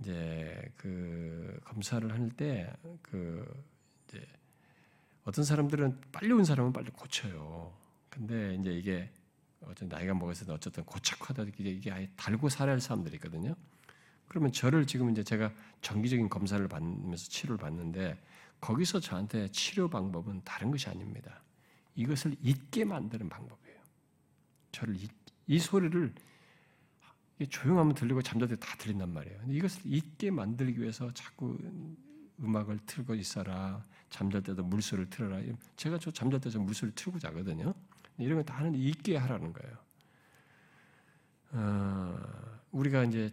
[0.00, 2.72] 이제 그 검사를 할 때
[3.02, 3.44] 그
[4.08, 4.24] 이제
[5.24, 7.72] 어떤 사람들은 빨리 온 사람은 빨리 고쳐요.
[8.08, 9.10] 근데 이제 이게
[9.62, 13.54] 어떤 나이가 먹어서 어쨌든 고착화다 이게 아예 달고 살아야 할 사람들이 있거든요.
[14.30, 15.52] 그러면 저를 지금 이제 제가
[15.82, 18.16] 정기적인 검사를 받으면서 치료를 받는데
[18.60, 21.42] 거기서 저한테 치료 방법은 다른 것이 아닙니다.
[21.96, 23.80] 이것을 잊게 만드는 방법이에요.
[24.70, 25.10] 저를 잊,
[25.48, 26.14] 이 소리를
[27.48, 29.40] 조용하면 들리고 잠잘 때 다 들린단 말이에요.
[29.48, 31.58] 이것을 잊게 만들기 위해서 자꾸
[32.40, 33.82] 음악을 틀고 있어라.
[34.10, 35.42] 잠잘 때도 물소리를 틀어라.
[35.74, 37.74] 제가 저 잠잘 때 저 물소리를 틀고 자거든요.
[38.16, 39.76] 이런 거 다 하는데 잊게 하라는 거예요.
[41.52, 42.16] 어,
[42.70, 43.32] 우리가 이제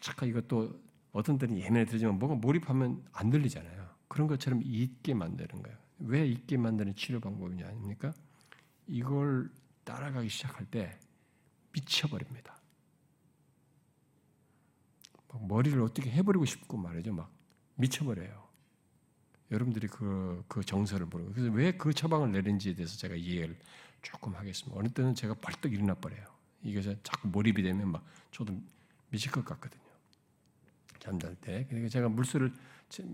[0.00, 0.80] 착각 이것도
[1.12, 3.88] 어떤 때는 예민해 들지만 뭐가 몰입하면 안 들리잖아요.
[4.08, 5.78] 그런 것처럼 잊게 만드는 거예요.
[6.00, 8.12] 왜 잊게 만드는 치료 방법이냐 아닙니까?
[8.86, 9.50] 이걸
[9.84, 10.98] 따라가기 시작할 때
[11.72, 12.56] 미쳐버립니다.
[15.28, 17.12] 막 머리를 어떻게 해버리고 싶고 말이죠.
[17.12, 17.32] 막
[17.76, 18.48] 미쳐버려요.
[19.50, 21.32] 여러분들이 그, 그 정서를 모르고.
[21.32, 23.58] 그래서 왜 그 처방을 내린지에 대해서 제가 이해를
[24.02, 24.78] 조금 하겠습니다.
[24.78, 26.24] 어느 때는 제가 벌떡 일어나 버려요.
[26.62, 28.60] 이게 자꾸 몰입이 되면 막 저도
[29.10, 29.82] 미칠 것 같거든요.
[30.98, 31.66] 잠잘 때.
[31.68, 32.54] 그러니까 제가 물소리를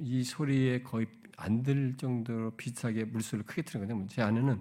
[0.02, 1.06] 이 소리에 거의
[1.36, 4.60] 안 들 정도로 비슷하게 물소리를 크게 트는 거제 아내는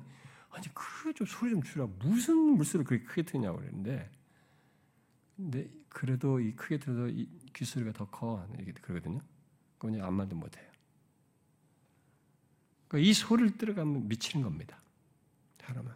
[0.49, 4.09] 아니 그좀 소리 좀 줄여 무슨 물소리를 그렇게 크게 트냐고 그랬는데
[5.35, 8.45] 근데 그래도 이 크게 들어도 이 귀소리가 더 커.
[8.57, 9.19] 이렇게 그러거든요.
[9.77, 10.69] 그건 아무 말도 못 해요.
[12.87, 14.81] 그러니까 이 소리를 들어가면 미치는 겁니다.
[15.59, 15.91] 사람은.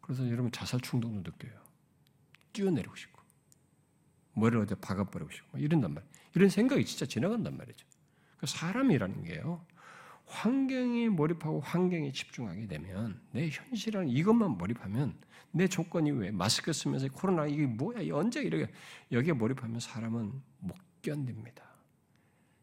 [0.00, 1.52] 그래서 여러분 자살 충동도 느껴요.
[2.52, 3.13] 뛰어내리고 싶고.
[4.34, 5.58] 머리를 어디 박아버리고 싶고.
[5.58, 6.12] 이런단 말이에요.
[6.34, 7.86] 이런 생각이 진짜 지나간단 말이죠.
[8.36, 9.64] 그 사람이라는 게요.
[10.26, 15.14] 환경에 몰입하고 환경에 집중하게 되면 내 현실은 이것만 몰입하면
[15.50, 18.72] 내 조건이 왜 마스크 쓰면서 코로나 이게 뭐야 언제 이렇게
[19.12, 21.62] 여기에 몰입하면 사람은 못 견딥니다.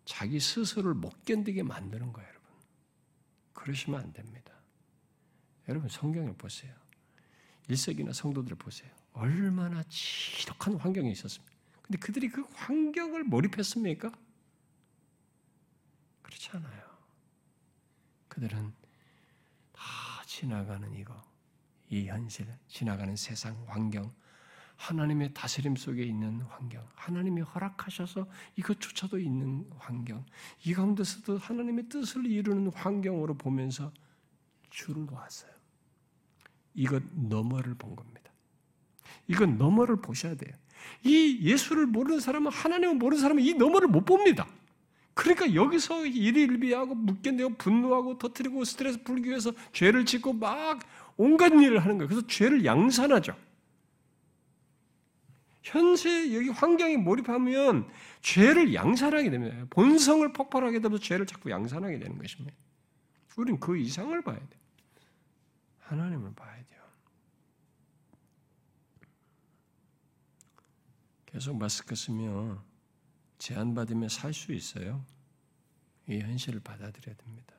[0.05, 2.49] 자기 스스로를 못 견디게 만드는 거예요, 여러분.
[3.53, 4.51] 그러시면 안 됩니다.
[5.69, 6.73] 여러분 성경을 보세요.
[7.69, 8.91] 일세기나 성도들을 보세요.
[9.13, 11.50] 얼마나 지독한 환경에 있었습니까?
[11.91, 14.09] 근데 그들이 그 환경을 몰입했습니까?
[16.21, 16.81] 그렇지 않아요.
[18.29, 18.71] 그들은
[19.73, 19.83] 다
[20.25, 21.21] 지나가는 이거,
[21.89, 24.09] 이 현실, 지나가는 세상 환경,
[24.77, 30.25] 하나님의 다스림 속에 있는 환경, 하나님이 허락하셔서 이것조차도 있는 환경,
[30.63, 33.91] 이 가운데서도 하나님의 뜻을 이루는 환경으로 보면서
[34.69, 35.51] 줄을 놓았어요.
[36.73, 38.31] 이것 너머를 본 겁니다.
[39.27, 40.55] 이것 너머를 보셔야 돼요.
[41.03, 44.47] 이 예수를 모르는 사람은 하나님을 모르는 사람은 이 너머를 못 봅니다.
[45.13, 50.79] 그러니까 여기서 일일비하고 묻견되고 분노하고 터뜨리고 스트레스 풀기 위해서 죄를 짓고 막
[51.17, 52.07] 온갖 일을 하는 거예요.
[52.07, 53.35] 그래서 죄를 양산하죠.
[55.63, 57.87] 현재 여기 환경에 몰입하면
[58.21, 59.65] 죄를 양산하게 됩니다.
[59.69, 62.55] 본성을 폭발하게 되면서 죄를 자꾸 양산하게 되는 것입니다.
[63.37, 64.59] 우리는 그 이상을 봐야 돼.
[65.79, 66.81] 하나님을 봐야 돼요.
[71.31, 72.63] 계속 마스크 쓰며
[73.37, 75.05] 제한받으며 살수 있어요.
[76.07, 77.55] 이 현실을 받아들여야 됩니다.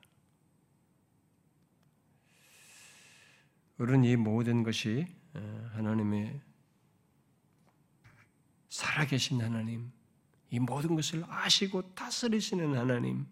[3.77, 6.39] 우리는 이 모든 것이 어, 하나님의
[8.69, 9.91] 살아계신 하나님,
[10.51, 13.27] 이 모든 것을 아시고 다스리시는 하나님,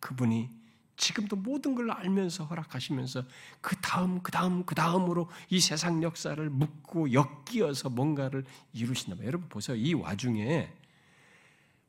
[0.00, 0.50] 그분이
[0.96, 3.24] 지금도 모든 걸 알면서 허락하시면서
[3.60, 9.24] 그 다음, 그 다음, 그 다음으로 이 세상 역사를 묶고 엮이어서 뭔가를 이루신다.
[9.24, 9.76] 여러분 보세요.
[9.76, 10.72] 이 와중에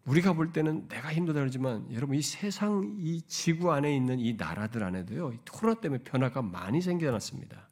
[0.06, 4.84] 우리가 볼 때는 내가 힘들다 그러지만 여러분 이 세상 이 지구 안에 있는 이 나라들
[4.84, 7.68] 안에도요 이 코로나 때문에 변화가 많이 생겨났습니다.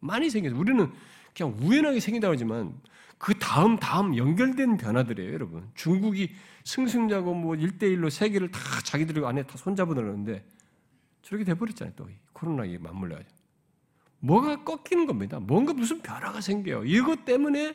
[0.00, 0.90] 많이 생겨서 우리는
[1.36, 2.74] 그냥 우연하게 생긴다 그러지만
[3.18, 5.70] 그 다음 다음 연결된 변화들이에요, 여러분.
[5.74, 6.34] 중국이
[6.64, 10.42] 승승자고 뭐 1대1로 세계를 다 자기들 안에 다 손잡아 넣는데
[11.30, 12.08] 저렇게 돼버렸잖아요, 또.
[12.32, 13.40] 코로나에 맞물려가지고.
[14.18, 15.38] 뭐가 꺾이는 겁니다.
[15.38, 16.84] 뭔가 무슨 변화가 생겨요.
[16.84, 17.74] 이것 때문에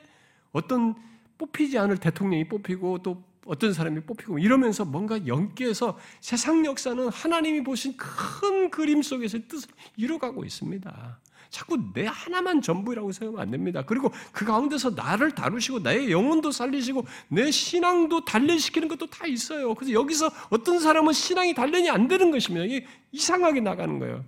[0.52, 0.94] 어떤
[1.38, 7.96] 뽑히지 않을 대통령이 뽑히고 또 어떤 사람이 뽑히고 이러면서 뭔가 연계해서 세상 역사는 하나님이 보신
[7.96, 11.20] 큰 그림 속에서 뜻을 이뤄가고 있습니다.
[11.50, 13.84] 자꾸 내 하나만 전부라고 생각하면 안 됩니다.
[13.86, 19.74] 그리고 그 가운데서 나를 다루시고 나의 영혼도 살리시고 내 신앙도 단련시키는 것도 다 있어요.
[19.76, 22.66] 그래서 여기서 어떤 사람은 신앙이 단련이 안 되는 것입니다.
[22.66, 24.24] 이게 이상하게 나가는 거예요.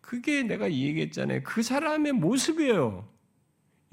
[0.00, 1.42] 그게 내가 얘기했잖아요.
[1.44, 3.08] 그 사람의 모습이에요.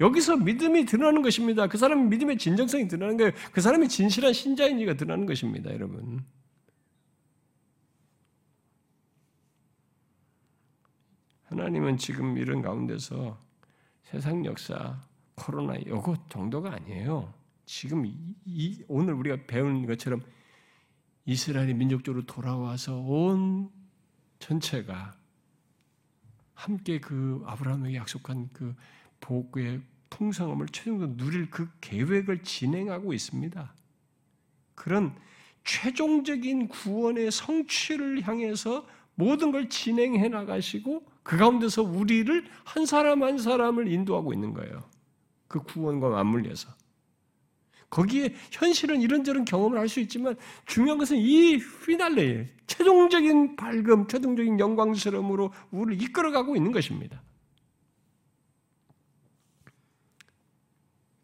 [0.00, 1.66] 여기서 믿음이 드러나는 것입니다.
[1.66, 3.32] 그 사람의 믿음의 진정성이 드러나는 거예요.
[3.52, 6.24] 그 사람이 진실한 신자인지가 드러나는 것입니다, 여러분.
[11.48, 13.38] 하나님은 지금 이런 가운데서
[14.02, 15.00] 세상 역사,
[15.34, 17.32] 코로나 요거 정도가 아니에요.
[17.64, 18.14] 지금 이,
[18.44, 20.20] 이, 오늘 우리가 배운 것처럼
[21.24, 23.70] 이스라엘이 민족적으로 돌아와서 온
[24.38, 25.14] 전체가
[26.52, 28.74] 함께 그 아브라함에게 약속한 그
[29.20, 29.80] 복의
[30.10, 33.74] 풍성함을 최종적으로 누릴 그 계획을 진행하고 있습니다.
[34.74, 35.16] 그런
[35.64, 43.92] 최종적인 구원의 성취를 향해서 모든 걸 진행해 나가시고 그 가운데서 우리를 한 사람 한 사람을
[43.92, 44.88] 인도하고 있는 거예요.
[45.46, 46.74] 그 구원과 맞물려서.
[47.90, 55.52] 거기에 현실은 이런저런 경험을 할 수 있지만 중요한 것은 이 피날레, 최종적인 밝음, 최종적인 영광스러움으로
[55.70, 57.22] 우리를 이끌어가고 있는 것입니다.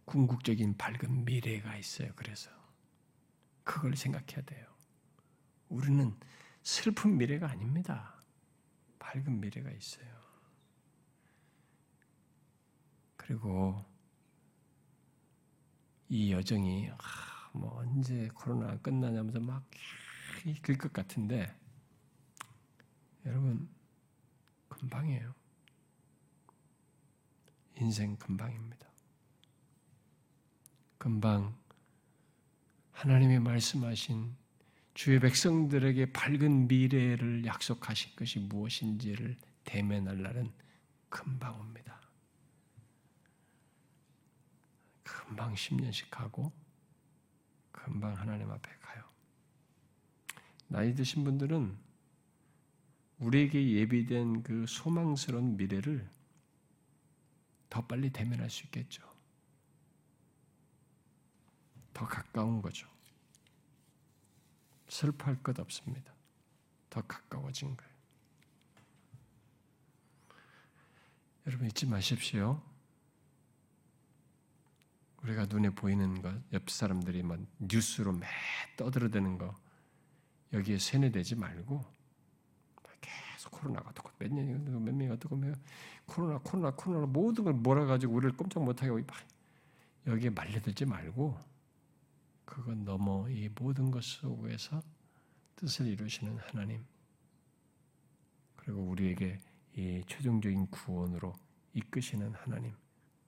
[0.04, 2.10] 궁극적인 밝은 미래가 있어요.
[2.14, 2.50] 그래서
[3.62, 4.66] 그걸 생각해야 돼요.
[5.70, 6.14] 우리는
[6.62, 8.13] 슬픈 미래가 아닙니다.
[9.14, 10.06] 밝은 미래가 있어요.
[13.16, 13.84] 그리고
[16.08, 19.62] 이 여정이 아, 뭐 언제 코로나 끝나냐면서 막
[20.62, 21.56] 길 것 같은데
[23.24, 23.68] 여러분
[24.68, 25.32] 금방이에요.
[27.76, 28.86] 인생 금방입니다.
[30.98, 31.56] 금방
[32.92, 34.36] 하나님이 말씀하신
[34.94, 40.52] 주의 백성들에게 밝은 미래를 약속하신 것이 무엇인지를 대면할 날은
[41.08, 42.00] 금방 옵니다.
[45.02, 46.52] 금방 10년씩 가고
[47.72, 49.04] 금방 하나님 앞에 가요.
[50.68, 51.76] 나이 드신 분들은
[53.18, 56.08] 우리에게 예비된 그 소망스러운 미래를
[57.68, 59.02] 더 빨리 대면할 수 있겠죠.
[61.92, 62.93] 더 가까운 거죠.
[64.94, 66.14] 슬퍼할 것 없습니다.
[66.88, 67.92] 더 가까워진 거예요.
[71.48, 72.62] 여러분 잊지 마십시오.
[75.22, 78.26] 우리가 눈에 보이는 것, 옆 사람들이 막 뉴스로 매
[78.76, 79.54] 떠들어대는 거
[80.52, 81.84] 여기에 세뇌되지 말고
[83.00, 85.40] 계속 코로나가 어떻고 몇 년이 어떻고 몇 명이 어떻고
[86.06, 89.04] 코로나 코로나 코로나 모든 걸 몰아가지고 우리를 꼼짝 못하게
[90.06, 91.53] 여기에 말려들지 말고
[92.44, 94.82] 그건 넘어 이 모든 것 속에서
[95.56, 96.84] 뜻을 이루시는 하나님
[98.56, 99.40] 그리고 우리에게
[99.76, 101.32] 이 최종적인 구원으로
[101.74, 102.74] 이끄시는 하나님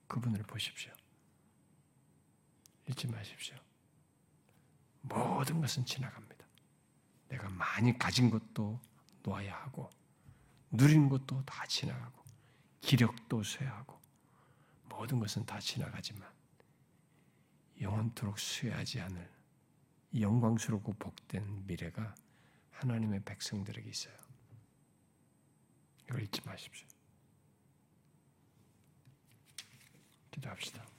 [0.07, 0.91] 그분을 보십시오.
[2.89, 3.55] 잊지 마십시오.
[5.01, 6.45] 모든 것은 지나갑니다.
[7.27, 8.79] 내가 많이 가진 것도
[9.23, 9.89] 놓아야 하고
[10.71, 12.23] 누린 것도 다 지나가고
[12.81, 13.99] 기력도 쇠하고
[14.85, 16.36] 모든 것은 다 지나가지만
[17.81, 19.29] 영원토록 쇠하지 않을
[20.19, 22.15] 영광스럽고 복된 미래가
[22.71, 24.15] 하나님의 백성들에게 있어요.
[26.05, 26.87] 이걸 잊지 마십시오.
[30.31, 30.96] 기도합시다.